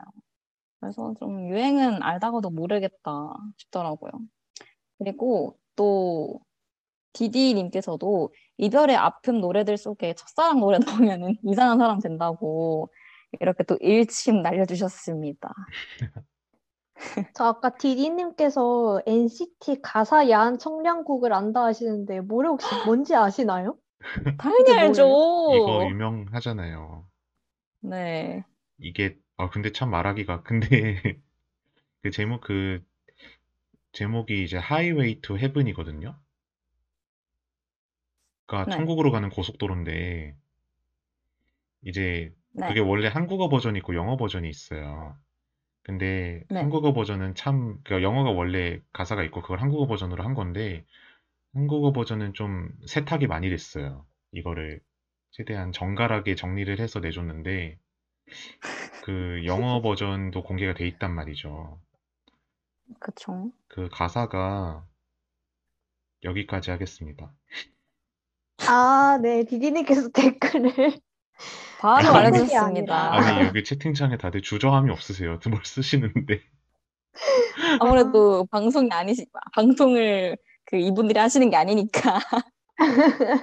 그래서 0.87 1.15
좀 1.19 1.49
유행은 1.49 2.01
알다가도 2.01 2.51
모르겠다 2.51 3.35
싶더라고요. 3.57 4.13
그리고 4.99 5.59
또 5.75 6.41
디디님께서도 7.13 8.33
이별의 8.59 8.95
아픔 8.95 9.41
노래들 9.41 9.77
속에 9.79 10.15
첫사랑 10.15 10.61
노래 10.61 10.79
넣으면은 11.19 11.37
이상한 11.43 11.79
사람 11.79 11.99
된다고 11.99 12.89
이렇게 13.41 13.65
또 13.65 13.77
일침 13.81 14.43
날려주셨습니다. 14.43 15.53
저 17.35 17.45
아까 17.45 17.77
디디님께서 17.77 19.03
NCT 19.07 19.81
가사 19.83 20.31
야한 20.31 20.59
청량곡을 20.59 21.33
안다 21.33 21.65
하시는데 21.65 22.21
뭐를 22.21 22.51
혹시 22.51 22.69
뭔지 22.87 23.15
아시나요? 23.17 23.77
당연히 24.39 24.73
알죠. 24.73 25.03
이거 25.03 25.89
유명하잖아요. 25.89 27.07
네. 27.81 28.45
이게 28.79 29.19
아 29.39 29.49
근데 29.51 29.73
참 29.73 29.91
말하기가 29.91 30.43
근데 30.43 31.01
그 32.03 32.11
제목 32.13 32.43
그 32.43 32.85
제목이 33.91 34.45
이제 34.45 34.59
Highway 34.59 35.21
to 35.23 35.37
Heaven이거든요. 35.39 36.17
그러니까 38.47 38.71
네. 38.71 38.77
천국으로 38.77 39.13
가는 39.13 39.29
고속도로인데 39.31 40.35
이제 41.83 42.33
네. 42.53 42.67
그게 42.69 42.81
원래 42.81 43.09
한국어 43.09 43.49
버전이 43.49 43.79
있고 43.79 43.95
영어 43.95 44.17
버전이 44.17 44.49
있어요. 44.49 45.17
근데 45.83 46.45
네. 46.51 46.61
한국어 46.61 46.93
버전은 46.95 47.35
참 47.35 47.79
그러니까 47.85 48.03
영어가 48.03 48.31
원래 48.31 48.81
가사가 48.93 49.23
있고 49.25 49.43
그걸 49.43 49.61
한국어 49.63 49.87
버전으로 49.87 50.25
한 50.25 50.35
건데 50.35 50.85
한국어 51.55 51.93
버전은 51.93 52.35
좀 52.35 52.71
세탁이 52.87 53.27
많이 53.29 53.51
됐어요. 53.51 54.07
이거를 54.33 54.81
최대한 55.33 55.73
정갈하게 55.73 56.37
정리를 56.37 56.79
해서 56.81 57.01
내줬는데 57.01 57.79
그 59.07 59.43
영어 59.45 59.81
버전도 59.83 60.43
공개가 60.43 60.75
돼 60.75 60.85
있단 60.89 61.15
말이죠. 61.15 61.81
그쵸. 62.99 63.53
그 63.69 63.89
가사가 63.89 64.85
여기까지 66.25 66.73
하겠습니다. 66.73 67.33
아, 68.69 69.19
네. 69.23 69.45
디디님께서 69.45 70.09
댓글을 70.09 70.73
바로 71.79 72.09
아니, 72.09 72.27
알려주셨습니다. 72.27 73.13
아니 73.13 73.47
여기 73.47 73.63
채팅창에 73.63 74.17
다들 74.19 74.43
주저함이 74.43 74.91
없으세요. 74.91 75.39
뭘 75.49 75.65
쓰시는데 75.65 76.41
아무래도 77.81 78.45
방송이 78.47 78.89
아니시, 78.91 79.27
방송을 79.55 80.37
그 80.65 80.77
이분들이 80.77 81.19
하시는 81.21 81.49
게 81.49 81.57
아니니까 81.57 82.19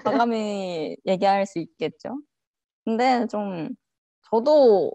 과감히 0.04 0.98
얘기할 1.06 1.46
수 1.46 1.60
있겠죠. 1.60 2.20
근데 2.84 3.28
좀 3.28 3.70
저도 4.30 4.92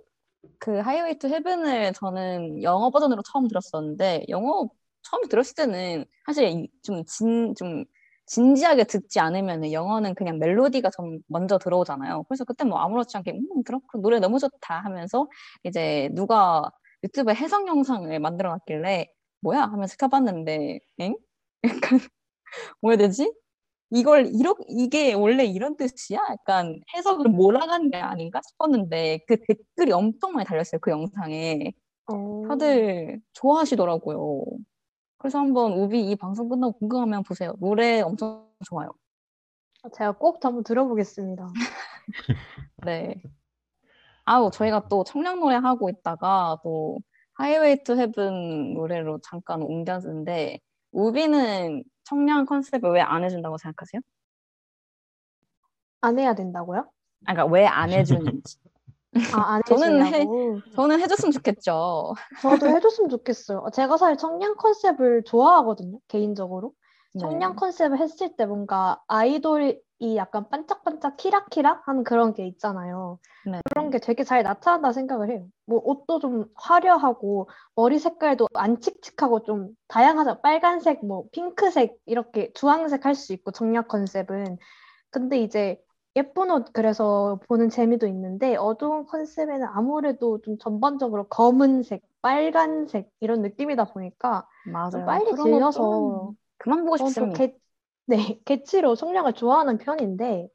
그 0.59 0.79
Highway 0.79 1.19
to 1.19 1.29
Heaven을 1.29 1.93
저는 1.95 2.63
영어 2.63 2.91
버전으로 2.91 3.23
처음 3.23 3.49
들었었는데 3.49 4.27
영어 4.29 4.69
처음 5.03 5.29
들었을 5.29 5.55
때는 5.55 6.05
사실 6.27 6.69
좀 6.83 7.05
진, 7.07 7.55
좀 7.57 7.85
진지하게 8.27 8.85
듣지 8.85 9.21
않으면 9.21 9.73
영어는 9.73 10.15
그냥 10.15 10.39
멜로디가 10.39 10.91
좀 10.91 11.21
먼저 11.29 11.59
들어오잖아요. 11.59 12.25
그래서 12.25 12.45
그때 12.45 12.65
뭐 12.65 12.79
아무렇지 12.79 13.17
않게 13.17 13.33
음, 13.33 13.63
그렇고 13.65 14.01
노래 14.01 14.21
너무 14.21 14.39
좋다 14.39 14.81
하면서 14.81 15.29
이제 15.65 16.11
누가 16.13 16.71
유튜브에 17.05 17.35
해석 17.35 17.67
영상을 17.69 18.19
만들어 18.21 18.51
놨길래 18.51 19.09
뭐야 19.41 19.63
하면서 19.63 19.97
켜봤는데 19.97 20.81
엥? 20.99 21.17
약간 21.65 22.01
뭐야 22.83 22.97
되지? 22.97 23.33
이걸 23.91 24.27
이렇 24.35 24.55
이게 24.69 25.15
원래 25.15 25.45
이런 25.45 25.77
뜻이야? 25.77 26.19
약간 26.31 26.81
해석을 26.95 27.31
몰아가는 27.31 27.91
게 27.91 27.99
아닌가 27.99 28.41
싶었는데 28.47 29.21
그 29.27 29.37
댓글이 29.47 29.93
엄청 29.93 30.33
많이 30.33 30.47
달렸어요 30.47 30.81
그 30.81 30.91
영상에 30.91 31.73
어, 32.07 32.43
다들 32.49 33.21
좋아하시더라고요. 33.33 34.45
그래서 35.19 35.39
한번 35.39 35.73
우비 35.73 36.11
이 36.11 36.17
방송 36.17 36.49
끝나고 36.49 36.79
궁금하면 36.79 37.23
보세요. 37.23 37.55
노래 37.61 38.01
엄청 38.01 38.47
좋아요. 38.65 38.91
제가 39.93 40.13
꼭 40.13 40.45
한번 40.45 40.65
들어보겠습니다. 40.65 41.49
네. 42.87 43.21
아우, 44.25 44.51
저희가 44.51 44.89
또 44.89 45.05
청량 45.05 45.41
노래 45.41 45.57
하고 45.57 45.89
있다가 45.89 46.59
또 46.63 46.99
Highway 47.35 47.83
to 47.85 47.99
Heaven 47.99 48.75
노래로 48.75 49.21
잠깐 49.23 49.63
옮겼는데, 49.63 50.61
우비는 50.93 51.85
청량 52.09 52.47
컨셉을 52.47 52.91
왜 52.91 53.01
안 53.03 53.23
해준다고 53.25 53.59
생각하세요? 53.59 54.01
안 56.01 56.19
해야 56.19 56.35
된다고요? 56.35 56.91
아, 57.27 57.33
그러니까 57.35 57.47
왜 57.55 57.67
안 57.67 57.91
해주는지. 57.91 58.57
아, 59.35 59.55
안 59.55 59.63
저는 59.67 60.07
해-. 60.07 60.27
저는 60.75 61.01
해줬으면 61.01 61.33
좋겠죠. 61.33 62.15
저도 62.41 62.69
해줬으면 62.69 63.11
좋겠어요. 63.11 63.67
제가 63.75 63.97
사실 63.97 64.17
청량 64.17 64.57
컨셉을 64.57 65.25
좋아하거든요, 65.25 65.99
개인적으로. 66.09 66.73
네. 67.15 67.21
청량 67.21 67.57
컨셉을 67.57 67.99
했을 67.99 68.37
때 68.37 68.47
뭔가 68.47 69.03
아이돌이 69.09 69.81
약간 70.17 70.49
반짝반짝 70.49 71.17
키락키락한 71.17 72.05
그런 72.05 72.35
게 72.35 72.47
있잖아요. 72.47 73.19
네. 73.47 73.61
그런 73.71 73.91
게 73.91 73.99
되게 73.99 74.23
잘 74.25 74.43
나타난다 74.43 74.93
생각을 74.93 75.31
해요. 75.31 75.45
뭐 75.67 75.81
옷도 75.83 76.21
좀 76.21 76.47
화려하고 76.55 77.49
머리 77.75 77.99
색깔도 77.99 78.49
안 78.55 78.81
칙칙하고 78.81 79.43
좀 79.43 79.71
다양하죠. 79.89 80.41
빨간색, 80.41 81.05
뭐 81.05 81.25
핑크색 81.33 81.99
이렇게 82.07 82.53
주황색 82.53 83.05
할 83.07 83.15
수 83.15 83.33
있고 83.33 83.51
청량 83.51 83.89
컨셉은. 83.89 84.59
근데 85.11 85.39
이제 85.41 85.83
예쁜 86.17 86.51
옷 86.51 86.73
그래서 86.73 87.41
보는 87.49 87.71
재미도 87.71 88.07
있는데 88.09 88.57
어두운 88.57 89.07
컨셉에는 89.07 89.67
아무래도 89.67 90.41
좀 90.43 90.59
전반적으로 90.59 91.25
검은색, 91.29 92.03
빨간색 92.23 93.11
이런 93.21 93.43
느낌이다 93.43 93.93
보니까 93.93 94.47
맞아요. 94.65 94.91
좀 94.91 95.07
빨리 95.07 95.35
질려서 95.35 95.81
것좀 95.81 96.37
그만 96.59 96.85
보고 96.85 96.97
싶습니다. 96.97 97.39
개, 97.39 97.55
네, 98.07 98.17
개치로 98.45 98.95
청량을 98.95 99.35
좋아하는 99.35 99.79
편인데, 99.79 100.49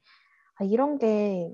아, 0.56 0.64
이런 0.64 0.98
게 0.98 1.52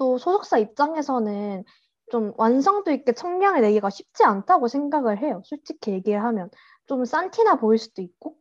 또 0.00 0.16
소속사 0.16 0.56
입장에서는 0.56 1.62
좀 2.10 2.32
완성도 2.38 2.90
있게 2.90 3.12
청량을 3.12 3.60
내기가 3.60 3.90
쉽지 3.90 4.24
않다고 4.24 4.66
생각을 4.66 5.18
해요. 5.18 5.42
솔직히 5.44 5.92
얘기를 5.92 6.24
하면. 6.24 6.48
좀 6.86 7.04
싼티나 7.04 7.56
보일 7.56 7.78
수도 7.78 8.00
있고, 8.00 8.34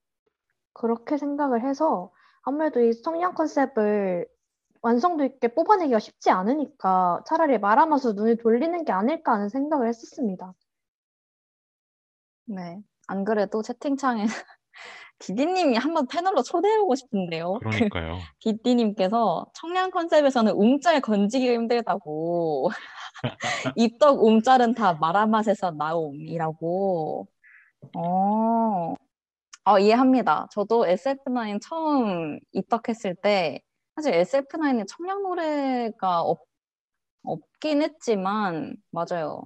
그렇게 0.73 1.17
생각을 1.17 1.67
해서 1.67 2.11
아무래도 2.43 2.81
이 2.81 2.99
청량 3.01 3.33
컨셉을 3.35 4.25
완성도 4.81 5.25
있게 5.25 5.49
뽑아내기가 5.49 5.99
쉽지 5.99 6.29
않으니까 6.29 7.23
차라리 7.27 7.59
말아마서 7.59 8.13
눈을 8.13 8.37
돌리는 8.37 8.85
게 8.85 8.93
아닐까 8.93 9.33
하는 9.33 9.49
생각을 9.49 9.87
했었습니다. 9.89 10.53
네. 12.45 12.81
안 13.07 13.25
그래도 13.25 13.61
채팅창에 13.61 14.25
디디님이 15.19 15.77
한번 15.77 16.07
패널로 16.07 16.41
초대해보고 16.41 16.95
싶은데요. 16.95 17.59
그러니까요. 17.91 18.17
디디님께서 18.39 19.45
청량 19.53 19.91
컨셉에서는 19.91 20.51
움짤 20.53 21.01
건지기가 21.01 21.53
힘들다고 21.53 22.71
입덕 23.75 24.23
움짤은 24.23 24.73
다 24.75 24.93
마라맛에서 24.93 25.71
나옴이라고. 25.71 27.27
어, 27.95 28.93
어, 29.65 29.79
이해합니다. 29.79 30.47
저도 30.51 30.85
SF9 30.85 31.59
처음 31.61 32.39
입덕했을 32.53 33.15
때 33.15 33.61
사실 33.95 34.13
SF9에 34.13 34.85
청량 34.87 35.23
노래가 35.23 36.21
없, 36.21 36.39
없긴 37.23 37.81
했지만 37.81 38.75
맞아요. 38.91 39.43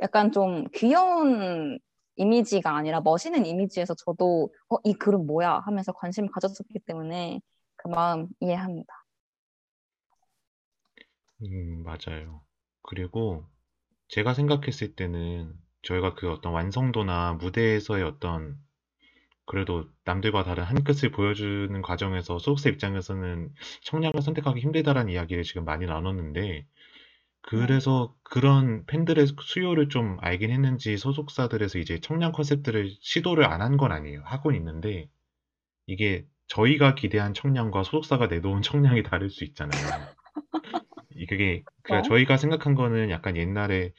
약간 0.00 0.30
좀 0.30 0.66
귀여운 0.74 1.78
이미지가 2.18 2.76
아니라 2.76 3.00
멋있는 3.02 3.46
이미지에서 3.46 3.94
저도 3.94 4.52
어, 4.70 4.76
이 4.84 4.94
그룹 4.94 5.26
뭐야 5.26 5.60
하면서 5.66 5.92
관심을 5.92 6.30
가졌었기 6.32 6.80
때문에 6.80 7.40
그 7.76 7.88
마음 7.88 8.28
이해합니다. 8.40 8.94
음, 11.42 11.82
맞아요. 11.84 12.42
그리고 12.82 13.46
제가 14.08 14.34
생각했을 14.34 14.94
때는 14.96 15.54
저희가 15.82 16.14
그 16.14 16.30
어떤 16.32 16.52
완성도나 16.54 17.34
무대에서의 17.34 18.04
어떤 18.04 18.58
그래도 19.46 19.86
남들과 20.04 20.44
다른 20.44 20.64
한 20.64 20.84
끗을 20.84 21.10
보여주는 21.12 21.82
과정에서 21.82 22.38
소속사 22.38 22.70
입장에서는 22.70 23.54
청량을 23.84 24.22
선택하기 24.22 24.60
힘들다라는 24.60 25.12
이야기를 25.12 25.44
지금 25.44 25.64
많이 25.64 25.86
나눴는데 25.86 26.66
그래서 27.42 28.14
그런 28.22 28.84
팬들의 28.86 29.26
수요를 29.40 29.88
좀 29.88 30.18
알긴 30.20 30.50
했는지 30.50 30.96
소속사들에서 30.98 31.78
이제 31.78 31.98
청량 32.00 32.32
컨셉들을 32.32 32.90
시도를 33.00 33.44
안 33.44 33.60
한 33.62 33.76
건 33.76 33.90
아니에요. 33.92 34.22
하고 34.24 34.52
있는데 34.52 35.08
이게 35.86 36.26
저희가 36.48 36.94
기대한 36.96 37.34
청량과 37.34 37.84
소속사가 37.84 38.28
내놓은 38.28 38.62
청량이 38.62 39.02
다를 39.04 39.30
수 39.30 39.44
있잖아요. 39.44 40.08
이게 41.14 41.62
그러니까 41.82 42.00
어? 42.00 42.02
저희가 42.02 42.36
생각한 42.36 42.74
거는 42.74 43.10
약간 43.10 43.36
옛날에 43.36 43.92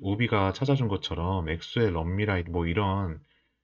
우비가 0.00 0.52
찾아준 0.52 0.88
것처럼 0.88 1.48
엑소의 1.48 1.92
럼미라이트 1.92 2.50
뭐 2.50 2.66
이런 2.66 3.20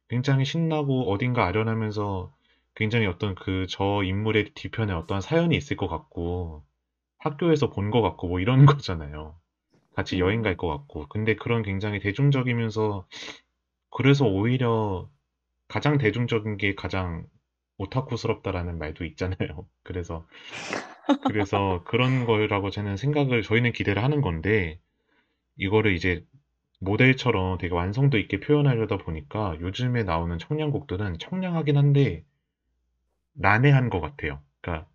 굉장히 0.08 0.44
신나고 0.44 1.10
어딘가 1.12 1.46
아련하면서 1.46 2.34
굉장히 2.76 3.06
어떤 3.06 3.34
그 3.36 3.66
저 3.68 4.02
인물의 4.04 4.52
뒤편에 4.54 4.92
어떤 4.92 5.20
사연이 5.20 5.56
있을 5.56 5.76
것 5.76 5.88
같고 5.88 6.64
학교에서 7.24 7.70
본 7.70 7.90
것 7.90 8.02
같고 8.02 8.28
뭐 8.28 8.40
이런 8.40 8.66
거잖아요. 8.66 9.36
같이 9.96 10.20
여행 10.20 10.42
갈 10.42 10.56
것 10.56 10.68
같고. 10.68 11.08
근데 11.08 11.36
그런 11.36 11.62
굉장히 11.62 12.00
대중적이면서 12.00 13.06
그래서 13.90 14.26
오히려 14.26 15.10
가장 15.68 15.98
대중적인 15.98 16.58
게 16.58 16.74
가장 16.76 17.26
오타쿠스럽다라는 17.78 18.78
말도 18.78 19.04
있잖아요. 19.06 19.68
그래서 19.84 20.26
그래서 21.22 21.82
그런 21.84 22.24
거라고 22.24 22.70
저는 22.70 22.96
생각을 22.96 23.42
저희는 23.42 23.72
기대를 23.72 24.02
하는 24.02 24.20
건데 24.22 24.80
이거를 25.56 25.94
이제 25.94 26.24
모델처럼 26.80 27.58
되게 27.58 27.74
완성도 27.74 28.18
있게 28.18 28.40
표현하려다 28.40 28.98
보니까 28.98 29.56
요즘에 29.60 30.04
나오는 30.04 30.38
청량곡들은 30.38 31.18
청량하긴 31.20 31.76
한데 31.78 32.24
난해한 33.34 33.90
것 33.90 34.00
같아요. 34.00 34.42
그러니까 34.60 34.88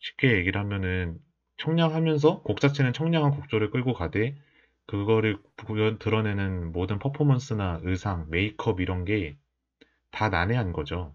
쉽게 0.00 0.36
얘기를 0.38 0.60
하면은 0.60 1.18
청량하면서 1.58 2.42
곡 2.42 2.60
자체는 2.60 2.92
청량한 2.92 3.32
곡조를 3.32 3.70
끌고 3.70 3.94
가되 3.94 4.36
그거를 4.86 5.38
드러내는 5.98 6.72
모든 6.72 6.98
퍼포먼스나 6.98 7.80
의상, 7.82 8.26
메이크업 8.30 8.80
이런 8.80 9.04
게 9.04 9.36
다 10.16 10.30
난해한 10.30 10.72
거죠. 10.72 11.14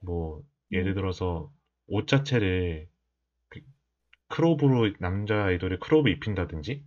뭐 0.00 0.42
예를 0.72 0.94
들어서 0.94 1.52
옷 1.86 2.08
자체를 2.08 2.88
그 3.48 3.60
크롭으로 4.28 4.92
남자 4.98 5.44
아이돌이 5.44 5.78
크롭을 5.78 6.10
입힌다든지 6.10 6.84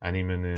아니면은 0.00 0.56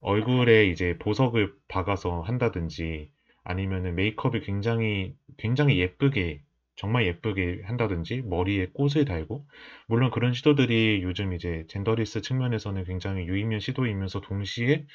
얼굴에 0.00 0.66
이제 0.68 0.96
보석을 0.98 1.54
박아서 1.68 2.22
한다든지 2.22 3.12
아니면은 3.44 3.94
메이크업이 3.94 4.40
굉장히 4.40 5.14
굉장히 5.36 5.78
예쁘게 5.78 6.42
정말 6.80 7.04
예쁘게 7.06 7.60
한다든지 7.64 8.22
머리에 8.22 8.68
꽃을 8.72 9.04
달고 9.04 9.46
물론 9.86 10.10
그런 10.10 10.32
시도들이 10.32 11.02
요즘 11.02 11.34
이제 11.34 11.64
젠더리스 11.68 12.22
측면에서는 12.22 12.84
굉장히 12.84 13.26
유의미한 13.26 13.60
시도이면서 13.60 14.22
동시에 14.22 14.86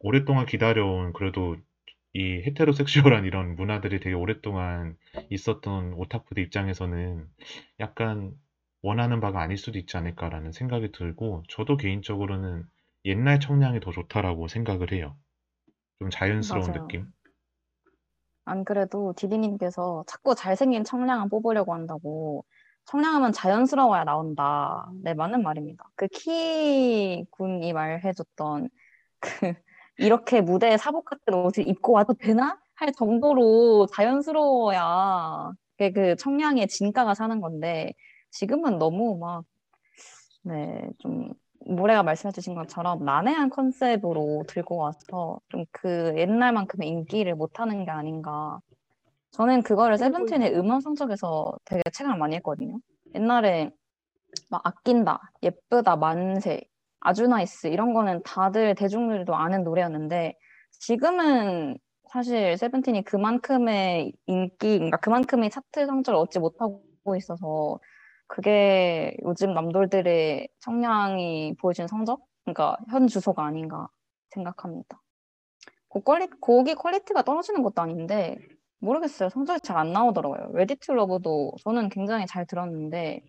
오랫동안 0.00 0.44
기다려온 0.46 1.12
그래도 1.12 1.56
이 2.14 2.42
헤테로섹슈얼한 2.46 3.24
이런 3.26 3.54
문화들이 3.54 4.00
되게 4.00 4.14
오랫동안 4.14 4.96
있었던 5.30 5.92
오타쿠들 5.94 6.42
입장에서는 6.44 7.28
약간 7.80 8.32
원하는 8.82 9.20
바가 9.20 9.40
아닐 9.40 9.56
수도 9.56 9.78
있지 9.78 9.96
않을까라는 9.96 10.50
생각이 10.52 10.90
들고 10.92 11.44
저도 11.48 11.76
개인적으로는 11.76 12.64
옛날 13.04 13.38
청량이 13.38 13.80
더 13.80 13.92
좋다라고 13.92 14.48
생각을 14.48 14.92
해요. 14.92 15.16
좀 16.00 16.10
자연스러운 16.10 16.72
맞아요. 16.72 16.72
느낌? 16.72 17.06
안 18.48 18.64
그래도 18.64 19.12
디디님께서 19.16 20.04
자꾸 20.06 20.34
잘생긴 20.34 20.84
청량함 20.84 21.28
뽑으려고 21.28 21.74
한다고 21.74 22.44
청량하면 22.86 23.32
자연스러워야 23.32 24.04
나온다. 24.04 24.88
네, 25.02 25.14
맞는 25.14 25.42
말입니다. 25.42 25.84
그 25.96 26.06
키 26.08 27.24
군이 27.30 27.72
말해줬던 27.72 28.68
그 29.20 29.30
이렇게 29.98 30.40
무대에 30.40 30.76
사복 30.76 31.04
같은 31.06 31.34
옷을 31.34 31.68
입고 31.68 31.92
와도 31.92 32.14
되나? 32.14 32.58
할 32.76 32.92
정도로 32.92 33.86
자연스러워야 33.94 35.52
그 35.94 36.16
청량의 36.16 36.68
진가가 36.68 37.14
사는 37.14 37.40
건데 37.40 37.92
지금은 38.30 38.78
너무 38.78 39.18
막 39.18 39.44
네, 40.42 40.88
좀 40.98 41.32
모래가 41.68 42.02
말씀해주신 42.02 42.54
것처럼 42.54 43.04
난해한 43.04 43.50
컨셉으로 43.50 44.44
들고 44.48 44.76
와서 44.76 45.40
좀 45.50 45.64
그 45.72 46.14
옛날만큼의 46.16 46.88
인기를 46.88 47.34
못하는 47.34 47.84
게 47.84 47.90
아닌가. 47.90 48.60
저는 49.32 49.62
그거를 49.62 49.98
세븐틴의 49.98 50.54
음원 50.56 50.80
성적에서 50.80 51.52
되게 51.64 51.82
체감을 51.92 52.18
많이 52.18 52.36
했거든요. 52.36 52.78
옛날에 53.14 53.70
막 54.50 54.62
아낀다, 54.64 55.20
예쁘다, 55.42 55.96
만세, 55.96 56.60
아주 57.00 57.26
나이스 57.26 57.68
이런 57.68 57.94
거는 57.94 58.22
다들 58.24 58.74
대중들도 58.74 59.34
아는 59.34 59.64
노래였는데 59.64 60.34
지금은 60.72 61.78
사실 62.10 62.56
세븐틴이 62.56 63.04
그만큼의 63.04 64.12
인기, 64.26 64.78
그러니까 64.78 64.96
그만큼의 64.98 65.50
차트 65.50 65.86
성적을 65.86 66.18
얻지 66.20 66.38
못하고 66.40 66.82
있어서 67.16 67.78
그게 68.28 69.16
요즘 69.24 69.54
남돌들의 69.54 70.48
청량이 70.60 71.56
보여주는 71.60 71.88
성적? 71.88 72.20
그러니까 72.44 72.76
현 72.90 73.08
주소가 73.08 73.44
아닌가 73.44 73.88
생각합니다. 74.30 75.02
곡 75.88 76.04
퀄리, 76.04 76.28
곡이 76.40 76.74
퀄리티가 76.74 77.22
떨어지는 77.22 77.62
것도 77.62 77.82
아닌데 77.82 78.38
모르겠어요. 78.80 79.30
성적이 79.30 79.60
잘 79.62 79.76
안 79.78 79.92
나오더라고요. 79.92 80.52
Ready 80.54 80.76
to 80.76 80.92
Love도 80.94 81.54
저는 81.64 81.88
굉장히 81.88 82.26
잘 82.26 82.46
들었는데 82.46 83.22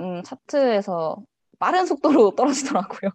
음, 0.00 0.22
차트에서 0.24 1.18
빠른 1.58 1.86
속도로 1.86 2.34
떨어지더라고요. 2.36 3.10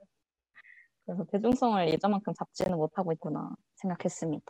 그래서 1.05 1.26
대중성을 1.32 1.89
예전만큼 1.89 2.34
잡지는 2.34 2.78
못하고 2.78 3.12
있구나 3.14 3.49
생각했습니다. 3.76 4.45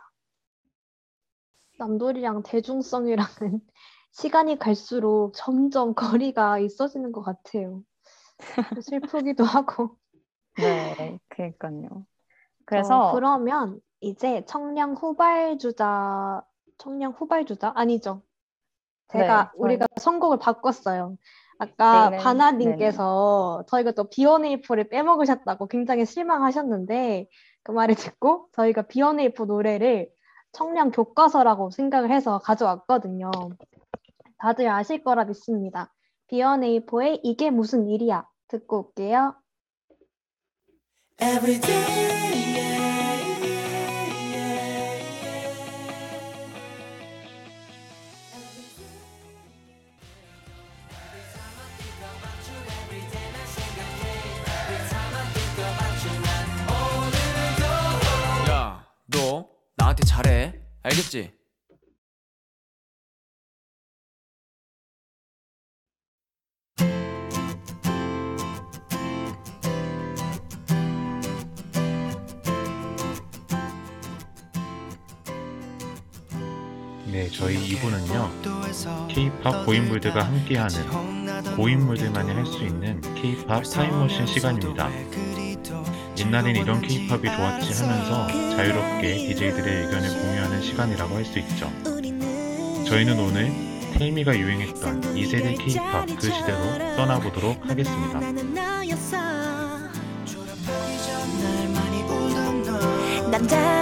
남돌이랑 1.78 2.42
대중성이랑은 2.42 3.60
시간이 4.12 4.58
갈수록 4.58 5.32
점점 5.34 5.94
거리가 6.28 6.58
있어지는 6.58 7.12
것 7.12 7.22
같아요. 7.22 7.82
슬프기도 8.80 9.44
하고. 9.44 9.96
네, 10.56 11.18
그러니까요. 11.28 11.88
저 11.90 12.04
그래서 12.64 13.12
그러면 13.12 13.80
이제 14.00 14.44
청량 14.46 14.94
후발주자, 14.94 16.42
청량 16.78 17.12
후발주자? 17.12 17.72
아니죠. 17.74 18.22
제가 19.08 19.44
네, 19.44 19.50
우리가 19.56 19.86
선곡을 19.96 20.38
바꿨어요. 20.38 21.16
아까 21.58 22.10
네네, 22.10 22.22
바나님께서 22.22 23.64
저희가 23.68 23.92
또 23.92 24.04
B1A4를 24.04 24.88
빼먹으셨다고 24.88 25.66
굉장히 25.66 26.06
실망하셨는데 26.06 27.28
그 27.62 27.72
말을 27.72 27.96
듣고 27.96 28.48
저희가 28.52 28.82
B1A4 28.82 29.46
노래를 29.46 30.10
청량 30.52 30.90
교과서라고 30.90 31.70
생각을 31.70 32.10
해서 32.10 32.38
가져왔거든요. 32.38 33.30
다들 34.40 34.68
아실 34.68 35.04
거라 35.04 35.24
믿습니다. 35.24 35.92
B1A4의 36.30 37.20
이게 37.22 37.50
무슨 37.50 37.86
일이야? 37.88 38.24
듣고 38.48 38.86
올게요. 38.86 39.34
Every 41.20 41.60
day, 41.60 41.76
yeah, 41.76 42.56
yeah, 42.56 43.40
야, 58.48 58.86
너 59.06 59.46
나한테 59.76 60.04
잘해. 60.04 60.54
알겠지? 60.82 61.39
네, 77.20 77.28
저희 77.28 77.76
2부는요. 77.76 78.30
K-pop 79.08 79.14
K-pop 79.14 79.66
고인물들과 79.66 80.24
함께하는 80.24 81.54
고인물들만이 81.54 82.30
할 82.32 82.46
수 82.46 82.64
있는 82.64 82.98
K-pop 83.14 83.70
타임머신 83.74 84.26
시간입니다. 84.26 84.88
옛날엔 86.18 86.56
이런 86.56 86.80
K-pop이 86.80 87.28
좋았지 87.28 87.82
하면서 87.82 88.26
자유롭게 88.56 89.16
DJ들의 89.34 89.84
의견을 89.84 90.08
공유하는 90.08 90.62
시간이라고 90.62 91.14
할 91.14 91.26
수 91.26 91.38
있죠. 91.40 91.70
저희는 92.86 93.18
오늘 93.18 93.52
테이미가 93.98 94.38
유행했던 94.38 95.02
2세대 95.14 95.58
K-pop 95.58 96.16
그 96.16 96.22
시대로 96.22 96.96
떠나보도록 96.96 97.68
하겠습니다. 97.68 98.18
남자 103.30 103.79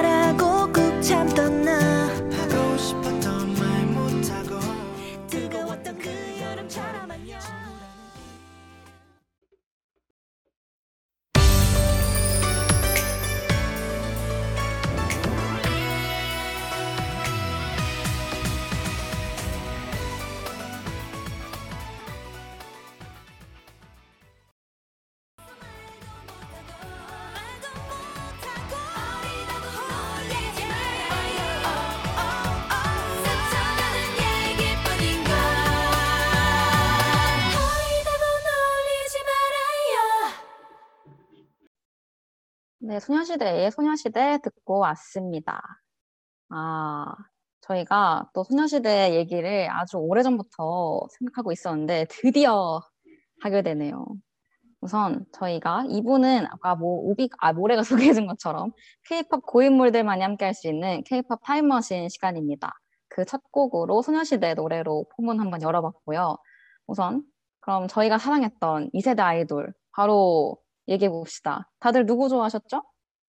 소녀시대의 43.08 43.70
소녀시대 43.70 44.38
듣고 44.42 44.78
왔습니다. 44.80 45.62
아, 46.50 47.06
저희가 47.62 48.30
또 48.34 48.44
소녀시대 48.44 49.14
얘기를 49.16 49.68
아주 49.70 49.96
오래전부터 49.98 51.08
생각하고 51.18 51.52
있었는데 51.52 52.06
드디어 52.10 52.80
하게 53.42 53.62
되네요. 53.62 54.06
우선 54.80 55.26
저희가 55.32 55.84
2부는 55.88 56.46
아까 56.50 56.74
뭐 56.76 57.00
우비 57.10 57.30
아 57.38 57.52
모래가 57.54 57.82
소개해준 58.22 58.26
것처럼 58.26 58.72
K-pop 59.08 59.42
고인물들만이 59.46 60.22
함께 60.22 60.44
할 60.46 60.54
수 60.54 60.68
있는 60.68 61.02
K-pop 61.04 61.40
타임머신 61.44 62.08
시간입니다. 62.10 62.72
그 63.08 63.24
첫 63.24 63.42
곡으로 63.52 64.02
소녀시대 64.02 64.54
노래로 64.54 65.06
포문 65.16 65.40
한번 65.40 65.62
열어봤고요. 65.62 66.36
우선 66.86 67.24
그럼 67.60 67.88
저희가 67.88 68.18
사랑했던 68.18 68.90
2세대 68.94 69.20
아이돌 69.20 69.72
바로 69.92 70.58
얘기해 70.88 71.10
봅시다. 71.10 71.70
다들 71.80 72.06
누구 72.06 72.28
좋아하셨죠? 72.28 72.82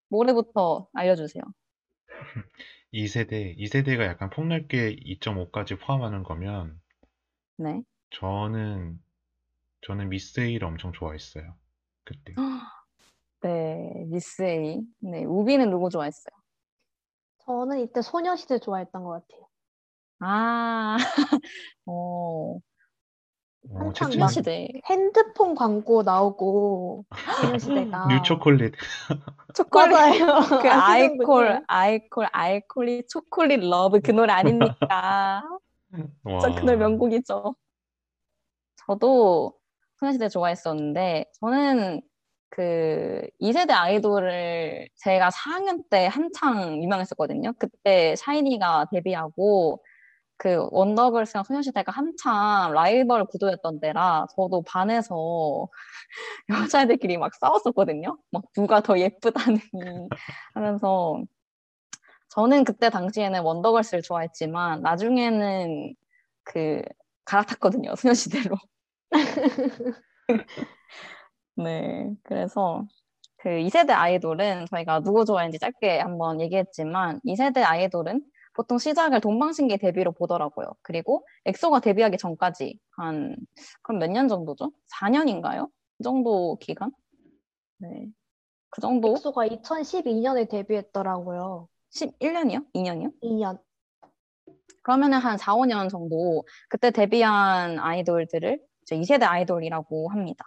모레부터 0.08 0.88
알려주세요. 0.94 1.42
2세대, 2.92 3.54
2세대가 3.58 4.04
약간 4.06 4.30
폭넓게 4.30 4.96
2.5까지 5.00 5.76
포함하는 5.78 6.22
거면 6.22 6.80
네. 7.56 7.82
저는 8.10 9.00
저는 9.82 10.08
미스 10.08 10.40
A를 10.40 10.64
엄청 10.66 10.92
좋아했어요. 10.92 11.54
그때. 12.04 12.34
네, 13.42 14.04
미스 14.08 14.42
A. 14.42 14.80
네, 15.00 15.24
우비는 15.24 15.70
누구 15.70 15.90
좋아했어요? 15.90 16.32
저는 17.46 17.80
이때 17.80 18.00
소녀시대 18.02 18.58
좋아했던 18.60 19.02
것 19.04 19.10
같아요. 19.26 19.48
아, 20.20 20.96
어, 21.86 21.92
어, 21.92 22.60
한창 23.74 24.10
채팅창 24.10 24.28
소녀시대. 24.28 24.68
핸드폰 24.88 25.54
광고 25.54 26.02
나오고 26.02 27.04
소녀시대가 27.40 28.06
뉴초콜릿. 28.08 28.74
초콜릿. 29.54 29.90
맞아요. 29.92 30.26
그 30.62 30.70
아이콜. 30.70 31.64
아이콜, 31.66 32.28
아이콜이 32.32 33.06
Chocolate 33.08 33.60
Love 33.60 34.00
그 34.00 34.10
노래 34.12 34.32
아닙니까? 34.32 35.42
진짜 35.92 36.54
그 36.54 36.60
노래 36.60 36.72
와. 36.72 36.88
명곡이죠. 36.88 37.54
저도 38.86 39.54
소녀시대 39.96 40.28
좋아했었는데, 40.28 41.26
저는 41.40 42.00
그 42.50 43.28
2세대 43.40 43.72
아이돌을 43.72 44.88
제가 44.96 45.30
4학년 45.30 45.82
때 45.90 46.06
한창 46.06 46.82
유명했었거든요. 46.82 47.52
그때 47.58 48.14
샤이니가 48.16 48.86
데뷔하고, 48.92 49.82
그 50.38 50.68
원더걸스랑 50.70 51.44
소녀시대가 51.44 51.92
한참 51.92 52.72
라이벌 52.72 53.24
구도였던 53.26 53.80
때라 53.80 54.26
저도 54.36 54.62
반에서 54.62 55.68
여자애들끼리 56.48 57.18
막 57.18 57.34
싸웠었거든요. 57.34 58.16
막 58.30 58.44
누가 58.54 58.80
더 58.80 58.98
예쁘다느니 58.98 59.60
하면서 60.54 61.22
저는 62.30 62.64
그때 62.64 62.88
당시에는 62.88 63.42
원더걸스를 63.42 64.02
좋아했지만 64.02 64.82
나중에는 64.82 65.94
그 66.44 66.82
갈아탔거든요. 67.24 67.96
소녀시대로. 67.96 68.56
네, 71.56 72.10
그래서 72.22 72.86
그 73.38 73.48
2세대 73.48 73.90
아이돌은 73.90 74.66
저희가 74.70 75.00
누구 75.00 75.24
좋아했는지 75.24 75.58
짧게 75.58 75.98
한번 75.98 76.40
얘기했지만 76.40 77.20
2세대 77.26 77.64
아이돌은 77.64 78.22
보통 78.58 78.76
시작을 78.78 79.20
동방신기 79.20 79.78
데뷔로 79.78 80.10
보더라고요. 80.10 80.66
그리고 80.82 81.24
엑소가 81.44 81.78
데뷔하기 81.78 82.18
전까지 82.18 82.80
한 82.96 83.36
그럼 83.82 84.00
몇 84.00 84.10
년 84.10 84.26
정도죠? 84.26 84.72
4년인가요? 85.00 85.70
그 85.96 86.02
정도 86.02 86.56
기간? 86.56 86.90
네. 87.78 88.08
그 88.70 88.80
정도? 88.80 89.12
엑소가 89.12 89.46
2012년에 89.46 90.50
데뷔했더라고요. 90.50 91.68
11년이요? 91.94 92.66
2년이요? 92.74 93.12
2년. 93.22 93.60
그러면은 94.82 95.18
한 95.18 95.38
4, 95.38 95.54
5년 95.54 95.88
정도 95.88 96.44
그때 96.68 96.90
데뷔한 96.90 97.78
아이돌들을 97.78 98.60
이제 98.82 98.96
2세대 98.96 99.22
아이돌이라고 99.22 100.08
합니다. 100.08 100.44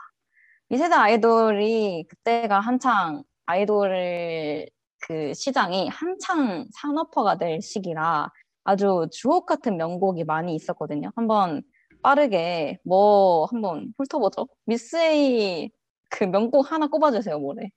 2세대 0.70 0.91
아이돌이 0.97 2.07
그때가 2.09 2.59
한창 2.59 3.24
아이돌 3.45 4.68
그 5.02 5.34
시장이 5.34 5.89
한창 5.89 6.68
산업화가 6.74 7.38
될 7.38 7.62
시기라 7.62 8.30
아주 8.64 9.08
주옥 9.12 9.45
같은 9.45 9.78
명곡이 9.78 10.24
많이 10.24 10.56
있었거든요. 10.56 11.12
한번 11.16 11.64
빠르게 12.04 12.80
뭐 12.86 13.45
한번 13.45 13.93
훑어보죠. 13.97 14.47
미스 14.66 14.95
A 14.97 15.70
그 16.10 16.24
명곡 16.26 16.72
하나 16.72 16.88
꼽아주세요, 16.88 17.39
뭐래. 17.39 17.70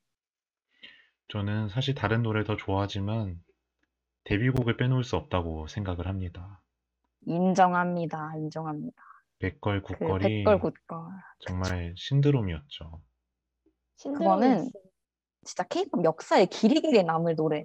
저는 1.28 1.68
사실 1.68 1.94
다른 1.94 2.22
노래 2.22 2.44
더 2.44 2.56
좋아하지만 2.56 3.40
데뷔곡을 4.24 4.76
빼놓을 4.76 5.04
수 5.04 5.16
없다고 5.16 5.66
생각을 5.68 6.06
합니다. 6.06 6.60
인정합니다, 7.26 8.34
인정합니다. 8.36 9.02
백걸 9.38 9.82
그 9.82 9.94
굿걸이 9.98 10.44
백걸 10.44 10.60
굿걸. 10.60 10.98
정말 11.40 11.94
신드롬이었죠. 11.96 13.00
그거는 14.02 14.70
진짜 15.44 15.62
케이팝 15.64 16.04
역사에 16.04 16.46
길이 16.46 16.80
길이 16.80 17.02
남을 17.02 17.36
노래. 17.36 17.64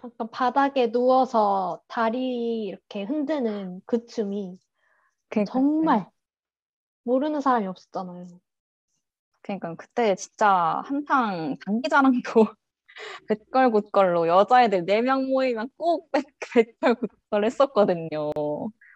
잠깐 0.00 0.30
바닥에 0.30 0.90
누워서 0.90 1.80
다리 1.86 2.64
이렇게 2.64 3.04
흔드는 3.04 3.80
그 3.86 4.06
춤이 4.06 4.58
그러니까, 5.28 5.52
정말 5.52 6.10
모르는 7.04 7.40
사람이 7.40 7.66
없었잖아요. 7.66 8.26
그러니까 9.42 9.74
그때 9.76 10.14
진짜 10.16 10.82
한창 10.84 11.56
장기자랑도 11.64 12.22
백걸 13.28 13.70
굿걸로 13.70 14.26
여자애들 14.26 14.84
4명 14.84 15.28
모이면 15.28 15.70
꼭 15.76 16.10
백, 16.10 16.24
백걸 16.52 16.96
굿걸 16.96 17.44
했었거든요. 17.44 18.32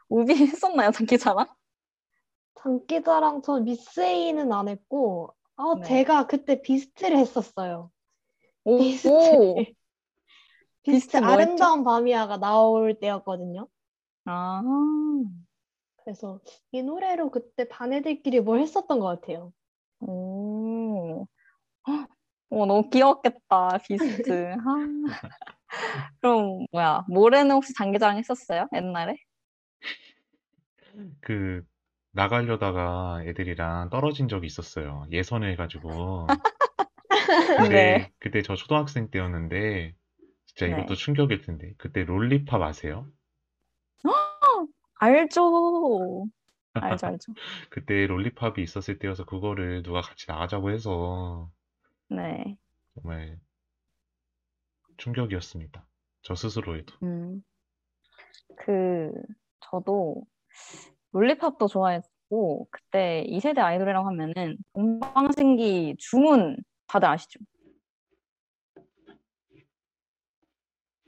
우비 0.08 0.34
했었나요, 0.34 0.90
장기자랑? 0.90 1.46
장기자랑 2.56 3.42
전 3.42 3.64
미스 3.64 4.00
A는 4.00 4.52
안 4.52 4.68
했고 4.68 5.34
아 5.56 5.74
네. 5.80 5.86
제가 5.86 6.26
그때 6.26 6.60
비스트를 6.62 7.16
했었어요. 7.18 7.90
오, 8.64 8.78
비스트. 8.82 9.08
오. 9.08 9.64
비스트? 10.82 11.16
아름다운 11.18 11.84
밤이야가 11.84 12.38
나올 12.38 12.98
때였거든요. 12.98 13.68
아, 14.24 14.62
그래서 15.96 16.40
이 16.72 16.82
노래로 16.82 17.30
그때 17.30 17.66
반 17.68 17.92
애들끼리 17.92 18.40
뭘 18.40 18.60
했었던 18.60 18.98
것 18.98 19.06
같아요. 19.06 19.52
오. 20.00 21.26
헉, 21.88 22.08
어, 22.50 22.66
너무 22.66 22.90
귀엽겠다, 22.90 23.78
비스트. 23.86 24.54
아. 24.54 25.12
그럼, 26.20 26.66
뭐야, 26.72 27.04
모레는 27.08 27.50
혹시 27.54 27.74
장기자랑 27.74 28.18
했었어요? 28.18 28.68
옛날에? 28.74 29.16
그 31.20 31.64
나가려다가 32.12 33.22
애들이랑 33.24 33.90
떨어진 33.90 34.28
적이 34.28 34.46
있었어요. 34.46 35.06
예선을 35.10 35.50
해 35.50 35.56
가지고. 35.56 36.26
근데 37.58 37.68
네. 37.70 38.12
그때 38.18 38.42
저 38.42 38.54
초등학생 38.54 39.10
때였는데 39.10 39.94
진짜 40.44 40.66
네. 40.66 40.72
이것도 40.72 40.94
충격일 40.94 41.42
텐데 41.42 41.72
그때 41.78 42.04
롤리팝 42.04 42.60
아세요? 42.60 43.06
알죠. 45.00 46.26
알죠, 46.74 47.06
알죠. 47.06 47.34
그때 47.70 48.06
롤리팝이 48.06 48.62
있었을 48.62 48.98
때여서 48.98 49.24
그거를 49.24 49.82
누가 49.82 50.00
같이 50.00 50.26
나가자고 50.28 50.70
해서 50.70 51.50
네. 52.08 52.56
정말 52.94 53.38
충격이었습니다. 54.98 55.86
저 56.22 56.34
스스로에도. 56.34 56.94
음. 57.02 57.42
그, 58.56 59.10
저도 59.60 60.24
롤리팝도 61.12 61.68
좋아했고, 61.68 62.68
그때 62.70 63.24
2세대 63.28 63.58
아이돌이라고 63.58 64.06
하면은, 64.08 64.56
동방신기 64.74 65.96
주문 65.98 66.56
다들 66.86 67.08
아시죠? 67.08 67.40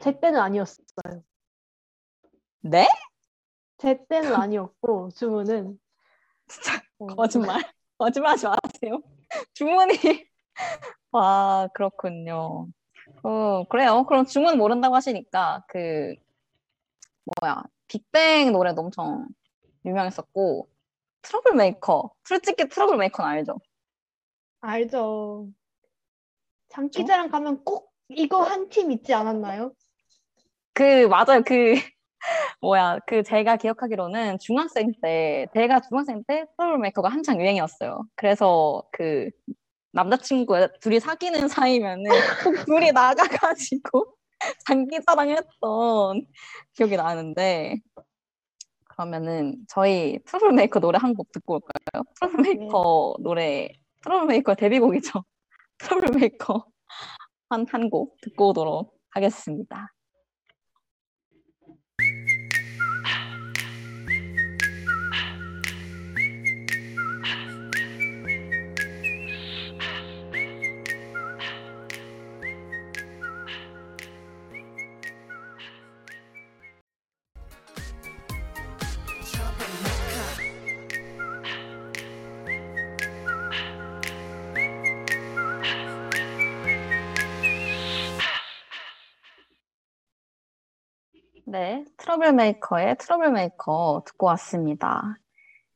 제 0.00 0.18
때는 0.20 0.38
아니었어요. 0.40 1.22
네? 2.60 2.86
제 3.78 3.98
때는 4.08 4.34
아니었고 4.34 5.10
주문은 5.10 5.78
진짜 6.46 6.82
어, 6.98 7.06
거짓말. 7.06 7.62
거짓말하지 7.98 8.46
마세요. 8.46 9.00
주문이. 9.54 9.94
와, 11.12 11.68
그렇군요. 11.74 12.68
어, 13.22 13.64
그래요. 13.68 14.04
그럼 14.06 14.26
주문 14.26 14.58
모른다고 14.58 14.94
하시니까, 14.94 15.64
그, 15.68 16.14
뭐야, 17.40 17.62
빅뱅 17.88 18.52
노래도 18.52 18.82
엄청 18.82 19.26
유명했었고, 19.84 20.68
트러블 21.22 21.54
메이커. 21.54 22.12
솔직히 22.24 22.68
트러블 22.68 22.96
메이커는 22.98 23.30
알죠? 23.30 23.58
알죠. 24.60 25.48
장기자랑 26.68 27.28
가면 27.30 27.64
꼭 27.64 27.92
이거 28.08 28.42
한 28.42 28.68
팀 28.68 28.90
있지 28.90 29.14
않았나요? 29.14 29.72
그, 30.72 31.06
맞아요. 31.06 31.42
그, 31.46 31.74
뭐야, 32.60 32.98
그 33.06 33.22
제가 33.22 33.56
기억하기로는 33.56 34.38
중학생 34.38 34.92
때, 35.02 35.46
제가 35.54 35.80
중학생 35.80 36.24
때 36.24 36.46
트러블 36.56 36.78
메이커가 36.78 37.08
한창 37.08 37.40
유행이었어요. 37.40 38.04
그래서 38.16 38.82
그, 38.92 39.30
남자친구 39.92 40.68
둘이 40.80 40.98
사귀는 40.98 41.46
사이면은 41.48 42.10
꼭 42.42 42.52
둘이 42.68 42.90
나가가지고 42.92 44.16
장기자랑 44.66 45.30
했던 45.30 46.26
기억이 46.72 46.96
나는데, 46.96 47.76
그러면은 48.96 49.56
저희 49.68 50.18
트러블메이커 50.24 50.80
노래 50.80 50.98
한 51.00 51.14
곡 51.14 51.30
듣고 51.32 51.54
올까요? 51.54 52.04
트러블메이커 52.20 53.16
노래, 53.20 53.68
트러블메이커 54.02 54.54
데뷔곡이죠. 54.54 55.24
트러블메이커 55.78 56.66
한 57.50 57.66
한 57.66 57.90
곡 57.90 58.16
듣고 58.22 58.50
오도록 58.50 58.94
하겠습니다. 59.10 59.93
네, 91.54 91.84
트러블메이커의 91.98 92.96
트러블메이커 92.98 94.02
듣고 94.06 94.26
왔습니다. 94.26 95.14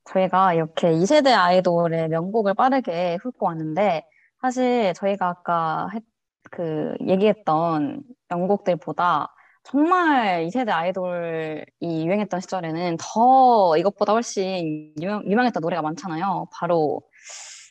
저희가 0.07 0.53
이렇게 0.55 0.91
2세대 0.91 1.29
아이돌의 1.33 2.09
명곡을 2.09 2.55
빠르게 2.55 3.16
훑고 3.22 3.47
왔는데, 3.47 4.05
사실 4.43 4.93
저희가 4.95 5.29
아까 5.29 5.87
했- 5.95 6.03
그 6.51 6.97
얘기했던 7.07 8.03
명곡들보다 8.29 9.33
정말 9.62 10.47
2세대 10.47 10.70
아이돌이 10.70 11.64
유행했던 11.81 12.41
시절에는 12.41 12.97
더 12.99 13.76
이것보다 13.76 14.14
훨씬 14.14 14.93
유명, 15.01 15.22
유명했던 15.26 15.61
노래가 15.61 15.81
많잖아요. 15.83 16.49
바로 16.55 17.03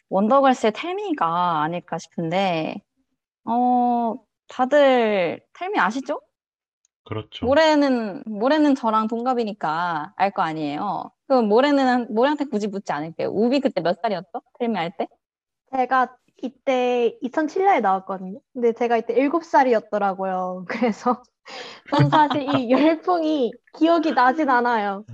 원더걸스의 0.09 0.71
Tell 0.71 1.16
Me가 1.16 1.61
아닐까 1.61 1.97
싶은데, 1.97 2.77
어, 3.43 4.15
다들 4.47 5.41
텔미 5.59 5.77
아시죠? 5.77 6.21
그렇죠. 7.07 7.45
모래는 7.45 8.23
모래는 8.25 8.75
저랑 8.75 9.07
동갑이니까 9.07 10.13
알 10.17 10.31
거 10.31 10.41
아니에요. 10.41 11.11
그럼 11.27 11.47
모래는 11.47 12.13
모래한테 12.13 12.45
굳이 12.45 12.67
묻지 12.67 12.91
않을게요. 12.91 13.29
우비 13.29 13.61
그때 13.61 13.81
몇 13.81 13.97
살이었죠? 14.01 14.41
텔미 14.59 14.75
할 14.75 14.91
때? 14.97 15.07
제가 15.71 16.17
이때 16.43 17.17
2007년에 17.23 17.81
나왔거든요. 17.81 18.39
근데 18.53 18.73
제가 18.73 18.97
이때 18.97 19.15
7살이었더라고요. 19.15 20.65
그래서 20.91 21.23
전 21.89 22.09
사실 22.09 22.43
이 22.43 22.69
열풍이 22.99 23.53
기억이 23.77 24.13
나진 24.13 24.49
않아요. 24.49 25.05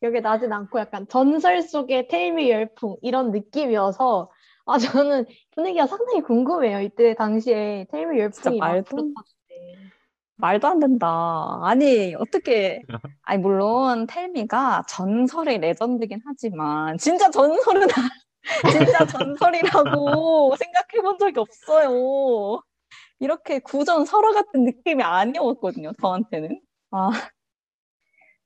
기억이 0.00 0.20
나진 0.20 0.52
않고 0.52 0.78
약간 0.78 1.06
전설 1.08 1.62
속의 1.62 2.08
텔미 2.08 2.50
열풍 2.50 2.96
이런 3.00 3.30
느낌이어서 3.30 4.30
아 4.66 4.78
저는 4.78 5.24
분위기가 5.54 5.86
상당히 5.86 6.20
궁금해요. 6.20 6.80
이때 6.80 7.14
당시에 7.14 7.86
텔미 7.90 8.18
열풍이 8.18 8.58
막 8.58 8.66
말도-. 8.68 9.14
말도 10.36 10.66
안 10.68 10.80
된다. 10.80 11.60
아니 11.62 12.14
어떻게? 12.18 12.82
아니 13.22 13.40
물론 13.40 14.06
텔미가 14.06 14.84
전설의 14.88 15.58
레전드긴 15.58 16.20
하지만 16.24 16.98
진짜 16.98 17.30
전설은 17.30 17.88
아- 17.90 18.10
진짜 18.98 19.06
전설이라고 19.06 20.56
생각해 20.56 21.02
본 21.02 21.18
적이 21.18 21.40
없어요. 21.40 22.62
이렇게 23.20 23.58
구전 23.60 24.04
설화 24.04 24.32
같은 24.32 24.64
느낌이 24.64 25.02
아니었거든요. 25.02 25.92
저한테는. 26.00 26.60
아 26.90 27.10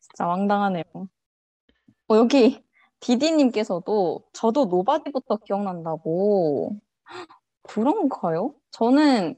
진짜 0.01 0.29
황당하네요. 0.31 0.85
어, 2.11 2.17
여기 2.17 2.63
디디님께서도 3.01 4.25
저도 4.33 4.67
Nobody부터 4.67 5.37
기억난다고. 5.39 6.77
그런가요? 7.63 8.55
저는 8.71 9.37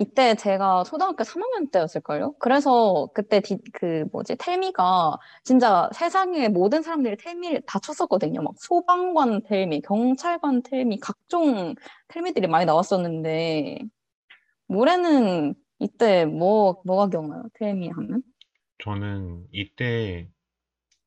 이때 0.00 0.34
제가 0.34 0.82
초등학교 0.84 1.24
3학년 1.24 1.70
때였을걸요? 1.70 2.36
그래서 2.38 3.10
그때 3.12 3.40
디, 3.40 3.58
그 3.74 4.06
뭐지, 4.12 4.36
Tell 4.36 4.77
Me가 4.77 5.18
진짜 5.44 5.90
세상의 5.92 6.48
모든 6.48 6.80
사람들이 6.80 7.18
Tell 7.18 7.35
Me를 7.35 7.60
다 7.66 7.78
쳤었거든요. 7.80 8.40
막 8.40 8.54
소방관 8.56 9.42
Tell 9.42 9.65
Me, 9.65 9.82
경찰관 9.82 10.62
Tell 10.62 10.84
Me, 10.84 11.00
각종 11.00 11.74
Tell 12.08 12.22
Me들이 12.22 12.46
많이 12.46 12.64
나왔었는데, 12.64 13.80
모래는 14.68 15.54
이때 15.80 16.24
뭐, 16.24 16.80
뭐가 16.86 17.10
기억나요? 17.10 17.42
Tell 17.58 17.79
Me 17.79 17.90
하면? 17.90 18.22
저는 18.82 19.44
이때 19.52 20.30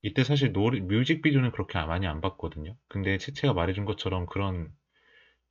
이때 0.03 0.23
사실 0.23 0.53
노래 0.53 0.81
뮤직비디오는 0.81 1.51
그렇게 1.51 1.79
많이 1.79 2.05
안 2.05 2.21
봤거든요. 2.21 2.75
근데 2.89 3.17
채채가 3.17 3.53
말해준 3.53 3.85
것처럼 3.85 4.27
그런 4.27 4.71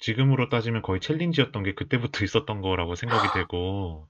지금으로 0.03 0.49
따지면 0.49 0.83
거의 0.83 1.01
챌린지였던 1.01 1.63
게 1.63 1.75
그때부터 1.75 2.25
있었던 2.27 2.61
거라고 2.61 2.95
생각이 2.97 3.29
되고 3.35 4.09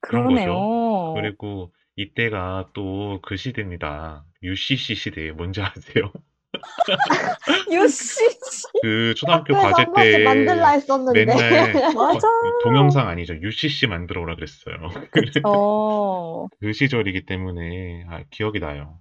그런 0.00 0.24
거죠. 0.24 0.44
그러네요. 0.44 1.14
그리고 1.14 1.72
이때가 1.96 2.70
또 2.74 3.20
그 3.22 3.36
시대입니다. 3.36 4.24
UCC 4.42 4.94
시대 4.94 5.32
뭔지 5.32 5.60
아세요? 5.60 6.12
유씨! 7.72 8.20
그 8.82 9.14
초등학교 9.16 9.54
과제 9.54 9.82
한 9.82 9.92
번씩 9.92 10.22
만들라 10.22 10.70
때 10.70 10.76
했었는데. 10.76 11.24
맨날 11.24 11.72
맞아. 11.94 12.28
동영상 12.64 13.08
아니죠. 13.08 13.34
UCC 13.34 13.86
만들어 13.88 14.22
오라 14.22 14.36
그랬어요. 14.36 14.76
어, 15.44 16.46
그 16.60 16.72
시절이기 16.72 17.26
때문에 17.26 18.04
아, 18.08 18.22
기억이 18.30 18.60
나요. 18.60 19.00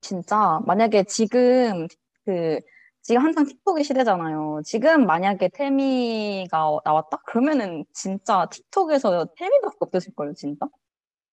진짜, 0.00 0.60
만약에 0.66 1.04
지금, 1.04 1.88
그, 2.24 2.60
지금 3.06 3.22
한창 3.22 3.44
틱톡의 3.46 3.84
시대잖아요. 3.84 4.62
지금 4.64 5.06
만약에 5.06 5.48
텔미가 5.54 6.80
나왔다? 6.84 7.18
그러면은 7.24 7.84
진짜 7.92 8.46
틱톡에서 8.50 9.26
텔미밖에 9.36 9.76
없으실걸요, 9.78 10.34
진짜? 10.34 10.66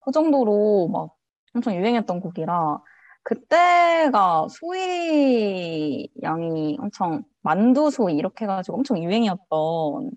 그 0.02 0.12
정도로 0.12 0.90
막 0.90 1.16
엄청 1.56 1.76
유행했던 1.76 2.20
곡이라, 2.22 2.80
그때가 3.24 4.48
소희 4.52 6.08
양이 6.22 6.78
엄청, 6.80 7.24
만두 7.42 7.90
소희 7.90 8.18
이렇게 8.18 8.46
해가지고 8.46 8.78
엄청 8.78 9.04
유행이었던 9.04 10.12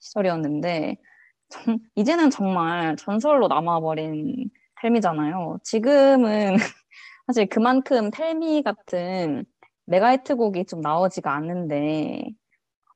시절이었는데, 0.00 0.96
정- 1.48 1.78
이제는 1.94 2.28
정말 2.28 2.96
전설로 2.96 3.48
남아버린 3.48 4.50
Tell 4.82 5.04
Me잖아요. 5.04 5.60
지금은 5.64 6.56
사실 7.26 7.46
그만큼 7.48 8.10
Tell 8.10 8.45
Me 8.45 8.62
같은 8.62 9.46
mega 9.88 10.15
hit 10.15 10.36
곡이 10.36 10.66
좀 10.66 10.80
나오지가 10.80 11.34
않는데, 11.34 12.24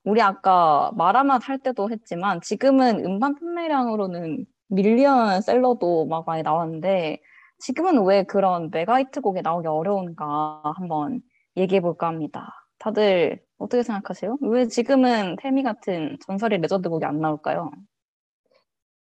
우리 0.05 0.21
아까 0.23 0.91
마라맛 0.97 1.49
할 1.49 1.59
때도 1.59 1.91
했지만, 1.91 2.41
지금은 2.41 3.05
음반 3.05 3.35
판매량으로는 3.35 4.47
밀리언 4.69 5.41
셀러도 5.43 6.07
막 6.07 6.27
많이 6.27 6.43
나왔는데, 6.43 7.21
지금은 7.59 8.05
왜 8.05 8.25
그런 8.25 8.71
mega 8.71 8.99
hit 8.99 9.21
곡이 9.21 9.43
나오기 9.43 9.69
어려운가 9.69 10.63
한번 10.77 11.21
얘기해 11.57 11.81
볼까 11.81 12.09
합니다. 12.09 12.53
다들 12.79 13.41
어떻게 13.59 13.83
생각하세요? 13.85 14.39
왜 14.43 14.67
지금은 14.67 15.37
Tell 15.37 15.54
Me 15.54 15.63
같은 15.63 16.19
전설의 16.27 16.61
레전드 16.61 16.89
곡이 16.89 17.05
안 17.05 17.21
나올까요? 17.21 17.71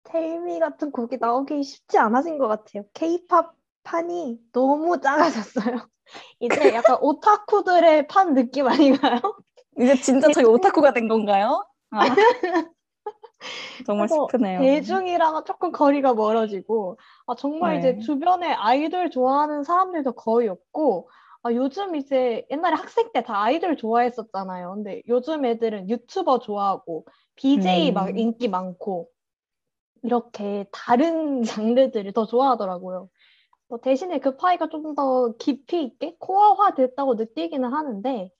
Tell 0.04 0.41
Me 0.41 0.60
같은 0.60 0.92
곡이 0.92 1.18
나오기 1.18 1.64
쉽지 1.64 1.98
않아진 1.98 2.38
것 2.38 2.48
같아요. 2.48 2.84
케이팝 2.94 3.54
판이 3.84 4.40
너무 4.52 5.02
작아졌어요. 5.02 5.88
이제 6.39 6.74
약간 6.74 6.97
오타쿠들의 7.01 8.08
판 8.08 8.34
느낌 8.34 8.68
아닌가요? 8.68 9.20
이제 9.80 9.95
진짜 9.95 10.30
저희 10.32 10.45
오타쿠가 10.45 10.93
된 10.93 11.08
건가요? 11.08 11.66
아, 11.91 11.99
정말 13.86 14.08
슬프네요. 14.10 14.60
대중이랑은 14.62 15.45
조금 15.45 15.72
거리가 15.72 16.14
멀어지고 16.14 16.97
아, 17.28 17.36
정말 17.36 17.78
이제 17.78 17.93
네. 17.93 17.99
주변에 17.99 18.51
아이돌 18.53 19.10
좋아하는 19.12 19.64
사람들도 19.64 20.14
거의 20.14 20.47
없고 20.47 21.10
아, 21.43 21.51
요즘 21.53 21.95
이제 21.95 22.45
옛날에 22.49 22.76
학생 22.76 23.12
때 23.12 23.22
다 23.22 23.41
아이돌 23.43 23.78
좋아했었잖아요. 23.78 24.74
근데 24.76 25.01
요즘 25.08 25.45
애들은 25.45 25.89
유튜버 25.89 26.39
좋아하고 26.39 27.06
BJ 27.36 27.91
막 27.91 28.10
음. 28.10 28.18
인기 28.18 28.47
많고 28.47 29.10
이렇게 30.03 30.66
다른 30.72 31.41
장르들을 31.93 32.12
더 32.14 32.26
좋아하더라고요. 32.26 33.10
뭐 33.68 33.80
대신에 33.80 34.20
그 34.20 34.36
파이가 34.38 34.70
좀 34.70 34.95
더 34.95 35.34
깊이 35.38 35.84
있게 35.84 36.16
코어화 36.20 36.74
됐다고 36.76 37.16
느끼기는 37.16 37.72
하는데 37.74 38.32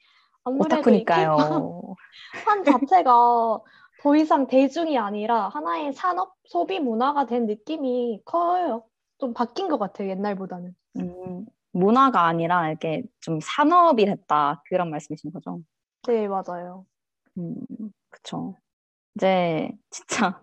아무래도 0.44 0.92
이 0.92 1.04
케이팝 1.04 1.52
오타쿠니까요. 1.52 1.96
판 2.46 2.64
자체가 2.64 3.60
더 4.02 4.16
이상 4.16 4.48
대중이 4.48 4.98
아니라 4.98 5.50
하나의 5.50 5.94
산업 5.94 6.36
소비 6.46 6.80
문화가 6.80 7.26
된 7.26 7.46
느낌이 7.48 8.22
커요. 8.26 8.84
좀 9.18 9.34
바뀐 9.34 9.68
것 9.68 9.80
같아요, 9.80 10.10
옛날보다는. 10.10 10.76
음, 10.98 11.46
문화가 11.72 12.26
아니라 12.28 12.70
이렇게 12.70 13.04
좀 13.22 13.40
산업이 13.42 14.06
됐다 14.06 14.62
그런 14.70 14.92
말씀이신 14.92 15.32
거죠? 15.32 15.62
네, 16.08 16.28
맞아요. 16.28 16.86
음, 17.38 17.56
그쵸. 18.10 18.56
이제 19.16 19.72
진짜 19.90 20.42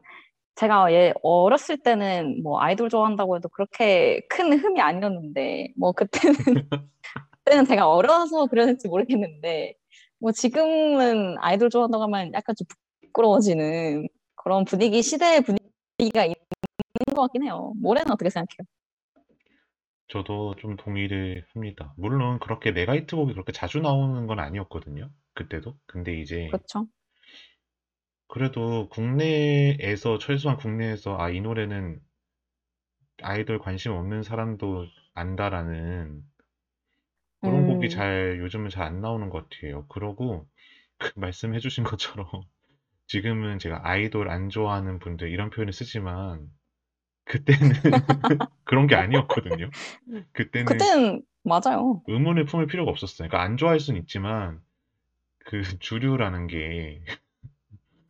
제가 0.55 0.92
얘 0.92 1.12
어렸을 1.22 1.78
때는 1.78 2.42
뭐 2.42 2.61
아이돌 2.61 2.88
좋아한다고 2.90 3.36
해도 3.36 3.48
그렇게 3.48 4.20
큰 4.28 4.53
흠이 4.59 4.80
아니었는데 4.80 5.72
뭐 5.76 5.92
그때는 5.92 6.36
그때는 7.30 7.64
제가 7.66 7.88
어려서 7.88 8.46
그랬는지 8.46 8.88
모르겠는데 8.88 9.74
뭐 10.18 10.32
지금은 10.32 11.36
아이돌 11.40 11.70
좋아한다고 11.70 12.05
하면 12.05 12.32
약간 12.34 12.55
좀 12.57 12.66
부끄러워지는 13.00 14.09
그런 14.36 14.64
분위기 14.64 15.03
시대의 15.03 15.42
분위기가 15.42 16.24
있는 16.24 16.34
것 17.14 17.22
같긴 17.22 17.44
해요. 17.44 17.72
모래는 17.80 18.11
어떻게 18.12 18.30
생각해요? 18.30 18.66
저도 20.09 20.57
좀 20.57 20.76
동의를 20.76 21.46
합니다. 21.55 21.94
물론 21.96 22.38
그렇게 22.38 22.70
메가히트 22.70 23.16
곡이 23.16 23.32
그렇게 23.32 23.50
자주 23.53 23.80
나오는 23.80 24.26
건 24.26 24.40
아니었거든요. 24.40 25.09
그때도. 25.34 25.74
근데 25.86 26.20
이제 26.20 26.48
그렇죠? 26.48 26.86
그래도 28.32 28.88
국내에서 28.88 30.16
최소한 30.16 30.56
국내에서 30.56 31.18
아, 31.18 31.28
이 31.28 31.42
노래는 31.42 32.00
아이돌 33.20 33.58
관심 33.58 33.92
없는 33.92 34.22
사람도 34.22 34.86
안다라는 35.12 36.22
그런 37.42 37.66
곡이 37.66 37.88
음. 37.88 37.90
잘 37.90 38.38
요즘은 38.40 38.70
잘 38.70 38.84
안 38.84 39.02
나오는 39.02 39.28
것 39.28 39.50
같아요. 39.50 39.86
그러고 39.88 40.48
그 40.96 41.12
말씀해주신 41.16 41.84
것처럼 41.84 42.26
지금은 43.06 43.59
제가 43.59 43.86
아이돌 43.86 44.30
안 44.30 44.48
좋아하는 44.48 44.98
분들 44.98 45.28
이런 45.28 45.50
표현을 45.50 45.74
쓰지만 45.74 46.48
그때는 47.26 47.68
그런 48.64 48.86
게 48.86 48.94
아니었거든요. 48.94 49.68
그때는 50.32 50.64
그때는 50.64 51.22
맞아요. 51.44 52.02
의문을 52.06 52.46
품을 52.46 52.66
필요가 52.66 52.90
없었어요. 52.92 53.28
그러니까 53.28 53.42
안 53.42 53.59
좋아할 53.59 53.78
수는 53.78 54.00
있지만 54.00 54.62
그 55.40 55.62
주류라는 55.80 56.46
게 56.46 57.04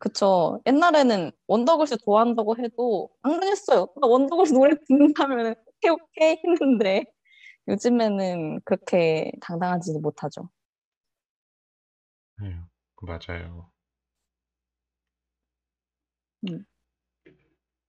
그쵸. 0.03 0.59
옛날에는 0.67 1.31
원더걸스 1.47 1.99
좋아한다고 1.99 2.57
해도 2.57 3.09
안 3.21 3.39
그랬어요. 3.39 3.87
나 4.01 4.05
원더걸스 4.05 4.51
노래 4.51 4.75
듣는다면 4.85 5.55
오케이 5.65 5.91
오케이 5.91 6.37
했는데 6.43 7.05
요즘에는 7.69 8.59
그렇게 8.65 9.31
당당하지 9.39 9.97
못하죠. 9.99 10.49
네, 12.41 12.53
맞아요. 13.01 13.71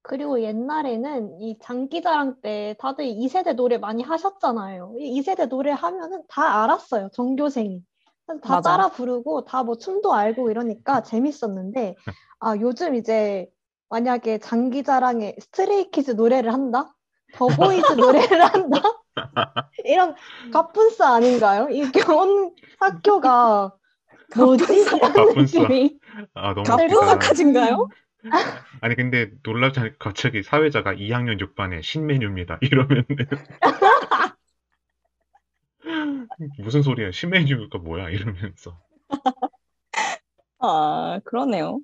그리고 0.02 0.40
옛날에는 0.40 1.40
이 1.40 1.58
장기자랑 1.58 2.42
때 2.42 2.76
다들 2.78 3.06
2세대 3.06 3.54
노래 3.54 3.78
많이 3.78 4.04
하셨잖아요. 4.04 4.94
이 5.00 5.18
2세대 5.18 5.46
노래 5.46 5.72
하면은 5.72 6.22
다 6.28 6.62
알았어요, 6.62 7.08
전교생이. 7.12 7.82
다 8.26 8.56
맞아. 8.56 8.70
따라 8.70 8.88
부르고 8.90 9.44
다 9.44 9.62
뭐 9.62 9.76
춤도 9.76 10.12
알고 10.14 10.50
이러니까 10.50 11.02
재밌었는데, 11.02 11.96
아, 12.40 12.56
요즘 12.60 12.94
이제 12.94 13.46
만약에 13.90 14.38
장기자랑에 14.38 15.36
스트레이키즈 15.40 16.12
노래를 16.12 16.52
한다? 16.52 16.94
더보이즈 17.34 17.92
노래를 17.94 18.44
한다? 18.44 18.80
이런 19.84 20.14
가뿐싸 20.52 21.14
아닌가요? 21.14 21.68
이게 21.70 22.02
온 22.10 22.52
학교가 22.80 23.72
뭐지? 24.36 24.64
느낌이. 25.36 25.98
아, 26.34 26.54
너무. 26.54 26.64
뽀짝하진가요? 26.64 27.88
아니 28.80 28.96
근데 28.96 29.30
놀랍지 29.44 29.80
않게 29.80 29.94
갑자기 29.98 30.42
사회자가 30.42 30.94
2학년 30.94 31.38
6반에 31.40 31.82
신메뉴입니다. 31.82 32.58
이러면 32.62 33.04
무슨 36.58 36.82
소리야? 36.82 37.10
신메뉴가 37.12 37.78
뭐야? 37.78 38.10
이러면서 38.10 38.78
아, 40.58 41.20
그러네요. 41.24 41.80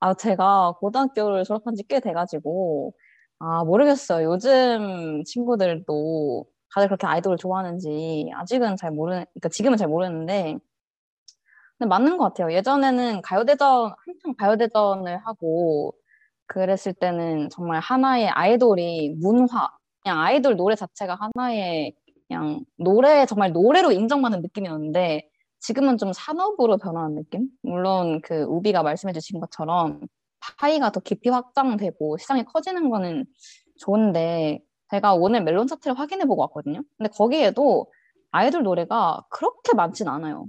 아, 0.00 0.14
제가 0.14 0.72
고등학교를 0.80 1.44
졸업한 1.44 1.74
지 1.74 1.82
꽤 1.88 2.00
돼가지고, 2.00 2.94
아, 3.40 3.64
모르겠어요. 3.64 4.32
요즘 4.32 5.22
친구들도 5.24 6.46
다들 6.74 6.88
그렇게 6.88 7.06
아이돌을 7.06 7.36
좋아하는지 7.36 8.30
아직은 8.34 8.76
잘 8.76 8.90
모르는, 8.92 9.26
그러니까 9.34 9.48
지금은 9.50 9.76
잘 9.76 9.88
모르는데, 9.88 10.56
근데 11.78 11.88
맞는 11.88 12.16
것 12.18 12.24
같아요. 12.24 12.52
예전에는 12.54 13.22
가요대전, 13.22 13.92
한창 14.06 14.34
가요대전을 14.38 15.18
하고, 15.26 15.94
그랬을 16.46 16.92
때는 16.94 17.48
정말 17.50 17.80
하나의 17.80 18.28
아이돌이 18.28 19.16
문화, 19.20 19.70
그냥 20.02 20.20
아이돌 20.20 20.56
노래 20.56 20.74
자체가 20.76 21.16
하나의 21.34 21.94
그냥 22.32 22.64
노래, 22.76 23.26
정말 23.26 23.52
노래로 23.52 23.92
인정받는 23.92 24.40
느낌이었는데, 24.40 25.28
지금은 25.60 25.98
좀 25.98 26.12
산업으로 26.14 26.78
변화한 26.78 27.14
느낌? 27.14 27.48
물론 27.60 28.22
그 28.22 28.44
우비가 28.44 28.82
말씀해 28.82 29.12
주신 29.12 29.38
것처럼 29.38 30.00
파이가 30.58 30.90
더 30.90 31.00
깊이 31.00 31.28
확장되고 31.28 32.16
시장이 32.16 32.44
커지는 32.44 32.88
거는 32.88 33.26
좋은데, 33.78 34.62
제가 34.90 35.14
오늘 35.14 35.44
멜론 35.44 35.66
차트를 35.66 35.98
확인해 35.98 36.24
보고 36.24 36.40
왔거든요. 36.42 36.82
근데 36.96 37.10
거기에도 37.10 37.86
아이돌 38.30 38.62
노래가 38.62 39.24
그렇게 39.28 39.74
많진 39.74 40.08
않아요. 40.08 40.46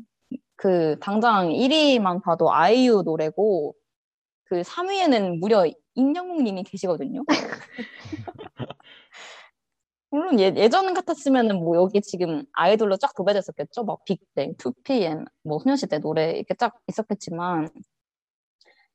그 0.55 0.97
당장 1.01 1.49
1위만 1.49 2.23
봐도 2.23 2.53
아이유 2.53 3.03
노래고 3.03 3.76
그 4.45 4.61
3위에는 4.61 5.39
무려 5.39 5.65
임영웅 5.95 6.43
님이 6.43 6.64
계시거든요. 6.64 7.26
물론 10.14 10.40
예, 10.40 10.53
예전 10.57 10.94
같았으면은 10.94 11.56
뭐 11.64 11.76
여기 11.76 11.99
지금 11.99 12.44
아이돌로 12.53 12.98
쫙 12.98 13.15
도배됐었겠죠. 13.15 13.84
막 13.84 14.06
빅뱅, 14.06 14.53
2PM, 14.57 15.26
뭐 15.44 15.57
소녀시대 15.57 15.98
노래 16.02 16.34
이렇게 16.34 16.53
쫙 16.53 16.76
있었겠지만 16.88 17.68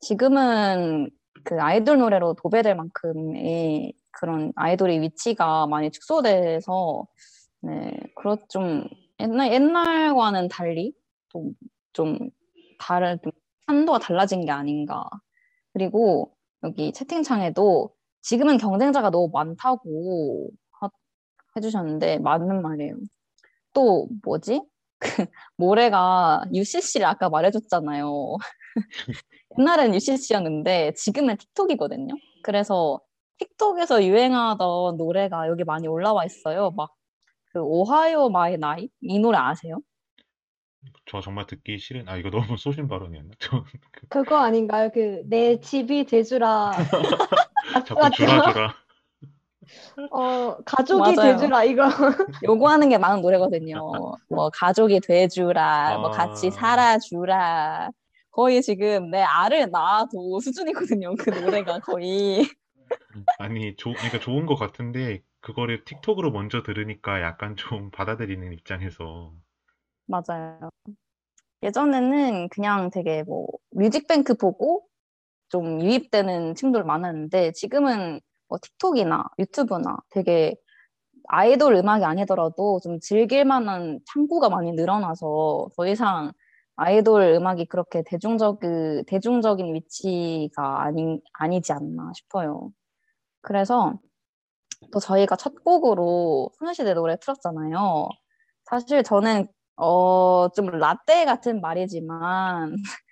지금은 0.00 1.10
그 1.42 1.60
아이돌 1.60 1.98
노래로 1.98 2.34
도배될 2.34 2.76
만큼의 2.76 3.94
그런 4.12 4.52
아이돌의 4.54 5.00
위치가 5.00 5.66
많이 5.66 5.90
축소돼서 5.90 7.08
네, 7.62 7.98
그렇 8.14 8.36
좀 8.48 8.84
옛날 9.18 9.52
옛날과는 9.52 10.46
달리 10.46 10.92
좀, 11.30 11.52
좀 11.94 12.30
다른 12.78 13.18
좀 13.24 13.32
한도가 13.66 13.98
달라진 13.98 14.44
게 14.44 14.52
아닌가. 14.52 15.02
그리고 15.72 16.32
여기 16.62 16.92
채팅창에도 16.92 17.90
지금은 18.22 18.58
경쟁자가 18.58 19.10
너무 19.10 19.30
많다고 19.32 20.50
하- 20.67 20.67
해주셨는데 21.58 22.18
맞는 22.20 22.62
말이에요. 22.62 22.96
또 23.74 24.08
뭐지? 24.24 24.62
그 25.00 25.26
모래가 25.56 26.42
UCC를 26.52 27.06
아까 27.06 27.28
말해줬잖아요. 27.28 28.36
옛날엔 29.58 29.94
UCC였는데 29.94 30.94
지금은 30.94 31.36
틱톡이거든요. 31.36 32.14
그래서 32.42 33.00
틱톡에서 33.38 34.04
유행하던 34.04 34.96
노래가 34.96 35.48
여기 35.48 35.64
많이 35.64 35.86
올라와 35.88 36.24
있어요. 36.24 36.70
막 36.72 36.98
그 37.52 37.60
ohayo 37.60 38.28
my 38.30 38.56
night 38.56 38.88
이 39.00 39.18
노래 39.18 39.38
아세요? 39.38 39.80
저 41.06 41.20
정말 41.20 41.46
듣기 41.46 41.78
싫은, 41.78 42.08
아, 42.08 42.16
이거 42.16 42.30
너무 42.30 42.56
소신 42.56 42.88
발언이었나? 42.88 43.34
저, 43.38 43.64
그, 43.90 44.06
그거 44.08 44.36
아닌가요? 44.36 44.90
그 44.92 45.22
내 45.26 45.58
집이 45.58 46.06
돼주라 46.06 46.72
자꾸 47.86 48.10
주라 48.10 48.52
주라. 48.52 48.74
어 50.10 50.56
가족이 50.64 51.16
맞아요. 51.16 51.36
돼주라 51.36 51.64
이거 51.64 51.84
요구하는 52.44 52.88
게 52.88 52.98
많은 52.98 53.22
노래거든요. 53.22 53.90
뭐 54.28 54.50
가족이 54.50 55.00
돼주라, 55.00 55.98
뭐 55.98 56.10
같이 56.10 56.48
아. 56.48 56.50
살아주라. 56.50 57.90
거의 58.30 58.62
지금 58.62 59.10
내 59.10 59.20
알을 59.22 59.70
낳아도 59.72 60.38
수준이거든요. 60.40 61.14
그 61.16 61.30
노래가 61.30 61.80
거의. 61.80 62.46
아니, 63.38 63.74
조, 63.76 63.92
그러니까 63.92 64.20
좋은 64.20 64.46
것 64.46 64.54
같은데, 64.54 65.22
그거를 65.40 65.84
틱톡으로 65.84 66.30
먼저 66.30 66.62
들으니까 66.62 67.20
약간 67.20 67.56
좀 67.56 67.90
받아들이는 67.90 68.52
입장에서. 68.52 69.32
맞아요. 70.06 70.70
예전에는 71.62 72.48
그냥 72.50 72.90
되게 72.90 73.24
뭐 73.24 73.48
뮤직뱅크 73.70 74.34
보고 74.34 74.86
좀 75.48 75.82
유입되는 75.82 76.54
친구들 76.54 76.84
많았는데 76.84 77.52
지금은 77.52 78.20
뭐 78.48 78.58
틱톡이나 78.62 79.24
유튜브나 79.38 79.98
되게 80.10 80.56
아이돌 81.28 81.74
음악이 81.76 82.04
아니더라도 82.04 82.80
좀 82.82 83.00
즐길 83.00 83.44
만한 83.44 84.00
창구가 84.12 84.48
많이 84.50 84.72
늘어나서 84.72 85.68
더 85.76 85.86
이상 85.86 86.32
아이돌 86.76 87.22
음악이 87.34 87.66
그렇게 87.66 88.02
대중적, 88.06 88.60
대중적인 89.06 89.74
위치가 89.74 90.82
아니, 90.82 91.20
아니지 91.34 91.72
않나 91.72 92.12
싶어요. 92.14 92.70
그래서 93.42 93.98
또 94.92 95.00
저희가 95.00 95.36
첫 95.36 95.54
곡으로 95.64 96.50
소녀시대 96.58 96.94
노래 96.94 97.16
틀었잖아요. 97.20 98.08
사실 98.64 99.02
저는 99.02 99.48
어, 99.76 100.48
좀 100.54 100.66
라떼 100.66 101.24
같은 101.24 101.60
말이지만 101.60 102.74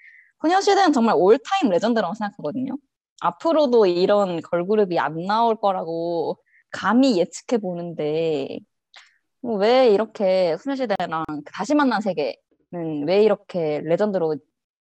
소녀시대는 0.43 0.93
정말 0.93 1.17
all-time 1.19 1.71
레전드라고 1.71 2.15
생각하거든요. 2.15 2.77
앞으로도 3.21 3.87
이런 3.87 4.41
걸그룹이 4.43 4.99
안 4.99 5.25
나올 5.27 5.57
거라고 5.57 6.39
감히 6.71 7.19
예측해 7.19 7.59
보는데 7.61 8.59
뭐왜 9.41 9.91
이렇게 9.93 10.57
소녀시대랑 10.59 11.25
그 11.27 11.53
다시 11.53 11.75
만난 11.75 12.01
세계는 12.01 13.07
왜 13.07 13.23
이렇게 13.23 13.81
레전드로 13.85 14.37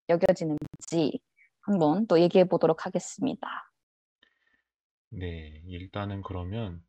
여겨지는지 0.09 1.19
한번 1.61 2.07
또 2.07 2.19
얘기해 2.19 2.45
보도록 2.45 2.85
하겠습니다. 2.85 3.47
네, 5.09 5.61
일단은 5.67 6.21
그러면, 6.23 6.81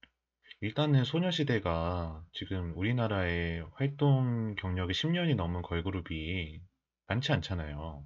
일단은 0.60 1.04
소녀시대가 1.04 2.24
지금 2.32 2.72
우리나라의 2.76 3.66
활동 3.74 4.54
경력이 4.54 4.92
10년이 4.94 5.36
넘은 5.36 5.62
걸그룹이 5.62 6.60
많지 7.06 7.32
않잖아요. 7.32 8.02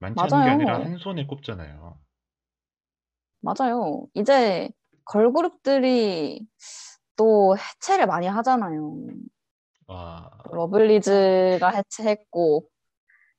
많지 0.00 0.20
않은 0.20 0.44
게. 0.44 0.50
아니라 0.50 0.80
한 0.80 0.98
손에 0.98 1.26
꼽잖아요. 1.26 1.98
맞아요. 3.40 4.06
이제 4.14 4.68
걸그룹들이 5.04 6.46
또 7.16 7.56
해체를 7.56 8.06
많이 8.06 8.26
하잖아요. 8.26 8.96
와, 9.86 10.30
러블리즈가 10.50 11.70
해체했고, 11.70 12.68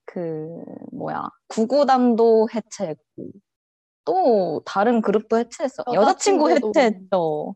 그, 0.05 0.63
뭐야, 0.93 1.29
구구단도 1.47 2.47
해체했고, 2.53 3.31
또 4.05 4.61
다른 4.65 5.01
그룹도 5.01 5.37
해체했어. 5.39 5.83
여자친구. 5.93 6.49
해체했죠. 6.51 7.55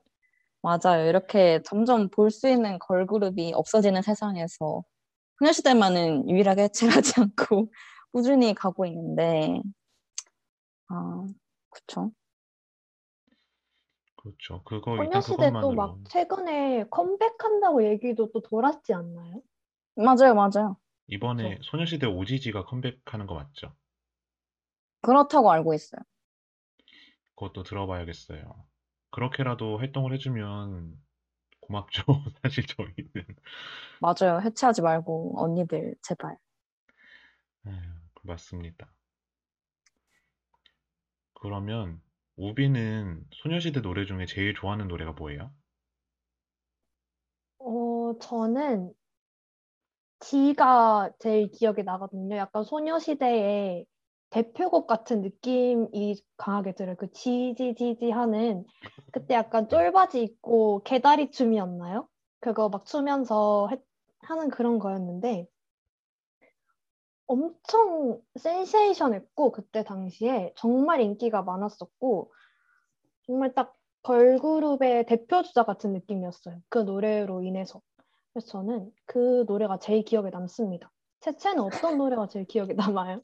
맞아요. 0.61 1.07
이렇게 1.10 1.61
점점 1.65 2.10
볼 2.10 2.32
수 2.32 2.48
있는 2.49 2.80
걸그룹이 2.80 3.53
없어지는 3.56 4.02
세상에서 4.02 4.84
소녀시대만은 5.40 6.30
유일하게 6.30 6.64
해체하지 6.64 7.14
않고 7.22 7.72
꾸준히 8.14 8.53
가고 8.56 8.86
있는데, 8.86 9.61
아, 10.90 11.26
그쵸. 11.70 12.11
그렇죠. 14.24 14.64
그거, 14.64 14.95
일단 15.04 15.22
소녀시대 15.22 15.36
또 15.36 15.54
그것만으로. 15.54 15.76
막 15.76 15.98
최근에 16.10 16.86
컴백한다고 16.90 17.84
얘기도 17.86 18.32
또 18.32 18.41
돌았지 18.41 18.94
않나요? 18.94 19.41
맞아요, 19.95 20.34
맞아요. 20.34 20.78
이번에 21.08 21.60
소녀시대 21.62 22.08
오지지가 22.08 22.66
컴백하는 22.66 23.28
거 23.28 23.36
맞죠? 23.36 23.76
그렇다고 25.02 25.52
알고 25.52 25.74
있어요. 25.74 26.02
그것도 27.36 27.64
들어봐야겠어요. 27.64 28.66
그렇게라도 29.12 29.78
활동을 29.78 30.14
해주면 30.14 30.98
고맙죠. 31.62 32.04
사실 32.41 32.66
저희는. 32.66 33.26
맞아요. 34.00 34.40
해체하지 34.41 34.82
말고, 34.82 35.34
언니들, 35.38 35.95
제발. 36.02 36.38
에휴, 37.68 37.74
맞습니다. 38.24 38.88
그러면 41.34 42.02
우비는 42.36 43.26
소녀시대 43.32 43.82
노래 43.82 44.06
중에 44.06 44.26
제일 44.28 44.54
좋아하는 44.54 44.88
노래가 44.88 45.14
뭐예요? 45.14 45.52
어, 47.58 48.14
저는 48.22 48.94
지가 50.20 51.12
제일 51.20 51.52
기억에 51.52 51.84
나거든요. 51.84 52.36
약간 52.38 52.64
소녀시대의 52.64 53.86
대표곡 54.30 54.88
같은 54.88 55.22
느낌이 55.22 56.16
강하게 56.38 56.74
들어요. 56.74 56.96
그 56.96 57.12
지지지지 57.12 58.10
하는 58.12 58.66
그때 59.12 59.36
약간 59.36 59.68
쫄바지 59.70 60.24
입고 60.24 60.82
개다리 60.84 61.30
춤이었나요? 61.32 62.08
그거 62.40 62.70
막 62.70 62.86
추면서 62.86 63.68
했- 63.72 63.82
하는 64.22 64.50
그런 64.50 64.80
거였는데 64.80 65.46
엄청 67.34 68.22
센세이션했고 68.36 69.52
그때 69.52 69.84
당시에 69.84 70.54
정말 70.56 71.02
인기가 71.02 71.42
많았었고 71.42 72.32
정말 73.26 73.56
딱 73.56 73.76
걸그룹의 74.04 75.08
대표 75.08 75.42
주자 75.42 75.64
같은 75.64 75.94
느낌이었어요. 75.94 76.60
그 76.70 76.78
노래로 76.80 77.42
인해서. 77.42 77.82
그래서 78.32 78.48
저는 78.48 78.92
그 79.06 79.46
노래가 79.48 79.80
제일 79.80 80.04
기억에 80.04 80.30
남습니다. 80.30 80.92
채채는 81.22 81.60
어떤 81.64 81.98
노래가 81.98 82.28
제일 82.28 82.46
기억에 82.46 82.74
남아요? 82.74 83.20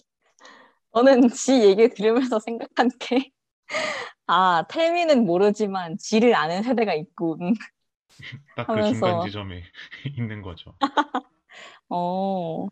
저는 0.96 1.30
지 1.30 1.62
얘기 1.62 1.90
들으면서 1.90 2.40
생각한 2.40 2.90
게, 3.00 3.30
아, 4.26 4.66
텔미는 4.70 5.26
모르지만 5.26 5.98
지를 6.00 6.34
아는 6.34 6.64
세대가 6.64 6.96
있군. 6.96 7.54
딱그 8.56 8.72
하면서. 8.72 8.92
중간 8.92 9.22
지점에 9.22 9.64
있는 10.18 10.42
거죠. 10.42 10.74
어, 11.90 12.68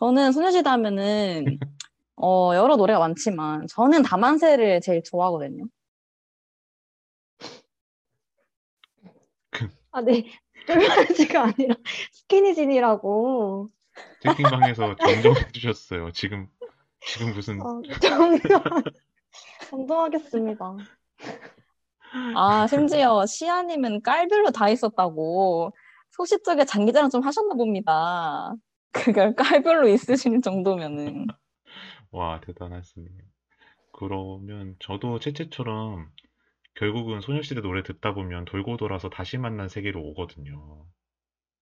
저는 0.00 0.32
소녀시대 0.32 0.68
하면은, 0.70 1.58
어, 2.16 2.52
여러 2.54 2.76
노래가 2.76 2.98
많지만, 3.00 3.66
저는 3.68 4.02
다만세를 4.02 4.80
제일 4.80 5.02
좋아하거든요. 5.02 5.64
아, 9.92 10.00
네. 10.00 10.24
쫄면지가 10.66 11.42
아니라 11.42 11.74
스키니진이라고. 12.12 13.68
채팅방에서 14.22 14.96
정정해 14.96 15.52
주셨어요. 15.52 16.12
지금 16.12 16.48
지금 17.06 17.32
무슨 17.32 17.60
어, 17.60 17.82
정정, 18.00 18.82
정정하겠습니다. 19.68 20.76
아, 22.36 22.66
심지어 22.66 23.26
시아님은 23.26 24.02
깔별로 24.02 24.50
다 24.50 24.68
있었다고. 24.68 25.72
소시 26.10 26.42
쪽에 26.42 26.64
장기자랑 26.64 27.10
좀 27.10 27.22
하셨나 27.22 27.54
봅니다. 27.54 28.54
그걸 28.92 29.34
깔별로 29.36 29.88
있으시는 29.88 30.42
정도면은. 30.42 31.26
와 32.10 32.40
대단하시네요. 32.40 33.18
그러면 33.92 34.76
저도 34.80 35.18
채채처럼 35.18 36.10
결국은 36.74 37.20
소녀시대 37.20 37.60
노래 37.60 37.82
듣다 37.82 38.14
보면 38.14 38.44
돌고 38.46 38.76
돌아서 38.76 39.10
다시 39.10 39.36
만난 39.38 39.68
세계로 39.68 40.00
오거든요. 40.00 40.86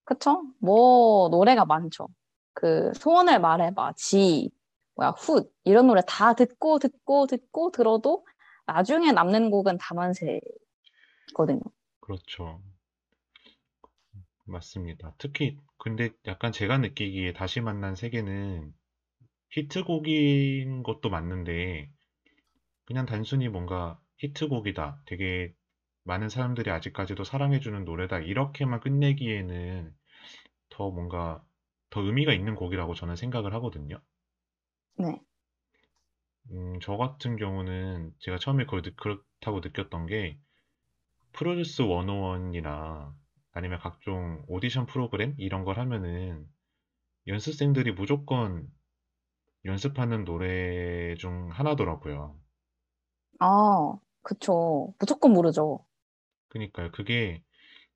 그쵸? 0.04 0.42
뭐, 0.60 1.28
노래가 1.28 1.64
많죠. 1.64 2.08
그, 2.54 2.92
소원을 2.94 3.40
말해봐, 3.40 3.92
지, 3.96 4.50
뭐야, 4.94 5.10
훗, 5.10 5.44
이런 5.64 5.86
노래 5.86 6.02
다 6.06 6.34
듣고, 6.34 6.78
듣고, 6.78 7.26
듣고, 7.26 7.70
들어도 7.70 8.24
나중에 8.66 9.12
남는 9.12 9.50
곡은 9.50 9.78
다만세거든요. 9.78 11.60
그렇죠. 12.00 12.60
맞습니다. 14.48 15.14
특히 15.18 15.56
근데 15.78 16.10
약간 16.26 16.50
제가 16.52 16.78
느끼기에 16.78 17.32
다시 17.34 17.60
만난 17.60 17.94
세계는 17.94 18.72
히트곡인 19.50 20.82
것도 20.84 21.10
맞는데 21.10 21.90
그냥 22.86 23.06
단순히 23.06 23.48
뭔가 23.48 24.00
히트곡이다. 24.18 25.02
되게 25.06 25.54
많은 26.04 26.28
사람들이 26.28 26.70
아직까지도 26.70 27.24
사랑해주는 27.24 27.84
노래다. 27.84 28.20
이렇게만 28.20 28.80
끝내기에는 28.80 29.94
더 30.70 30.90
뭔가 30.90 31.44
더 31.90 32.02
의미가 32.02 32.32
있는 32.34 32.54
곡이라고 32.56 32.94
저는 32.94 33.16
생각을 33.16 33.54
하거든요. 33.54 34.00
네. 34.96 35.20
음, 36.50 36.78
저 36.82 36.96
같은 36.96 37.36
경우는 37.36 38.12
제가 38.20 38.38
처음에 38.38 38.64
그걸 38.64 38.82
느- 38.82 38.94
그렇다고 38.96 39.60
느꼈던 39.60 40.06
게 40.06 40.38
프로듀스 41.32 41.82
101이나 41.84 43.14
아니면 43.52 43.78
각종 43.80 44.44
오디션 44.48 44.86
프로그램 44.86 45.34
이런 45.38 45.64
걸 45.64 45.78
하면은 45.78 46.46
연습생들이 47.28 47.92
무조건 47.92 48.68
연습하는 49.64 50.24
노래 50.24 51.14
중 51.16 51.50
하나더라고요. 51.52 52.40
아, 53.40 53.98
그쵸. 54.22 54.94
무조건 54.98 55.32
모르죠. 55.32 55.84
그니까요. 56.48 56.90
그게 56.92 57.42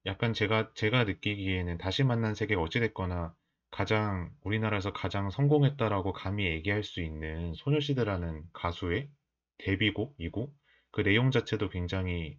약간 0.06 0.32
제가, 0.34 0.72
제가 0.74 1.04
느끼기에는 1.04 1.78
다시 1.78 2.04
만난 2.04 2.34
세계가 2.34 2.60
어찌됐거나 2.62 3.34
가장, 3.70 4.30
우리나라에서 4.42 4.92
가장 4.92 5.30
성공했다라고 5.30 6.12
감히 6.12 6.46
얘기할 6.46 6.84
수 6.84 7.02
있는 7.02 7.54
소녀시대라는 7.54 8.44
가수의 8.52 9.10
데뷔곡이고, 9.58 10.54
그 10.92 11.02
내용 11.02 11.30
자체도 11.30 11.70
굉장히 11.70 12.38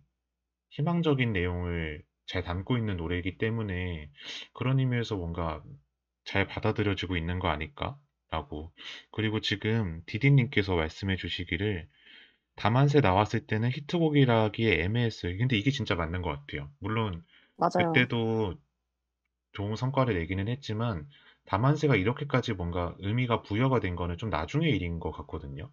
희망적인 0.71 1.33
내용을 1.33 2.03
잘 2.25 2.43
담고 2.43 2.77
있는 2.77 2.97
노래이기 2.97 3.37
때문에 3.37 4.09
그런 4.53 4.79
의미에서 4.79 5.15
뭔가 5.15 5.63
잘 6.25 6.47
받아들여지고 6.47 7.17
있는 7.17 7.39
거 7.39 7.49
아닐까라고. 7.49 8.71
그리고 9.11 9.41
지금 9.41 10.01
디디님께서 10.05 10.75
말씀해 10.75 11.15
주시기를 11.17 11.87
다만세 12.55 13.01
나왔을 13.01 13.45
때는 13.45 13.71
히트곡이라기에 13.71 14.83
애매했어요. 14.83 15.37
근데 15.37 15.57
이게 15.57 15.71
진짜 15.71 15.95
맞는 15.95 16.21
것 16.21 16.29
같아요. 16.29 16.69
물론 16.79 17.23
맞아요. 17.57 17.91
그때도 17.93 18.55
좋은 19.53 19.75
성과를 19.75 20.15
내기는 20.15 20.47
했지만 20.47 21.07
다만세가 21.45 21.95
이렇게까지 21.95 22.53
뭔가 22.53 22.95
의미가 22.99 23.41
부여가 23.41 23.79
된 23.79 23.95
거는 23.95 24.17
좀 24.17 24.29
나중의 24.29 24.71
일인 24.71 24.99
것 24.99 25.11
같거든요. 25.11 25.71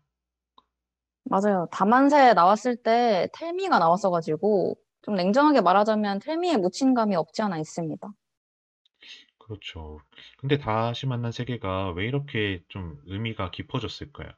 맞아요. 1.25 1.69
다만세 1.71 2.35
나왔을 2.35 2.77
때 2.77 3.29
텔미가 3.35 3.79
나왔어가지고, 3.79 4.77
좀 5.03 5.15
냉정하게 5.15 5.61
말하자면 5.61 6.21
텔미에 6.21 6.57
묻힌 6.57 6.95
감이 6.95 7.17
없지 7.17 7.43
않아 7.43 7.59
있습니다. 7.59 8.13
그렇죠. 9.39 9.99
근데 10.39 10.59
다시 10.59 11.07
만난 11.07 11.33
세계가 11.33 11.93
왜 11.93 12.07
이렇게 12.07 12.63
좀 12.69 13.01
의미가 13.07 13.51
깊어졌을까요? 13.51 14.31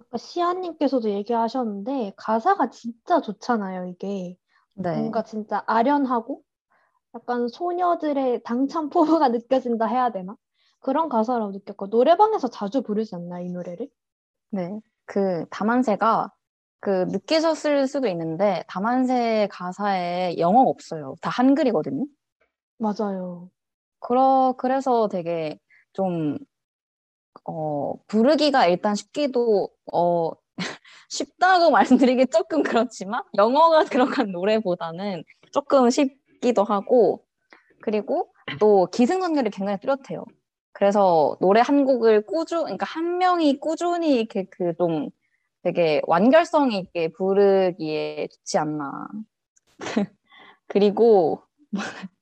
아까 0.00 0.18
시아님께서도 0.18 1.10
얘기하셨는데 1.10 2.14
가사가 2.16 2.70
진짜 2.70 3.20
좋잖아요, 3.20 3.86
이게. 3.86 4.36
네. 4.74 4.96
뭔가 4.96 5.22
진짜 5.22 5.62
아련하고 5.66 6.42
약간 7.14 7.48
소녀들의 7.48 8.42
당찬 8.42 8.88
포부가 8.90 9.28
느껴진다 9.28 9.86
해야 9.86 10.10
되나? 10.10 10.36
그런 10.80 11.08
가사라고 11.08 11.52
느꼈고 11.52 11.88
노래방에서 11.88 12.48
자주 12.48 12.82
부르지 12.82 13.14
않나, 13.14 13.40
이 13.40 13.50
노래를? 13.50 13.88
네. 14.50 14.80
그 15.04 15.46
다만세가 15.50 16.32
그 16.80 17.04
느끼셨을 17.10 17.86
수도 17.88 18.08
있는데 18.08 18.64
다만세 18.68 19.48
가사에 19.50 20.38
영어가 20.38 20.70
없어요. 20.70 21.14
다 21.20 21.30
한글이거든요. 21.30 22.06
맞아요. 22.78 23.50
그러 24.00 24.54
그래서 24.58 25.08
되게 25.08 25.58
좀 25.92 26.38
어, 27.44 27.94
부르기가 28.06 28.66
일단 28.66 28.94
쉽기도 28.94 29.68
어 29.92 30.30
쉽다고 31.08 31.70
말씀드리기 32.16 32.26
조금 32.28 32.62
그렇지만 32.62 33.22
영어가 33.36 33.84
들어간 34.24 34.32
노래보다는 34.32 35.24
조금 35.52 35.90
쉽기도 35.90 36.64
하고 36.64 37.24
그리고 37.82 38.32
또 38.60 38.86
기승전결이 38.92 39.50
굉장히 39.50 39.78
뚜렷해요. 39.80 40.24
그래서 40.72 41.36
노래 41.40 41.60
한 41.60 41.84
곡을 41.84 42.26
꾸준 42.26 42.64
그러니까 42.64 42.86
한 42.86 43.18
명이 43.18 43.60
꾸준히 43.60 44.16
이렇게 44.16 44.44
그 44.44 44.74
좀 44.78 45.10
되게 45.62 46.00
완결성 46.06 46.72
있게 46.72 47.08
부르기에 47.08 48.28
좋지 48.28 48.58
않나. 48.58 49.08
그리고 50.68 51.42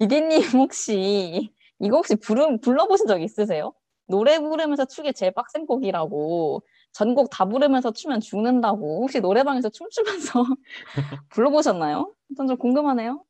이디님 0.00 0.42
혹시 0.58 1.52
이거 1.80 1.96
혹시 1.98 2.16
부르, 2.16 2.58
불러보신 2.60 3.06
적 3.06 3.20
있으세요? 3.22 3.74
노래 4.08 4.38
부르면서 4.40 4.84
추기 4.86 5.12
제일 5.12 5.32
빡센 5.32 5.66
곡이라고 5.66 6.62
전곡 6.92 7.30
다 7.30 7.46
부르면서 7.46 7.92
추면 7.92 8.20
죽는다고 8.20 9.02
혹시 9.02 9.20
노래방에서 9.20 9.70
춤추면서 9.70 10.44
불러보셨나요? 11.30 12.14
전 12.36 12.48
좀 12.48 12.56
궁금하네요. 12.58 13.24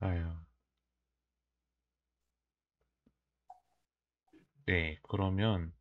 아유. 0.00 0.24
네, 4.66 4.98
그러면 5.02 5.72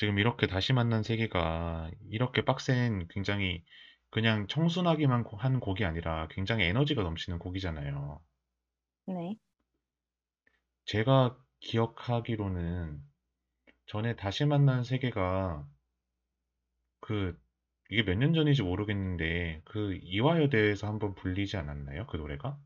지금 0.00 0.18
이렇게 0.18 0.48
다시 0.48 0.72
만난 0.72 1.04
세계가 1.04 1.90
이렇게 2.10 2.44
빡센 2.44 3.06
굉장히 3.08 3.64
그냥 4.10 4.48
청순하기만 4.48 5.22
고- 5.24 5.36
한 5.36 5.60
곡이 5.60 5.84
아니라 5.84 6.26
굉장히 6.30 6.64
에너지가 6.64 7.02
넘치는 7.04 7.38
곡이잖아요. 7.38 8.20
네. 9.06 9.38
제가 10.84 11.38
기억하기로는 11.60 13.00
전에 13.86 14.16
다시 14.16 14.44
만난 14.46 14.84
세계가 14.84 15.66
그 17.00 17.38
이게 17.90 18.02
몇 18.04 18.16
년 18.16 18.32
전인지 18.32 18.62
모르겠는데 18.62 19.60
그 19.66 19.98
이화여대에서 20.02 20.86
한번 20.86 21.14
불리지 21.14 21.56
않았나요? 21.58 22.06
그 22.06 22.16
노래가? 22.16 22.58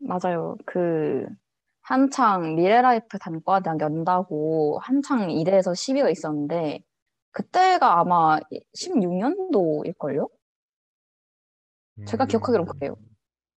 맞아요. 0.00 0.56
그 0.66 1.26
한창 1.88 2.54
미래라이프 2.54 3.18
단과대학 3.18 3.80
연다고 3.80 4.78
한창 4.82 5.30
이대에서 5.30 5.72
시비가 5.72 6.10
있었는데 6.10 6.80
그때가 7.32 7.98
아마 7.98 8.38
16년도일걸요? 8.76 10.28
제가 12.04 12.26
기억하기론 12.26 12.66
그래요. 12.66 12.94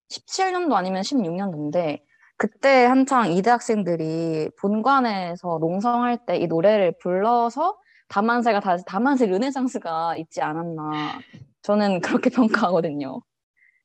17년도 0.10 0.72
아니면 0.76 1.02
16년도인데 1.02 1.99
그때 2.38 2.86
한창 2.86 3.34
이대 3.34 3.49
학생들이 3.49 4.52
본관에서 4.62 5.58
농성할 5.60 6.26
때 6.26 6.38
이 6.38 6.48
노래를 6.48 6.94
불러서 7.02 7.78
다만세가 8.08 8.62
다시 8.62 8.86
다만세 8.86 9.26
르네상스가 9.26 10.16
있지 10.16 10.41
않았나 10.41 11.20
저는 11.64 11.99
그렇게 11.99 12.30
평가하거든요. 12.72 13.22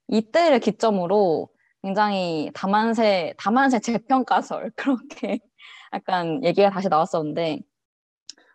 이때를 0.07 0.61
기점으로 0.61 1.49
굉장히 1.87 2.51
다만세 2.53 3.35
다만세 3.39 3.79
재평가설 3.79 4.73
그렇게 4.77 5.39
약간 5.93 6.43
얘기가 6.45 6.69
다시 6.71 6.89
나왔었는데 6.89 7.61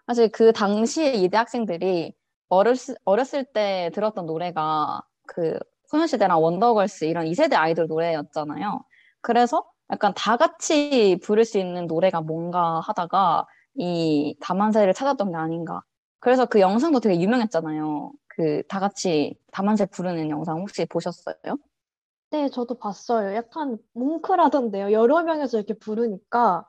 사실 0.05 0.29
그 0.31 0.51
당시에 0.51 1.13
이대 1.13 1.37
학생들이 1.37 2.13
어렸을, 2.49 2.95
어렸을 3.05 3.45
때 3.45 3.89
들었던 3.93 4.25
노래가 4.25 5.01
그 5.27 5.57
소녀시대랑 5.87 6.41
원더걸스 6.43 7.05
이런 7.05 7.25
2세대 7.25 7.55
아이돌 7.55 7.87
노래였잖아요. 7.87 8.83
그래서 9.21 9.65
약간 9.91 10.13
다 10.13 10.35
같이 10.35 11.17
부를 11.23 11.45
수 11.45 11.57
있는 11.57 11.87
노래가 11.87 12.19
뭔가 12.21 12.81
하다가 12.81 13.45
이 13.75 14.35
다만세를 14.41 14.93
찾았던 14.93 15.31
게 15.31 15.37
아닌가. 15.37 15.81
그래서 16.19 16.45
그 16.45 16.59
영상도 16.59 16.99
되게 16.99 17.21
유명했잖아요. 17.21 18.11
그 18.27 18.63
다 18.67 18.79
같이 18.79 19.35
다만세 19.51 19.85
부르는 19.87 20.29
영상 20.29 20.59
혹시 20.59 20.85
보셨어요? 20.85 21.35
네, 22.31 22.49
저도 22.49 22.75
봤어요. 22.75 23.35
약간 23.35 23.77
뭉클하던데요. 23.93 24.91
여러 24.93 25.21
명이서 25.23 25.57
이렇게 25.57 25.73
부르니까 25.73 26.65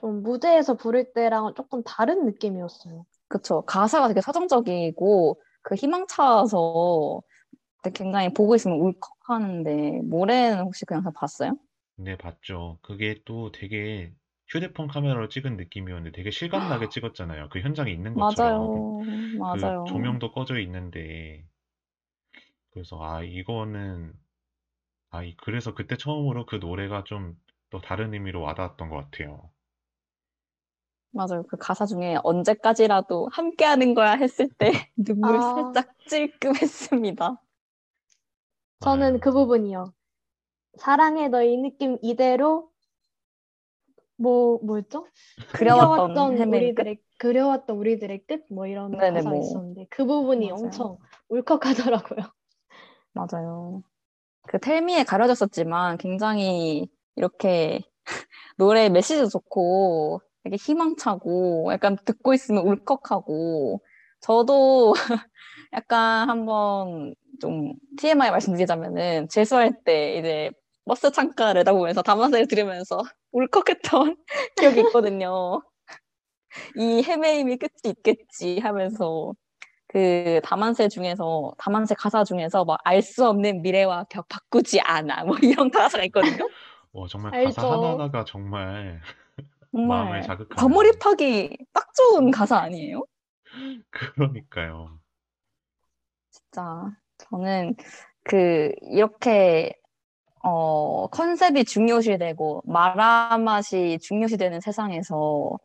좀 0.00 0.22
무대에서 0.22 0.76
부를 0.76 1.12
때랑은 1.12 1.54
조금 1.56 1.82
다른 1.84 2.26
느낌이었어요. 2.26 3.06
그쵸. 3.28 3.62
가사가 3.66 4.08
되게 4.08 4.20
서정적이고 4.22 5.40
그 5.62 5.74
희망차서 5.74 7.22
굉장히 7.94 8.32
보고 8.32 8.54
있으면 8.54 8.78
울컥하는데 8.80 10.02
노래는 10.04 10.60
혹시 10.64 10.84
그 10.86 10.94
영상 10.94 11.12
봤어요? 11.12 11.52
네, 11.96 12.16
봤죠. 12.16 12.78
그게 12.82 13.20
또 13.24 13.52
되게 13.52 14.12
휴대폰 14.48 14.88
카메라로 14.88 15.28
찍은 15.28 15.56
느낌이었는데 15.56 16.16
되게 16.16 16.30
실감나게 16.30 16.88
찍었잖아요. 16.90 17.48
그 17.50 17.60
현장에 17.60 17.90
있는 17.92 18.14
것처럼. 18.14 18.70
맞아요. 18.70 19.00
그 19.52 19.58
맞아요. 19.60 19.84
조명도 19.86 20.32
꺼져 20.32 20.58
있는데 20.60 21.44
그래서 22.70 23.02
아 23.02 23.22
이거는 23.22 24.12
아 25.14 25.22
이- 25.22 25.34
그래서 25.38 25.72
그때 25.74 25.96
처음으로 25.96 26.44
그 26.46 26.56
노래가 26.56 27.04
좀 27.04 27.36
또 27.70 27.80
다른 27.80 28.14
의미로 28.14 28.40
와닿았던 28.42 28.88
것 28.88 28.96
같아요. 29.10 29.50
맞아요. 31.12 31.44
그 31.48 31.56
가사 31.56 31.86
중에 31.86 32.16
언제까지라도 32.24 33.28
함께하는 33.32 33.94
거야 33.94 34.12
했을 34.12 34.48
때 34.58 34.70
눈물 34.96 35.36
아. 35.36 35.40
살짝 35.40 35.88
찔끔했습니다. 36.06 37.40
저는. 38.80 39.18
그 39.20 39.32
부분이요. 39.32 39.92
사랑해 40.78 41.28
너의 41.28 41.56
느낌 41.58 41.98
이대로 42.02 42.70
뭐 44.16 44.58
뭐였죠? 44.62 45.06
그려왔던 45.52 46.36
그려왔던 46.36 46.36
끝? 46.38 46.48
우리들의 46.50 46.98
그려왔던 47.18 47.76
우리들의 47.76 48.26
끝 48.26 48.44
뭐 48.50 48.66
이런 48.66 48.92
네네, 48.92 49.22
가사가 49.22 49.36
뭐. 49.36 49.40
있었는데 49.40 49.86
그 49.90 50.04
부분이 50.04 50.50
맞아요. 50.50 50.54
엄청 50.64 50.98
울컥하더라고요. 51.28 52.18
맞아요. 53.12 53.82
그 54.48 54.58
텔미에 54.58 55.04
가려졌었지만 55.04 55.98
굉장히 55.98 56.88
이렇게 57.16 57.80
노래 58.56 58.88
메시지도 58.88 59.28
좋고 59.28 60.20
되게 60.44 60.56
희망차고 60.56 61.70
약간 61.72 61.96
듣고 62.04 62.34
있으면 62.34 62.66
울컥하고 62.66 63.82
저도 64.20 64.92
약간 65.72 66.28
한번 66.28 67.14
좀 67.40 67.74
TMI 67.98 68.30
말씀드리자면은 68.30 69.28
재수할 69.28 69.72
때 69.84 70.18
이제 70.18 70.50
버스 70.86 71.10
창가를 71.10 71.60
내다보면서 71.60 72.02
담화세를 72.02 72.46
들으면서 72.46 73.02
울컥했던 73.32 74.16
기억이 74.58 74.80
있거든요. 74.80 75.62
이 76.76 77.02
헤매임이 77.02 77.56
끝이 77.56 77.92
있겠지 77.96 78.60
하면서 78.60 79.32
그 79.94 80.40
다만세 80.42 80.88
중에서 80.88 81.52
다만세 81.56 81.94
가사 81.94 82.24
중에서 82.24 82.64
막 82.64 82.78
알 82.84 83.00
수 83.00 83.28
없는 83.28 83.62
미래와 83.62 84.06
격 84.10 84.26
바꾸지 84.28 84.80
않아 84.80 85.22
뭐 85.24 85.36
이런 85.40 85.70
가사가 85.70 86.02
있거든요. 86.06 86.48
어, 86.92 87.06
정말 87.06 87.32
알죠. 87.32 87.54
가사 87.54 87.74
하나하나가 87.74 88.24
정말 88.24 89.00
정말 89.70 89.98
마음을 90.04 90.22
자극하는 90.22 90.56
과몰입하기 90.56 91.58
딱 91.72 91.86
좋은 91.94 92.32
가사 92.32 92.58
아니에요? 92.58 93.04
그러니까요. 93.90 94.98
진짜 96.30 96.90
저는 97.30 97.76
그 98.24 98.72
이렇게 98.82 99.72
어 100.42 101.08
컨셉이 101.08 101.64
중요시되고 101.64 102.62
말아맛이 102.66 103.98
중요시되는 104.02 104.60
세상에서 104.60 105.58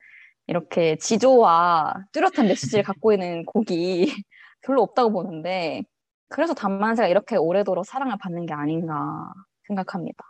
이렇게 0.49 0.95
지조와 0.97 1.93
뚜렷한 2.11 2.47
메시지를 2.47 2.83
갖고 3.03 3.13
있는 3.13 3.45
곡이 3.45 4.11
별로 4.61 4.81
없다고 4.81 5.11
보는데 5.11 5.83
그래서 6.27 6.53
단만세가 6.55 7.07
이렇게 7.07 7.35
오래도록 7.37 7.85
사랑을 7.85 8.17
받는 8.19 8.45
게 8.47 8.53
아닌가 8.53 9.31
생각합니다. 9.67 10.23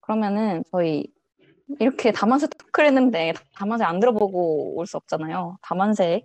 그러면은 0.00 0.62
저희 0.70 1.06
이렇게 1.80 2.12
다만세 2.12 2.46
토크를 2.48 2.88
했는데 2.88 3.32
다만세 3.56 3.84
안 3.84 4.00
들어보고 4.00 4.76
올 4.76 4.86
수 4.86 4.96
없잖아요. 4.98 5.56
다만세 5.62 6.22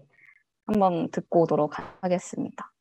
한번 0.65 1.09
듣고 1.11 1.43
오도록 1.43 1.79
하- 1.79 1.97
하겠습니다. 2.01 2.71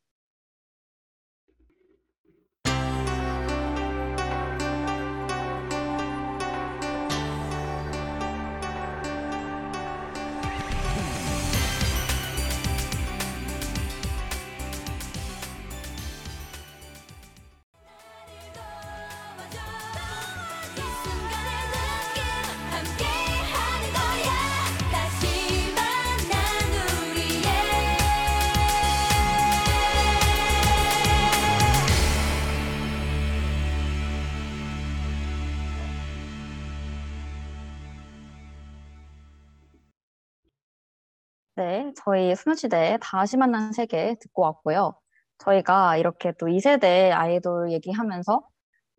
네, 41.57 41.91
저희 41.95 42.35
소녀시대 42.35 42.99
다시 43.01 43.35
만난 43.35 43.73
세계 43.73 44.15
듣고 44.19 44.43
왔고요. 44.43 44.93
저희가 45.39 45.97
이렇게 45.97 46.31
또 46.37 46.45
2세대 46.45 47.11
아이돌 47.11 47.71
얘기하면서 47.71 48.47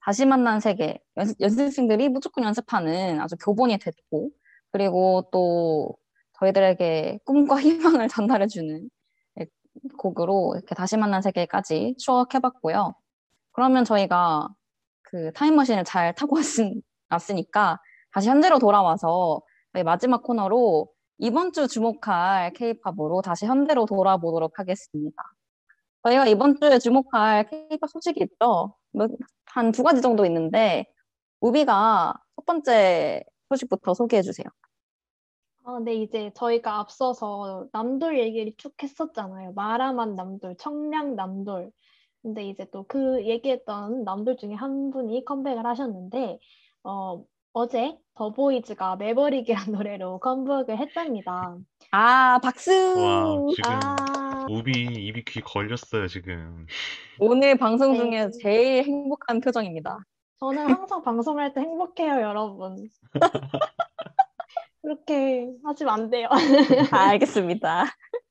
다시 0.01 0.27
만난 0.27 0.59
세계, 0.59 1.01
연습, 1.17 1.41
연습 1.41 1.71
생들이 1.71 2.09
무조건 2.09 2.43
연습하는 2.43 3.21
아주 3.21 3.37
교본이 3.37 3.79
됐고, 3.79 4.31
그리고 4.73 5.29
또 5.31 5.97
저희들에게 6.41 7.21
꿈과 7.25 7.61
희망을 8.03 8.09
전달해주는 8.09 8.91
곡으로 9.97 10.55
이렇게 10.57 10.75
다시 10.75 10.97
만난 10.97 11.23
세계까지 11.23 11.95
추억해봤고요. 11.99 12.93
그러면 13.53 13.85
저희가 13.85 14.49
그 15.03 15.33
타임머신을 15.33 15.85
잘 15.85 16.13
타고 16.17 16.35
왔으, 16.37 16.73
왔으니까 17.09 17.79
다시 18.13 18.29
현재로 18.29 18.59
돌아와서 18.59 19.43
마지막 19.85 20.25
코너로 20.25 20.89
이번 21.19 21.53
주 21.53 21.67
주목할 21.67 22.53
K-팝으로 22.53 23.23
다시 23.23 23.47
현대로 23.47 23.87
돌아보도록 23.87 24.59
하겠습니다. 24.59 25.23
저희가 26.05 26.27
이번 26.27 26.59
주에 26.61 26.79
주목할 26.79 27.49
K-팝 27.51 27.89
소식이 27.91 28.21
있죠. 28.25 28.75
한 29.47 29.73
두 29.73 29.83
가지 29.83 30.01
정도 30.01 30.25
있는데 30.27 30.87
우비가 31.41 32.15
첫 32.37 32.47
번째 32.47 33.25
소식부터 33.49 33.95
소개해 33.95 34.23
주세요. 34.23 34.47
아, 35.65 35.79
네, 35.85 35.95
이제 35.97 36.31
저희가 36.35 36.79
앞서서 36.79 37.67
남돌 37.73 38.19
얘기를 38.19 38.53
쭉 38.57 38.73
했었잖아요. 38.83 39.53
마라만 39.53 40.15
남돌, 40.15 40.57
청량 40.57 41.15
남돌. 41.17 41.71
근데 42.23 42.49
이제 42.49 42.65
또 42.71 42.85
그 42.85 43.25
얘기했던 43.27 44.05
남돌 44.05 44.37
중에 44.39 44.55
한 44.55 44.91
분이 44.91 45.25
컴백을 45.25 45.67
하셨는데, 45.67 46.39
어, 46.85 47.23
어제 47.59 47.99
더보이즈가 48.15 48.95
매버릭이라는 48.95 49.73
노래로 49.75 50.21
컴백을 50.21 50.79
했답니다. 50.79 51.57
아, 51.91 52.39
박수! 52.41 52.71
와, 52.71 53.27
지금 53.53 53.73
아, 53.73 54.47
우비 54.49 54.71
입이 54.71 55.25
귀 55.25 55.41
걸렸어요, 55.41 56.07
지금. 56.07 56.67
오늘 57.19 57.59
방송 57.59 57.95
네. 57.95 57.99
중에 57.99 58.31
제일 58.41 58.85
행복한 58.85 59.41
표정입니다. 59.41 59.99
저는 60.39 60.71
항상 60.71 61.03
방송할 61.03 61.53
때 61.53 61.63
행복해요, 61.63 62.21
여러분. 62.21 62.77
그렇게 64.83 65.49
하시면 65.65 65.93
안 65.93 66.11
돼요. 66.11 66.29
알겠습니다. 66.93 67.87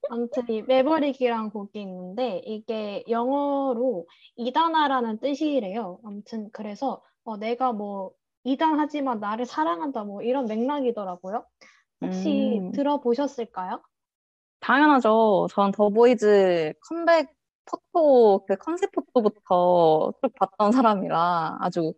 아무튼 0.09 0.43
이 0.47 0.61
매버릭이란 0.61 1.49
곡이 1.49 1.81
있는데 1.81 2.41
이게 2.45 3.03
영어로 3.09 4.07
이단아라는 4.37 5.19
뜻이래요. 5.19 5.99
아무튼 6.05 6.49
그래서 6.53 7.01
어, 7.25 7.35
내가 7.35 7.73
뭐 7.73 8.11
이단하지만 8.47 9.19
나를 9.19 9.45
사랑한다 9.45 10.05
뭐 10.05 10.21
이런 10.21 10.45
맥락이더라고요. 10.45 11.45
혹시 12.01 12.59
음. 12.59 12.71
들어보셨을까요? 12.71 13.81
당연하죠. 14.61 15.47
전 15.51 15.71
더보이즈 15.71 16.73
컴백 16.87 17.35
포토, 17.65 18.45
그 18.45 18.55
컨셉 18.55 18.91
포토부터 18.93 20.13
쭉 20.23 20.33
봤던 20.35 20.71
사람이라 20.71 21.57
아주 21.59 21.93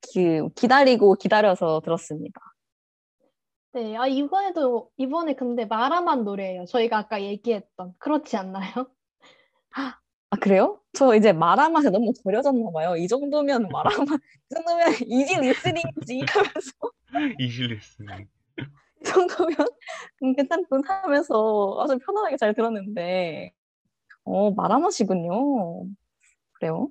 기, 0.00 0.40
기다리고 0.54 1.14
기다려서 1.14 1.80
들었습니다. 1.84 2.40
네, 3.72 3.96
아 3.96 4.06
이번에도 4.06 4.90
이번에 4.96 5.34
근데 5.34 5.66
마라맛 5.66 6.24
노래예요. 6.24 6.64
저희가 6.64 6.96
아까 6.96 7.22
얘기했던 7.22 7.92
그렇지 7.98 8.36
않나요? 8.38 8.90
아, 10.30 10.36
그래요? 10.36 10.80
저 10.92 11.14
이제 11.16 11.32
마라맛에 11.32 11.90
너무 11.90 12.12
절여졌나 12.22 12.70
봐요. 12.70 12.96
이 12.96 13.08
정도면 13.08 13.68
마라맛, 13.68 14.20
이 14.20 14.54
정도면 14.54 14.86
easy 15.08 15.40
listening이지 15.40 16.24
하면서 16.28 16.72
easy 17.40 17.66
listening. 17.66 18.28
이 19.00 19.04
정도면 19.04 19.56
음, 20.22 20.34
괜찮군 20.34 20.82
하면서 20.86 21.78
아주 21.80 21.98
편안하게 21.98 22.36
잘 22.36 22.54
들었는데 22.54 23.52
어, 24.24 24.50
마라맛이군요. 24.52 25.86
그래요? 26.52 26.90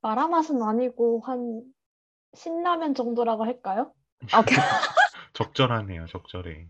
마라 0.00 0.28
맛은 0.28 0.62
아니고 0.62 1.20
한 1.24 1.62
신라면 2.34 2.94
정도라고 2.94 3.44
할까요? 3.44 3.92
아, 4.32 4.42
그, 4.42 4.54
적절하네요, 5.34 6.06
적절해. 6.06 6.68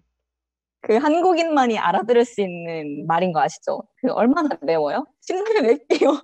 그 0.83 0.97
한국인만이 0.97 1.79
알아들을 1.79 2.25
수 2.25 2.41
있는 2.41 3.07
말인 3.07 3.33
거 3.33 3.41
아시죠? 3.41 3.83
그 4.01 4.11
얼마나 4.13 4.49
매워요? 4.63 5.07
신라면 5.21 5.63
맵게요. 5.63 6.21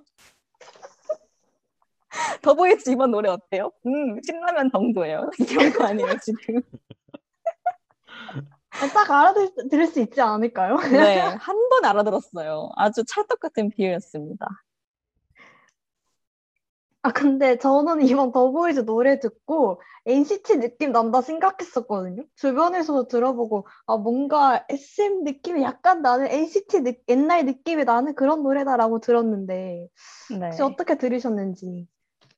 더보이즈 2.41 2.89
이번 2.89 3.11
노래 3.11 3.29
어때요? 3.29 3.71
음, 3.85 4.19
신라면 4.21 4.69
정도예요. 4.71 5.29
이런 5.49 5.71
거 5.71 5.85
아니에요, 5.85 6.17
지금? 6.21 6.61
딱 8.93 9.09
알아들을 9.09 9.87
수 9.87 9.99
있지 10.01 10.19
않을까요? 10.21 10.75
네, 10.77 11.19
한 11.39 11.55
번 11.69 11.85
알아들었어요. 11.85 12.69
아주 12.75 13.03
찰떡 13.05 13.39
같은 13.39 13.69
비유였습니다. 13.69 14.45
아, 17.09 17.11
근데 17.11 17.57
저는 17.57 18.03
이번 18.03 18.31
더보이즈 18.31 18.85
노래 18.85 19.19
듣고 19.19 19.81
NCT 20.05 20.59
느낌 20.59 20.91
난다 20.91 21.21
생각했었거든요. 21.21 22.23
주변에서도 22.35 23.07
들어보고, 23.07 23.67
아, 23.87 23.97
뭔가 23.97 24.63
SM 24.69 25.23
느낌이 25.23 25.63
약간 25.63 26.03
나는 26.03 26.27
NCT 26.27 26.81
느, 26.81 26.93
옛날 27.07 27.45
느낌이 27.45 27.83
나는 27.85 28.13
그런 28.13 28.43
노래다라고 28.43 28.99
들었는데, 28.99 29.87
네. 30.39 30.45
혹시 30.45 30.61
어떻게 30.61 30.99
들으셨는지. 30.99 31.87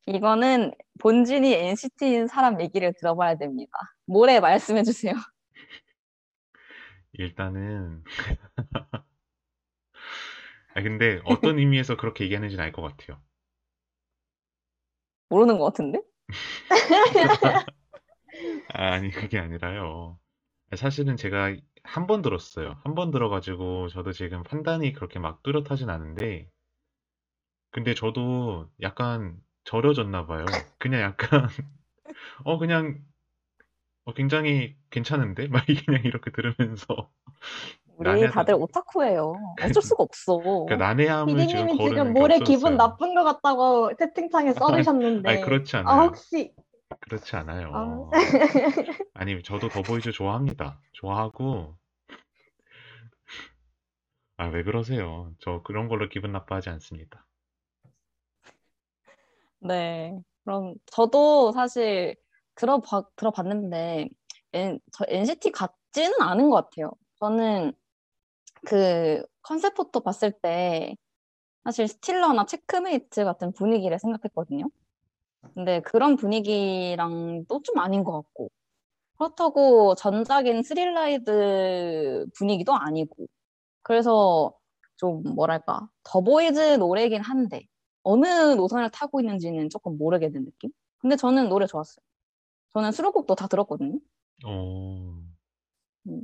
이거는 0.05 0.71
본진이 1.01 1.53
NCT인 1.53 2.27
사람 2.27 2.61
얘기를 2.61 2.93
들어봐야 2.93 3.35
됩니다. 3.35 3.71
뭐래 4.05 4.39
말씀해 4.39 4.83
주세요. 4.83 5.13
일단은 7.13 8.03
아 10.73 10.81
근데 10.81 11.19
어떤 11.25 11.59
의미에서 11.59 11.97
그렇게 11.97 12.23
얘기하는지는 12.23 12.63
알 12.63 12.71
것 12.71 12.81
같아요. 12.81 13.21
모르는 15.31 15.57
것 15.57 15.65
같은데? 15.65 16.01
아니 18.69 19.11
그게 19.11 19.39
아니라요. 19.39 20.19
사실은 20.75 21.17
제가 21.17 21.55
한 21.83 22.07
번 22.07 22.21
들었어요. 22.21 22.77
한 22.83 22.95
번 22.95 23.11
들어가지고 23.11 23.89
저도 23.89 24.11
지금 24.13 24.43
판단이 24.43 24.93
그렇게 24.93 25.19
막 25.19 25.41
뚜렷하진 25.43 25.89
않은데 25.89 26.49
근데 27.71 27.93
저도 27.93 28.69
약간 28.81 29.37
절여졌나 29.65 30.25
봐요. 30.25 30.45
그냥 30.77 31.01
약간 31.01 31.47
어 32.45 32.57
그냥 32.59 33.03
어 34.05 34.13
굉장히 34.13 34.75
괜찮은데? 34.89 35.47
막 35.49 35.65
그냥 35.65 36.03
이렇게 36.05 36.31
들으면서 36.31 37.11
우리 38.01 38.09
난해하다. 38.09 38.33
다들 38.33 38.55
오타쿠예요. 38.55 39.33
어쩔 39.63 39.83
수가 39.83 40.03
없어. 40.03 40.37
그러니까 40.39 40.75
난해함을 40.77 41.35
피디님이 41.35 41.77
지금 41.77 42.13
게 42.13 42.19
모레 42.19 42.39
기분. 42.39 42.75
나쁜 42.75 43.13
것 43.13 43.23
같다고 43.23 43.95
채팅창에 43.95 44.53
써주셨는데, 44.53 45.29
아니 45.29 45.41
그렇지 45.41 45.77
아, 45.77 45.79
않아요. 45.81 46.07
혹시, 46.07 46.51
그렇지 46.99 47.35
않아요. 47.35 47.71
아. 47.73 48.09
아니, 49.13 49.41
저도 49.43 49.69
더보이즈 49.69 50.11
좋아합니다. 50.11 50.79
좋아하고, 50.93 51.75
아, 54.37 54.47
왜 54.47 54.63
그러세요? 54.63 55.31
저 55.39 55.61
그런 55.63 55.87
걸로 55.87 56.09
기분 56.09 56.31
나빠하지 56.31 56.69
않습니다. 56.69 57.27
네. 59.59 60.19
그럼 60.43 60.73
저도 60.87 61.51
사실 61.51 62.15
들어봐, 62.55 63.03
들어봤는데 63.15 64.09
N, 64.53 64.79
저 64.91 65.05
NCT 65.07 65.51
같지는 65.51 66.19
않은 66.19 66.49
것 66.49 66.69
같아요. 66.69 66.91
저는 67.19 67.71
그 68.65 69.23
컨셉 69.41 69.75
포토 69.75 70.01
봤을 70.01 70.31
때 70.31 70.95
사실 71.63 71.87
Stealer나 71.87 72.45
Checkmate 72.45 73.23
같은 73.25 73.51
분위기를 73.53 73.99
생각했거든요. 73.99 74.65
근데 75.53 75.81
그런 75.81 76.15
분위기랑도 76.15 77.61
좀 77.63 77.79
아닌 77.79 78.03
것 78.03 78.11
같고 78.11 78.49
그렇다고 79.17 79.95
전작인 79.95 80.63
Thrill 80.63 81.62
Ride 81.62 82.27
분위기도 82.35 82.73
아니고 82.73 83.27
그래서 83.83 84.53
좀 84.97 85.23
뭐랄까 85.23 85.87
더보이즈 86.03 86.77
노래긴 86.77 87.21
한데 87.21 87.67
어느 88.03 88.25
노선을 88.25 88.89
타고 88.91 89.19
있는지는 89.19 89.69
조금 89.69 89.97
모르게 89.97 90.31
된 90.31 90.45
느낌? 90.45 90.71
근데 90.99 91.15
저는 91.15 91.49
노래 91.49 91.65
좋았어요. 91.67 92.03
저는 92.73 92.91
수록곡도 92.91 93.35
다 93.35 93.47
들었거든요. 93.47 93.99
어, 94.45 96.21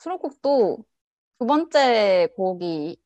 수록곡도 0.00 0.84
두 1.38 1.46
번째 1.46 2.28
곡이 2.36 2.96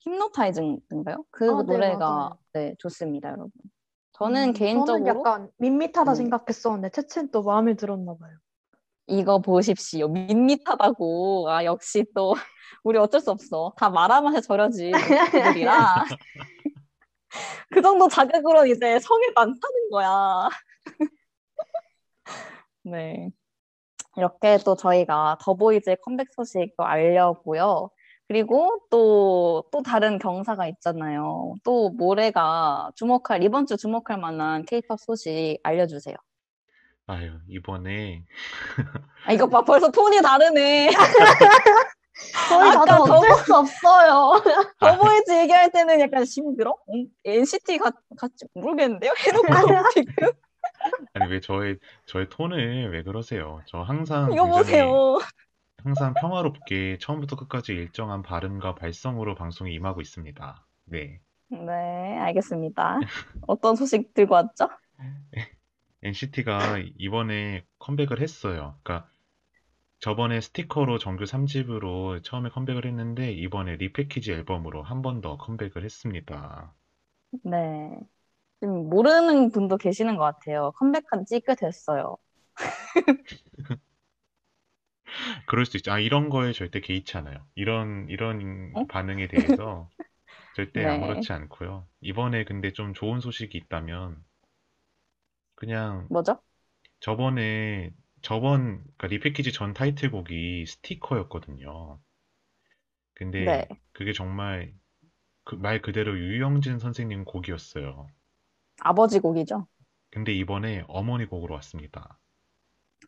힘노타이징인가요? 0.00 1.24
그 1.30 1.50
아, 1.50 1.62
네, 1.62 1.72
노래가 1.72 1.98
맞아요. 1.98 2.38
네, 2.52 2.74
좋습니다, 2.78 3.28
여러분. 3.30 3.52
저는 4.12 4.48
음, 4.48 4.52
개인적으로 4.52 4.86
저는 4.86 5.06
약간 5.06 5.50
밋밋하다 5.58 6.12
음. 6.12 6.14
생각했었는데, 6.14 6.90
채채는 6.90 7.30
또 7.30 7.42
마음에 7.42 7.74
들었나 7.74 8.16
봐요. 8.16 8.36
이거 9.06 9.38
보십시오. 9.40 10.08
밋밋하다고. 10.08 11.50
아, 11.50 11.64
역시 11.64 12.04
또 12.14 12.34
우리 12.82 12.98
어쩔 12.98 13.20
수 13.20 13.30
없어. 13.30 13.72
다 13.76 13.88
말아맛에 13.90 14.40
절여진 14.40 14.92
그들이라. 15.30 16.04
그 17.70 17.80
정도 17.80 18.08
자극으로 18.08 18.66
이제 18.66 18.98
성에 18.98 19.26
안 19.36 19.54
타는 19.58 19.90
거야. 19.90 20.48
네. 22.82 23.30
이렇게 24.18 24.58
또 24.64 24.74
저희가 24.74 25.38
더보이즈의 25.40 25.98
컴백 26.04 26.28
소식도 26.34 26.84
알려고요. 26.84 27.90
그리고 28.26 28.80
또, 28.90 29.64
또 29.72 29.82
다른 29.82 30.18
경사가 30.18 30.66
있잖아요. 30.68 31.54
또 31.64 31.90
모레가 31.90 32.90
주목할, 32.96 33.42
이번 33.42 33.64
주 33.64 33.76
주목할 33.76 34.18
만한 34.18 34.64
케이팝 34.66 35.00
소식 35.00 35.58
알려주세요. 35.62 36.14
아유, 37.06 37.32
이번에, 37.48 38.24
아, 39.24 39.32
이거 39.32 39.48
봐, 39.48 39.62
벌써 39.62 39.90
톤이 39.90 40.20
다르네. 40.20 40.90
저희 42.48 42.72
다들 42.72 42.94
어쩔 43.00 43.44
수 43.44 43.54
없어요. 43.54 44.32
더보이즈 44.80 45.40
얘기할 45.40 45.70
때는 45.70 46.00
약간 46.00 46.24
징그러? 46.24 46.74
음, 46.92 47.06
NCT 47.24 47.78
같, 47.78 47.94
같지 48.18 48.44
모르겠는데요? 48.54 49.14
해놓고 49.16 49.46
지금 49.94 50.32
아니, 51.14 51.26
왜 51.26 51.40
저의, 51.40 51.78
저의 52.06 52.28
톤을 52.28 52.90
왜 52.92 53.02
그러세요? 53.02 53.62
저 53.66 53.82
항상 53.82 54.32
이거 54.32 54.46
굉장히, 54.54 54.58
보세요. 54.58 55.18
항상 55.84 56.14
평화롭게 56.14 56.98
처음부터 57.00 57.36
끝까지 57.36 57.72
일정한 57.72 58.22
발음과 58.22 58.76
발성으로 58.76 59.34
방송에 59.34 59.72
임하고 59.72 60.00
있습니다. 60.00 60.66
네. 60.86 61.20
네, 61.50 62.18
알겠습니다. 62.18 63.00
어떤 63.46 63.74
소식 63.76 64.12
들고 64.14 64.34
왔죠? 64.34 64.68
NCT가 66.02 66.78
이번에 66.98 67.64
컴백을 67.78 68.20
했어요. 68.20 68.78
그러니까 68.82 69.10
저번에 70.00 70.40
스티커로 70.40 70.98
정규 70.98 71.26
3집으로 71.26 72.22
처음에 72.24 72.50
컴백을 72.50 72.86
했는데 72.86 73.32
이번에 73.32 73.76
리패키지 73.76 74.32
앨범으로 74.32 74.82
한 74.82 75.02
번 75.02 75.20
더 75.22 75.36
컴백을 75.38 75.84
했습니다. 75.84 76.74
네. 77.42 78.08
지금 78.60 78.88
모르는 78.88 79.50
분도 79.50 79.76
계시는 79.76 80.16
것 80.16 80.24
같아요. 80.24 80.72
컴백한 80.76 81.24
지 81.26 81.40
꽤 81.40 81.54
됐어요. 81.54 82.16
그럴 85.46 85.66
수 85.66 85.76
있죠. 85.78 85.92
아, 85.92 85.98
이런 85.98 86.28
거에 86.28 86.52
절대 86.52 86.80
개의치 86.80 87.16
않아요. 87.18 87.44
이런 87.54 88.06
이런 88.08 88.76
어? 88.76 88.88
반응에 88.88 89.28
대해서 89.28 89.90
절대 90.54 90.84
네. 90.84 90.86
아무렇지 90.86 91.32
않고요. 91.32 91.88
이번에 92.02 92.44
근데 92.44 92.72
좀 92.72 92.94
좋은 92.94 93.20
소식이 93.20 93.58
있다면 93.58 94.22
그냥 95.54 96.08
뭐죠? 96.08 96.42
저번에 97.00 97.90
저번 98.22 98.78
그러니까 98.98 99.08
리패키지 99.08 99.52
전 99.52 99.74
타이틀곡이 99.74 100.66
스티커였거든요. 100.66 102.00
근데 103.14 103.58
네. 103.58 103.68
그게 103.92 104.12
정말 104.12 104.72
그 105.44 105.56
말 105.56 105.82
그대로 105.82 106.18
유영진 106.18 106.78
선생님 106.80 107.24
곡이었어요. 107.24 108.08
아버지 108.80 109.20
곡이죠? 109.20 109.66
근데 110.10 110.32
이번에 110.32 110.84
어머니 110.88 111.26
곡으로 111.26 111.54
왔습니다. 111.54 112.18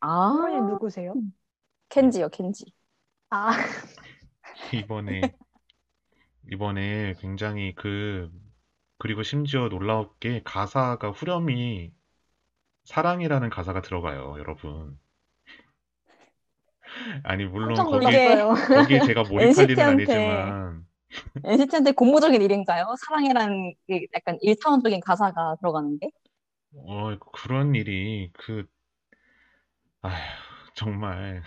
아, 0.01 0.09
어머니 0.09 0.61
누구세요? 0.61 1.15
켄지요, 1.89 2.29
켄지. 2.31 2.65
아, 3.31 3.51
이번에 4.75 5.21
이번에 6.53 7.15
굉장히 7.21 7.75
그 7.75 8.31
그리고 8.99 9.23
심지어 9.23 9.69
놀라웠게 9.69 10.43
가사가 10.45 11.11
후렴이 11.11 11.93
사랑이라는 12.85 13.51
가사가 13.51 13.83
들어가요, 13.83 14.37
여러분. 14.39 14.99
아니 17.25 17.45
물론 17.45 17.75
놀랐어요. 17.75 18.55
거기에 18.75 19.01
제가 19.01 19.25
몰입할 19.25 19.71
일은 19.71 19.79
NCT 19.79 19.81
한테 19.81 20.15
아니지만 20.15 20.87
NCT한테 21.45 21.93
고무적인 21.93 22.41
일인가요? 22.43 22.95
사랑이라는 23.07 23.75
그 23.87 24.01
약간 24.15 24.39
일차원적인 24.41 25.01
가사가 25.01 25.57
들어가는 25.61 25.99
게? 25.99 26.11
어, 26.77 27.17
그런 27.33 27.75
일이 27.75 28.31
그 28.35 28.67
아휴, 30.03 30.15
정말 30.75 31.43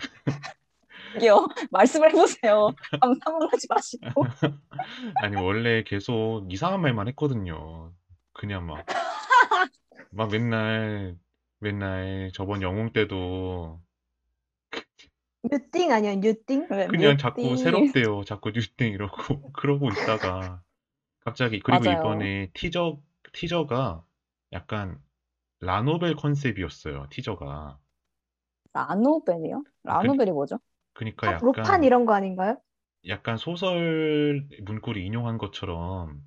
이게요. 1.16 1.46
말씀을 1.70 2.10
해보세요. 2.10 2.70
감상하지 3.00 3.66
마시고. 3.68 4.24
아니 5.16 5.36
원래 5.36 5.82
계속 5.84 6.46
이상한 6.50 6.80
말만 6.80 7.08
했거든요. 7.08 7.92
그냥 8.32 8.66
막 8.66 8.84
막 10.10 10.30
맨날 10.30 11.16
맨날 11.58 12.30
저번 12.34 12.62
영웅 12.62 12.92
때도 12.92 13.80
뉴띵 15.50 15.92
아니야, 15.92 16.14
뉴띵? 16.16 16.66
네, 16.68 16.86
그냥 16.86 17.16
자꾸. 17.18 17.56
새롭대요. 17.56 18.24
자꾸 18.24 18.50
뉴땡 18.50 18.92
이러고 18.92 19.52
그러고 19.52 19.90
있다가 19.92 20.62
갑자기 21.20 21.60
그리고 21.60 21.86
맞아요. 21.86 21.86
이번에 21.86 22.50
티저 22.54 23.02
티저가 23.34 24.04
약간 24.52 25.02
라노벨 25.60 26.16
컨셉이었어요. 26.16 27.08
티저가. 27.10 27.80
라노벨이요? 28.74 29.64
라노벨이 29.84 30.30
뭐죠? 30.32 30.58
그러니까 30.94 31.28
아, 31.28 31.32
약간 31.32 31.42
로판 31.42 31.84
이런 31.84 32.06
거 32.06 32.14
아닌가요? 32.14 32.58
약간 33.06 33.36
소설 33.36 34.48
문구를 34.62 35.00
인용한 35.02 35.38
것처럼 35.38 36.20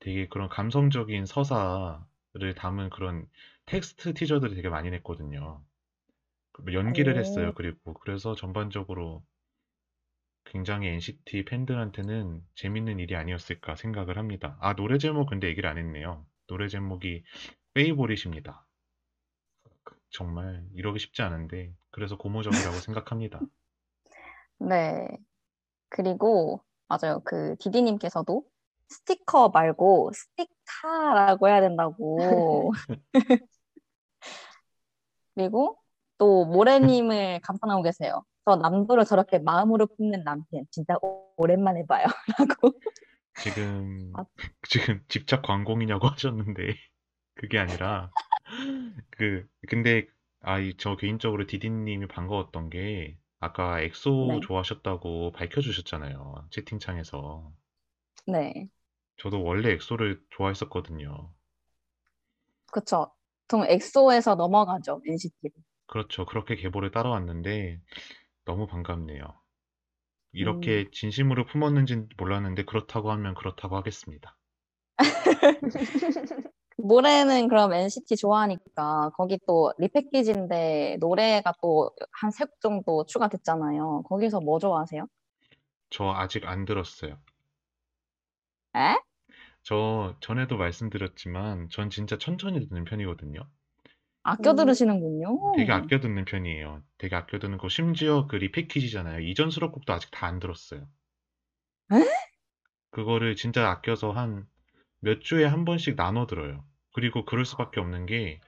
되게 0.00 0.28
그런 0.28 0.48
감성적인 0.48 1.26
서사를 1.26 2.54
담은 2.56 2.90
그런 2.90 3.26
텍스트 3.66 4.14
티저들이 4.14 4.54
되게 4.56 4.68
많이 4.70 4.90
냈거든요. 4.90 5.64
뭐 6.64 6.72
연기를 6.74 7.14
오. 7.14 7.18
했어요. 7.18 7.52
그리고 7.54 7.94
그래서 7.94 8.34
전반적으로 8.34 9.22
굉장히 10.44 10.88
NCT 10.88 11.44
팬들한테는 11.44 12.42
재밌는 12.56 12.98
일이 12.98 13.14
아니었을까 13.14 13.76
생각을 13.76 14.18
합니다. 14.18 14.56
아, 14.60 14.74
노래 14.74 14.98
제목 14.98 15.28
근데 15.28 15.48
얘기를 15.48 15.68
안 15.68 15.78
했네요. 15.78 16.26
노래 16.46 16.68
제목이 16.68 17.22
페이보릿입니다. 17.74 18.66
정말 20.10 20.64
이러기 20.74 20.98
쉽지 20.98 21.22
않은데 21.22 21.72
그래서 21.90 22.16
고무적이라고 22.16 22.74
생각합니다. 22.80 23.40
네. 24.58 25.08
그리고, 25.88 26.62
맞아요. 26.88 27.20
그, 27.24 27.56
디디님께서도 27.60 28.44
스티커 28.88 29.48
말고 29.50 30.10
스티카라고 30.12 31.48
해야 31.48 31.60
된다고. 31.60 32.72
그리고 35.34 35.79
또 36.20 36.44
모래님을 36.44 37.40
감탄하고 37.42 37.82
계세요. 37.82 38.22
저 38.44 38.56
남도를 38.56 39.06
저렇게 39.06 39.38
마음으로 39.38 39.86
품는 39.86 40.22
남편 40.22 40.66
진짜 40.70 40.94
오- 41.02 41.32
오랜만에 41.38 41.86
봐요. 41.86 42.04
라고. 42.38 42.74
지금 43.36 44.12
아. 44.14 44.24
지금 44.68 45.02
집착 45.08 45.40
광공이냐고 45.42 46.08
하셨는데 46.12 46.76
그게 47.34 47.58
아니라 47.58 48.10
그 49.10 49.46
근데 49.66 50.06
아이 50.42 50.76
저 50.76 50.96
개인적으로 50.96 51.46
디디님이 51.46 52.06
반가웠던 52.06 52.68
게 52.68 53.16
아까 53.38 53.80
엑소 53.80 54.26
네. 54.28 54.40
좋아하셨다고 54.42 55.32
밝혀주셨잖아요 55.32 56.48
채팅창에서 56.50 57.50
네. 58.26 58.68
저도 59.16 59.42
원래 59.42 59.72
엑소를 59.72 60.20
좋아했었거든요 60.30 61.32
그쵸. 62.70 63.10
보통 63.50 63.66
엑소에서 63.66 64.36
넘어가죠. 64.36 65.02
NCT로. 65.04 65.52
그렇죠 65.90 66.24
그렇게 66.24 66.56
계보를 66.56 66.90
따라왔는데 66.90 67.82
너무 68.46 68.66
반갑네요 68.66 69.24
이렇게 70.32 70.86
음. 70.86 70.90
진심으로 70.92 71.46
품었는지 71.46 72.08
몰랐는데 72.18 72.64
그렇다고 72.64 73.12
하면 73.12 73.34
그렇다고 73.36 73.76
하겠습니다 73.76 74.36
모래는 76.78 77.48
그럼 77.48 77.72
NCT 77.72 78.16
좋아하니까 78.16 79.10
거기 79.16 79.38
또 79.46 79.72
리패키지인데 79.78 80.96
노래가 81.00 81.52
또 81.62 81.90
한 82.12 82.30
세 82.32 82.44
곡 82.46 82.60
정도 82.60 83.04
추가됐잖아요. 83.06 84.02
거기서 84.08 84.40
뭐 84.40 84.58
좋아하세요? 84.58 85.06
저 85.90 86.10
아직 86.10 86.46
안 86.46 86.64
들었어요 86.64 87.20
에? 88.74 88.96
저 89.62 90.16
전에도 90.20 90.56
말씀드렸지만 90.58 91.68
전 91.70 91.88
진짜 91.90 92.18
천천히 92.18 92.60
듣는 92.68 92.84
편이거든요. 92.84 93.40
아껴 94.22 94.52
음. 94.52 94.56
들으시는군요. 94.56 95.52
되게 95.56 95.72
아껴 95.72 96.00
듣는 96.00 96.24
편이에요. 96.24 96.82
되게 96.98 97.16
아껴 97.16 97.38
듣는 97.38 97.58
거 97.58 97.68
심지어 97.68 98.26
그 98.26 98.36
리패키지잖아요. 98.36 99.20
이전 99.20 99.50
수록곡도 99.50 99.92
아직 99.92 100.10
다 100.10 100.26
안 100.26 100.38
들었어요. 100.40 100.88
에? 101.92 101.96
그거를 102.90 103.36
진짜 103.36 103.70
아껴서 103.70 104.12
한 104.12 104.48
몇 105.02 105.20
주에 105.22 105.44
한 105.46 105.64
번씩 105.64 105.96
나눠 105.96 106.26
들어요. 106.26 106.64
그리고 106.94 107.24
그럴 107.24 107.44
수밖에 107.46 107.80
없는 107.80 108.06
게 108.06 108.40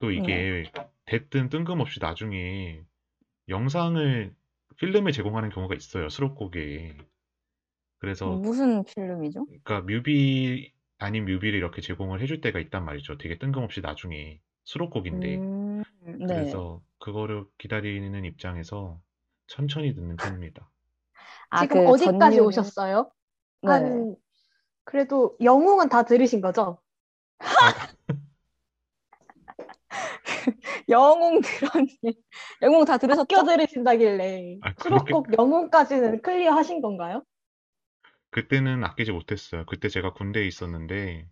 또 0.00 0.10
이게 0.12 0.64
됐든 1.06 1.50
뜬금없이 1.50 2.00
나중에 2.00 2.82
영상을 3.48 4.34
필름을 4.78 5.12
제공하는 5.12 5.50
경우가 5.50 5.74
있어요. 5.76 6.08
수록곡에. 6.08 6.96
그래서 7.98 8.42
무슨 8.42 8.84
필름이죠? 8.84 9.46
그러니까 9.46 9.80
뮤비 9.82 10.72
아닌 10.98 11.24
뮤비를 11.26 11.58
이렇게 11.58 11.80
제공을 11.82 12.20
해줄 12.20 12.40
때가 12.40 12.60
있단 12.60 12.84
말이죠. 12.84 13.18
되게 13.18 13.38
뜬금없이 13.38 13.80
나중에 13.80 14.40
수록곡인데. 14.64 15.36
음, 15.36 15.82
네. 16.02 16.26
그래서 16.26 16.80
그거를 16.98 17.44
기다리는 17.58 18.24
입장에서 18.24 19.00
천천히 19.46 19.94
듣는 19.94 20.16
편입니다. 20.16 20.68
아, 21.50 21.62
지금 21.62 21.84
그 21.84 21.90
어디까지 21.90 22.38
전유- 22.38 22.46
오셨어요? 22.46 23.10
네. 23.62 23.70
한 23.70 24.16
그래도 24.84 25.36
영웅은 25.42 25.88
다 25.88 26.04
들으신 26.04 26.40
거죠? 26.40 26.80
영웅 30.88 31.40
들었니? 31.40 32.14
영웅 32.62 32.84
다 32.84 32.96
들으셨죠? 32.98 33.36
아껴 33.38 33.44
들으신다길래 33.44 34.58
아, 34.62 34.72
그렇게- 34.74 35.12
수록곡 35.12 35.38
영웅까지는 35.38 36.22
클리어 36.22 36.52
하신 36.52 36.80
건가요? 36.82 37.24
그때는 38.30 38.84
아끼지 38.84 39.12
못했어요. 39.12 39.64
그때 39.66 39.88
제가 39.88 40.12
군대에 40.12 40.46
있었는데 40.46 41.26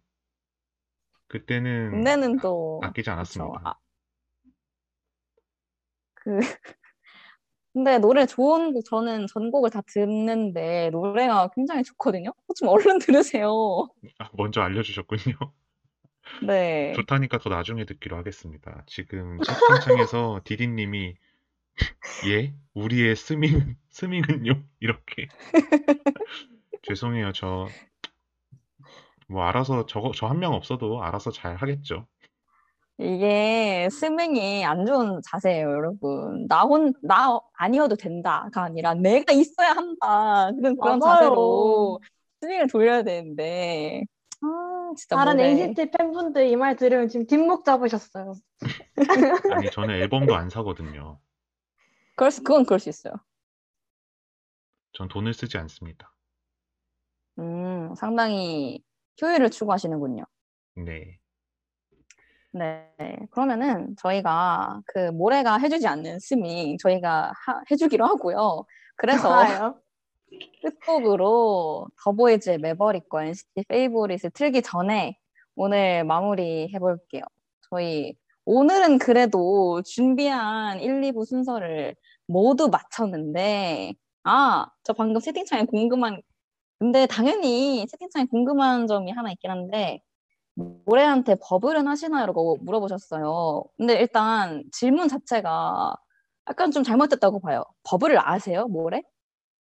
그때는 1.28 1.90
군대는 1.90 2.38
또 2.38 2.80
아끼지 2.82 3.02
그쵸. 3.02 3.12
않았습니다. 3.12 3.60
아, 3.64 3.74
그 6.14 6.38
근데 7.72 7.98
노래 7.98 8.26
좋은 8.26 8.72
곡 8.72 8.84
저는 8.84 9.26
전곡을 9.28 9.70
다 9.70 9.82
듣는데 9.86 10.90
노래가 10.90 11.48
굉장히 11.54 11.84
좋거든요. 11.84 12.32
좀 12.56 12.68
얼른 12.68 12.98
들으세요. 12.98 13.88
아, 14.18 14.30
먼저 14.32 14.62
알려주셨군요. 14.62 15.34
네. 16.46 16.92
좋다니까 16.94 17.38
더 17.38 17.50
나중에 17.50 17.84
듣기로 17.84 18.16
하겠습니다. 18.16 18.82
지금 18.86 19.38
채팅창에서 19.42 20.40
디디님이 20.44 21.14
예? 22.26 22.54
우리의 22.74 23.14
스밍 23.16 23.76
스밍은요? 23.90 24.62
이렇게 24.80 25.28
죄송해요. 26.82 27.32
저 27.32 27.68
뭐 29.28 29.44
알아서 29.44 29.86
저거 29.86 30.12
저 30.12 30.26
한 30.28 30.38
명 30.38 30.54
없어도 30.54 31.02
알아서 31.02 31.30
잘 31.30 31.56
하겠죠. 31.56 32.06
이게 33.00 33.88
스밍이 33.90 34.64
안 34.64 34.84
좋은 34.84 35.20
자세예요, 35.24 35.68
여러분. 35.70 36.46
나 36.48 36.62
혼, 36.62 36.92
나 37.02 37.38
아니어도 37.54 37.94
된다가 37.94 38.64
아니라 38.64 38.94
내가 38.94 39.32
있어야 39.32 39.70
한다. 39.70 40.50
그런, 40.56 40.76
그런 40.76 40.98
맞아요. 40.98 41.14
자세로 41.14 42.00
스밍을 42.40 42.66
돌려야 42.68 43.02
되는데. 43.04 44.02
아, 44.42 44.92
진짜 44.96 45.14
다른 45.16 45.36
노래. 45.36 45.50
NCT 45.50 45.90
팬분들 45.92 46.48
이 46.48 46.56
말 46.56 46.74
들으면 46.76 47.08
지금 47.08 47.26
뒷목 47.26 47.64
잡으셨어요. 47.64 48.34
아니 49.52 49.70
저는 49.70 49.94
앨범도 49.94 50.34
안 50.34 50.48
사거든요. 50.50 51.20
그럴 52.16 52.30
수, 52.32 52.42
그건 52.42 52.64
그럴 52.64 52.80
수 52.80 52.88
있어요. 52.88 53.14
전 54.92 55.06
돈을 55.08 55.34
쓰지 55.34 55.56
않습니다. 55.58 56.12
음, 57.38 57.94
상당히 57.94 58.82
효율을 59.20 59.50
추구하시는군요. 59.50 60.24
네. 60.76 61.18
네. 62.52 62.92
그러면은 63.30 63.94
저희가 63.98 64.80
그 64.86 65.10
모래가 65.10 65.58
해주지 65.58 65.86
않는 65.86 66.18
스밍 66.20 66.76
저희가 66.78 67.32
하- 67.34 67.62
해주기로 67.70 68.04
하고요. 68.06 68.64
그래서. 68.96 69.28
끝곡으로 70.62 71.86
더보이즈의 72.04 72.58
매버릭과 72.58 73.24
NCT 73.24 73.64
페이보릿을 73.68 74.30
틀기 74.34 74.60
전에 74.62 75.16
오늘 75.56 76.04
마무리 76.04 76.70
해볼게요. 76.74 77.22
저희 77.70 78.14
오늘은 78.44 78.98
그래도 78.98 79.82
준비한 79.82 80.80
1, 80.80 81.00
2부 81.00 81.24
순서를 81.26 81.96
모두 82.26 82.68
마쳤는데 82.68 83.94
아, 84.24 84.66
저 84.82 84.92
방금 84.92 85.20
채팅창에 85.20 85.64
궁금한 85.64 86.20
근데 86.78 87.06
당연히 87.06 87.86
채팅창에 87.88 88.26
궁금한 88.26 88.86
점이 88.86 89.10
하나 89.10 89.32
있긴 89.32 89.50
한데 89.50 90.00
모래한테 90.54 91.36
버블은 91.42 91.88
하시나요? 91.88 92.26
라고 92.26 92.56
물어보셨어요. 92.62 93.64
근데 93.76 93.94
일단 94.00 94.64
질문 94.72 95.08
자체가 95.08 95.96
약간 96.48 96.70
좀 96.70 96.82
잘못됐다고 96.82 97.40
봐요. 97.40 97.64
버블을 97.84 98.18
아세요? 98.20 98.66
모래? 98.68 99.02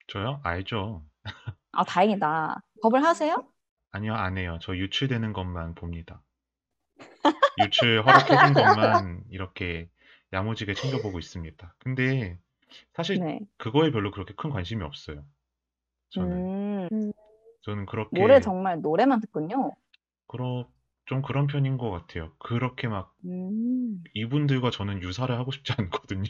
저요? 0.08 0.40
알죠. 0.44 1.04
아, 1.72 1.84
다행이다. 1.84 2.62
법을 2.82 3.04
하세요? 3.04 3.52
아니요, 3.92 4.14
안 4.14 4.38
해요. 4.38 4.60
저 4.62 4.76
유출되는 4.76 5.34
것만 5.34 5.76
봅니다. 5.76 6.22
유출 7.58 8.04
허락해준 8.06 8.54
것만 8.54 9.24
이렇게 9.30 9.90
야무지게 10.34 10.74
챙겨보고 10.74 11.20
있습니다. 11.20 11.76
근데 11.80 12.38
사실 12.94 13.20
네. 13.20 13.40
그거에 13.58 13.92
별로 13.92 14.12
그렇게 14.12 14.34
큰 14.36 14.50
관심이 14.50 14.84
없어요. 14.84 15.26
저는. 16.16 16.50
음, 16.92 17.12
저는 17.62 17.86
그렇게 17.86 18.12
노래 18.20 18.40
정말 18.40 18.82
노래만 18.82 19.20
듣군요. 19.22 19.72
그러, 20.28 20.68
좀 21.06 21.22
그런 21.22 21.48
편인 21.48 21.78
것 21.78 21.90
같아요. 21.90 22.32
그렇게 22.40 22.88
막 22.88 23.16
음. 23.26 24.04
이분들과 24.16 24.72
저는 24.72 25.02
유사를 25.04 25.34
하고 25.38 25.52
싶지 25.52 25.74
않거든요. 25.80 26.30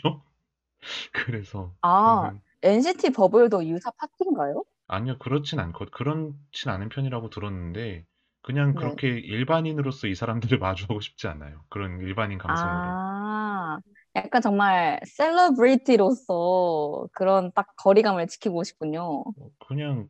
그래서 1.13 1.75
아, 1.81 2.31
저는- 2.31 2.41
NCT 2.63 3.11
버블도 3.11 3.65
유사 3.67 3.91
파티인가요? 3.91 4.63
아니요, 4.87 5.17
그렇진 5.19 5.59
않고 5.59 5.85
그렇진 5.91 6.69
않은 6.71 6.89
편이라고 6.89 7.29
들었는데 7.29 8.05
그냥 8.41 8.73
네. 8.73 8.79
그렇게 8.79 9.09
일반인으로서 9.09 10.07
이 10.07 10.15
사람들을 10.15 10.59
마주하고 10.59 11.01
싶지 11.01 11.27
않아요. 11.27 11.63
그런 11.69 11.99
일반인 12.01 12.37
감성으로. 12.39 12.81
아, 12.87 13.79
약간 14.15 14.41
정말 14.41 14.99
셀러브리티로서 15.05 17.07
그런 17.13 17.51
딱 17.53 17.67
거리감을 17.77 18.27
지키고 18.27 18.63
싶군요. 18.63 19.21
어, 19.21 19.49
그냥 19.67 20.07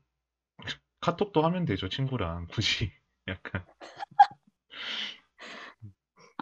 카톡도 1.01 1.43
하면 1.43 1.65
되죠, 1.65 1.89
친구랑 1.89 2.47
굳이 2.51 2.91
약간 3.27 3.63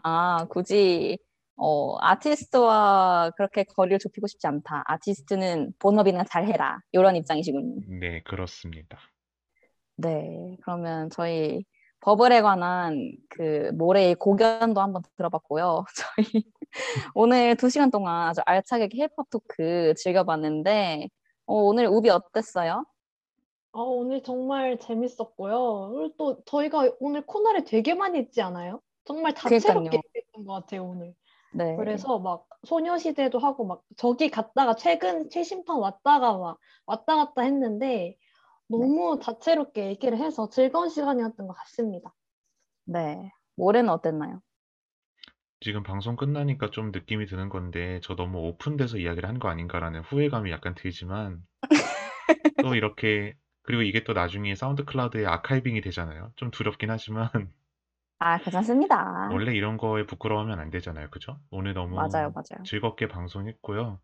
아, 0.04 0.46
굳이 0.50 1.18
어, 1.56 1.98
아티스트와 2.02 3.32
그렇게 3.38 3.64
거리를 3.64 4.00
좁히고 4.00 4.28
싶지 4.28 4.48
않다. 4.48 4.84
아티스트는 4.86 5.74
본업이나 5.80 6.26
잘해라. 6.26 6.80
이런 6.92 7.16
입장이시군요. 7.16 7.82
네, 8.00 8.22
그렇습니다. 8.24 9.00
네, 9.96 10.58
그러면 10.64 11.10
저희 11.10 11.64
버블에 12.02 12.42
관한 12.42 13.14
그 13.30 13.72
모레의 13.76 14.16
고견도 14.16 14.82
한번 14.82 15.04
들어봤고요. 15.16 15.86
저희 15.96 16.44
오늘 17.14 17.56
두 17.56 17.70
시간 17.70 17.92
동안 17.92 18.28
아주 18.28 18.42
알차게 18.46 18.90
힙합 18.92 19.30
토크 19.30 19.94
즐겨봤는데 19.96 21.10
어, 21.46 21.56
오늘 21.56 21.88
우비 21.88 22.10
어땠어요? 22.10 22.86
아, 23.74 23.80
오늘 23.80 24.22
정말 24.22 24.78
재밌었고요. 24.78 25.92
그리고 25.94 26.16
또 26.16 26.44
저희가 26.46 26.92
오늘 27.00 27.26
코너를 27.26 27.64
되게 27.64 27.96
많이 27.96 28.20
했지 28.20 28.42
않아요? 28.42 28.82
정말 29.04 29.34
다채롭게. 29.34 30.00
했던 30.16 30.46
것 30.46 30.54
같아요, 30.54 30.86
오늘. 30.86 31.16
네, 31.52 31.76
그래서 31.76 32.20
막 32.20 32.48
소녀시대도 32.66 33.40
하고 33.40 33.66
막 33.66 33.84
저기 33.98 34.30
갔다가 34.30 34.76
최근 34.76 35.30
최신판 35.30 35.78
왔다가 35.78 36.38
막 36.38 36.60
왔다 36.86 37.16
갔다 37.16 37.42
했는데 37.42 38.18
너무 38.68 39.20
다채롭게 39.20 39.88
얘기를 39.88 40.18
해서 40.18 40.50
즐거운 40.50 40.90
시간이었던 40.90 41.48
것 41.48 41.54
같습니다. 41.54 42.14
네. 42.86 43.32
모레는 43.56 43.90
어땠나요? 43.90 44.42
지금 45.64 45.82
방송 45.84 46.16
끝나니까 46.16 46.70
좀 46.70 46.92
느낌이 46.92 47.26
드는 47.26 47.50
건데 47.50 48.00
저 48.04 48.16
너무 48.16 48.38
오픈돼서 48.40 49.00
이야기를 49.00 49.28
한 49.28 49.40
거 49.40 49.50
아닌가라는 49.50 50.02
후회감이 50.02 50.52
약간 50.52 50.76
들지만 50.76 51.44
또 52.60 52.76
이렇게 52.76 53.34
그리고 53.64 53.82
이게 53.84 54.04
또 54.04 54.14
나중에 54.14 54.56
사운드 54.56 54.84
클라우드에 54.86 55.26
아카이빙이 55.26 55.82
되잖아요. 55.82 56.32
좀 56.36 56.52
두렵긴 56.52 56.90
하지만 56.92 57.30
아, 58.20 58.38
괜찮습니다. 58.40 58.98
원래 59.26 59.54
이런 59.56 59.76
거에 59.78 60.06
부끄러워하면 60.06 60.60
안 60.60 60.70
되잖아요. 60.70 61.10
그죠? 61.10 61.40
오늘 61.50 61.74
너무 61.74 61.96
맞아요, 61.96 62.32
맞아요. 62.32 62.64
즐겁게 62.64 63.08
방송했고요. 63.10 64.00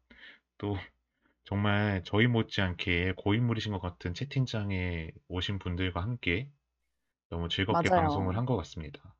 또 0.60 0.76
정말 1.46 2.04
저희 2.06 2.28
못지않게 2.28 3.14
고인물이신 3.18 3.72
것 3.74 3.80
같은 3.82 4.14
채팅창에 4.16 5.12
오신 5.30 5.60
분들과 5.60 6.02
함께 6.04 6.52
너무 7.30 7.50
즐겁게 7.50 7.90
맞아요. 7.90 7.92
방송을 7.92 8.38
한것 8.38 8.58
같습니다. 8.58 9.16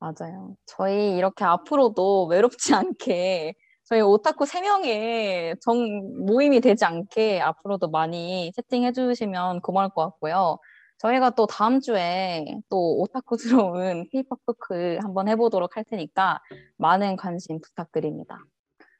맞아요. 0.00 0.54
저희 0.66 1.16
이렇게 1.16 1.44
앞으로도 1.44 2.26
외롭지 2.26 2.74
않게 2.74 3.54
저희 3.84 4.00
오타쿠 4.00 4.44
3명의 4.44 5.58
정 5.60 5.78
모임이 6.26 6.60
되지 6.60 6.84
않게 6.84 7.40
앞으로도 7.40 7.88
많이 7.90 8.52
채팅해 8.54 8.92
주시면 8.92 9.60
고마울 9.60 9.88
것 9.90 10.04
같고요. 10.04 10.58
저희가 10.98 11.30
또 11.30 11.46
다음 11.46 11.80
주에 11.80 12.44
또 12.68 12.98
오타쿠스러운 12.98 14.08
K-pop 14.10 14.40
토크 14.46 14.98
한번 15.00 15.28
해보도록 15.28 15.76
할 15.76 15.84
테니까 15.84 16.40
많은 16.76 17.16
관심 17.16 17.60
부탁드립니다. 17.60 18.44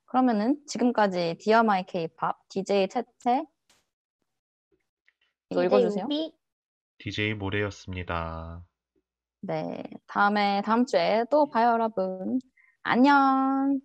그러면은 0.07 0.57
지금까지 0.67 1.37
Dear 1.41 1.61
My 1.61 1.85
K-pop 1.85 2.39
DJ 2.49 2.89
채채 2.89 3.45
이거 5.51 5.65
읽어주세요. 5.65 6.07
DJ 6.99 7.35
모레였습니다. 7.35 8.68
네, 9.41 9.83
다음에 10.07 10.63
다음 10.65 10.85
주에 10.85 11.25
또 11.31 11.49
봐요, 11.49 11.69
여러분. 11.71 12.39
안녕. 12.83 13.81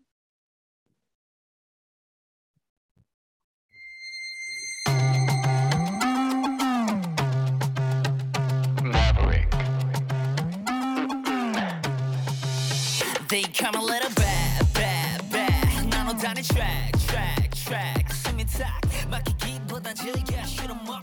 They 13.30 13.44
come 13.52 13.74
a 13.76 13.82
little 13.82 14.14
bad, 14.14 14.74
bad, 14.74 15.30
bad. 15.32 15.90
나눠 15.90 16.14
다닌 16.14 16.44
track, 16.44 16.92
track, 17.08 17.50
track. 17.66 18.14
숨이 18.14 18.46
탁 18.46 18.80
막히기보단 19.10 19.96
즐겨. 19.96 20.44
싫어 20.46 20.76
뭐 20.76 21.00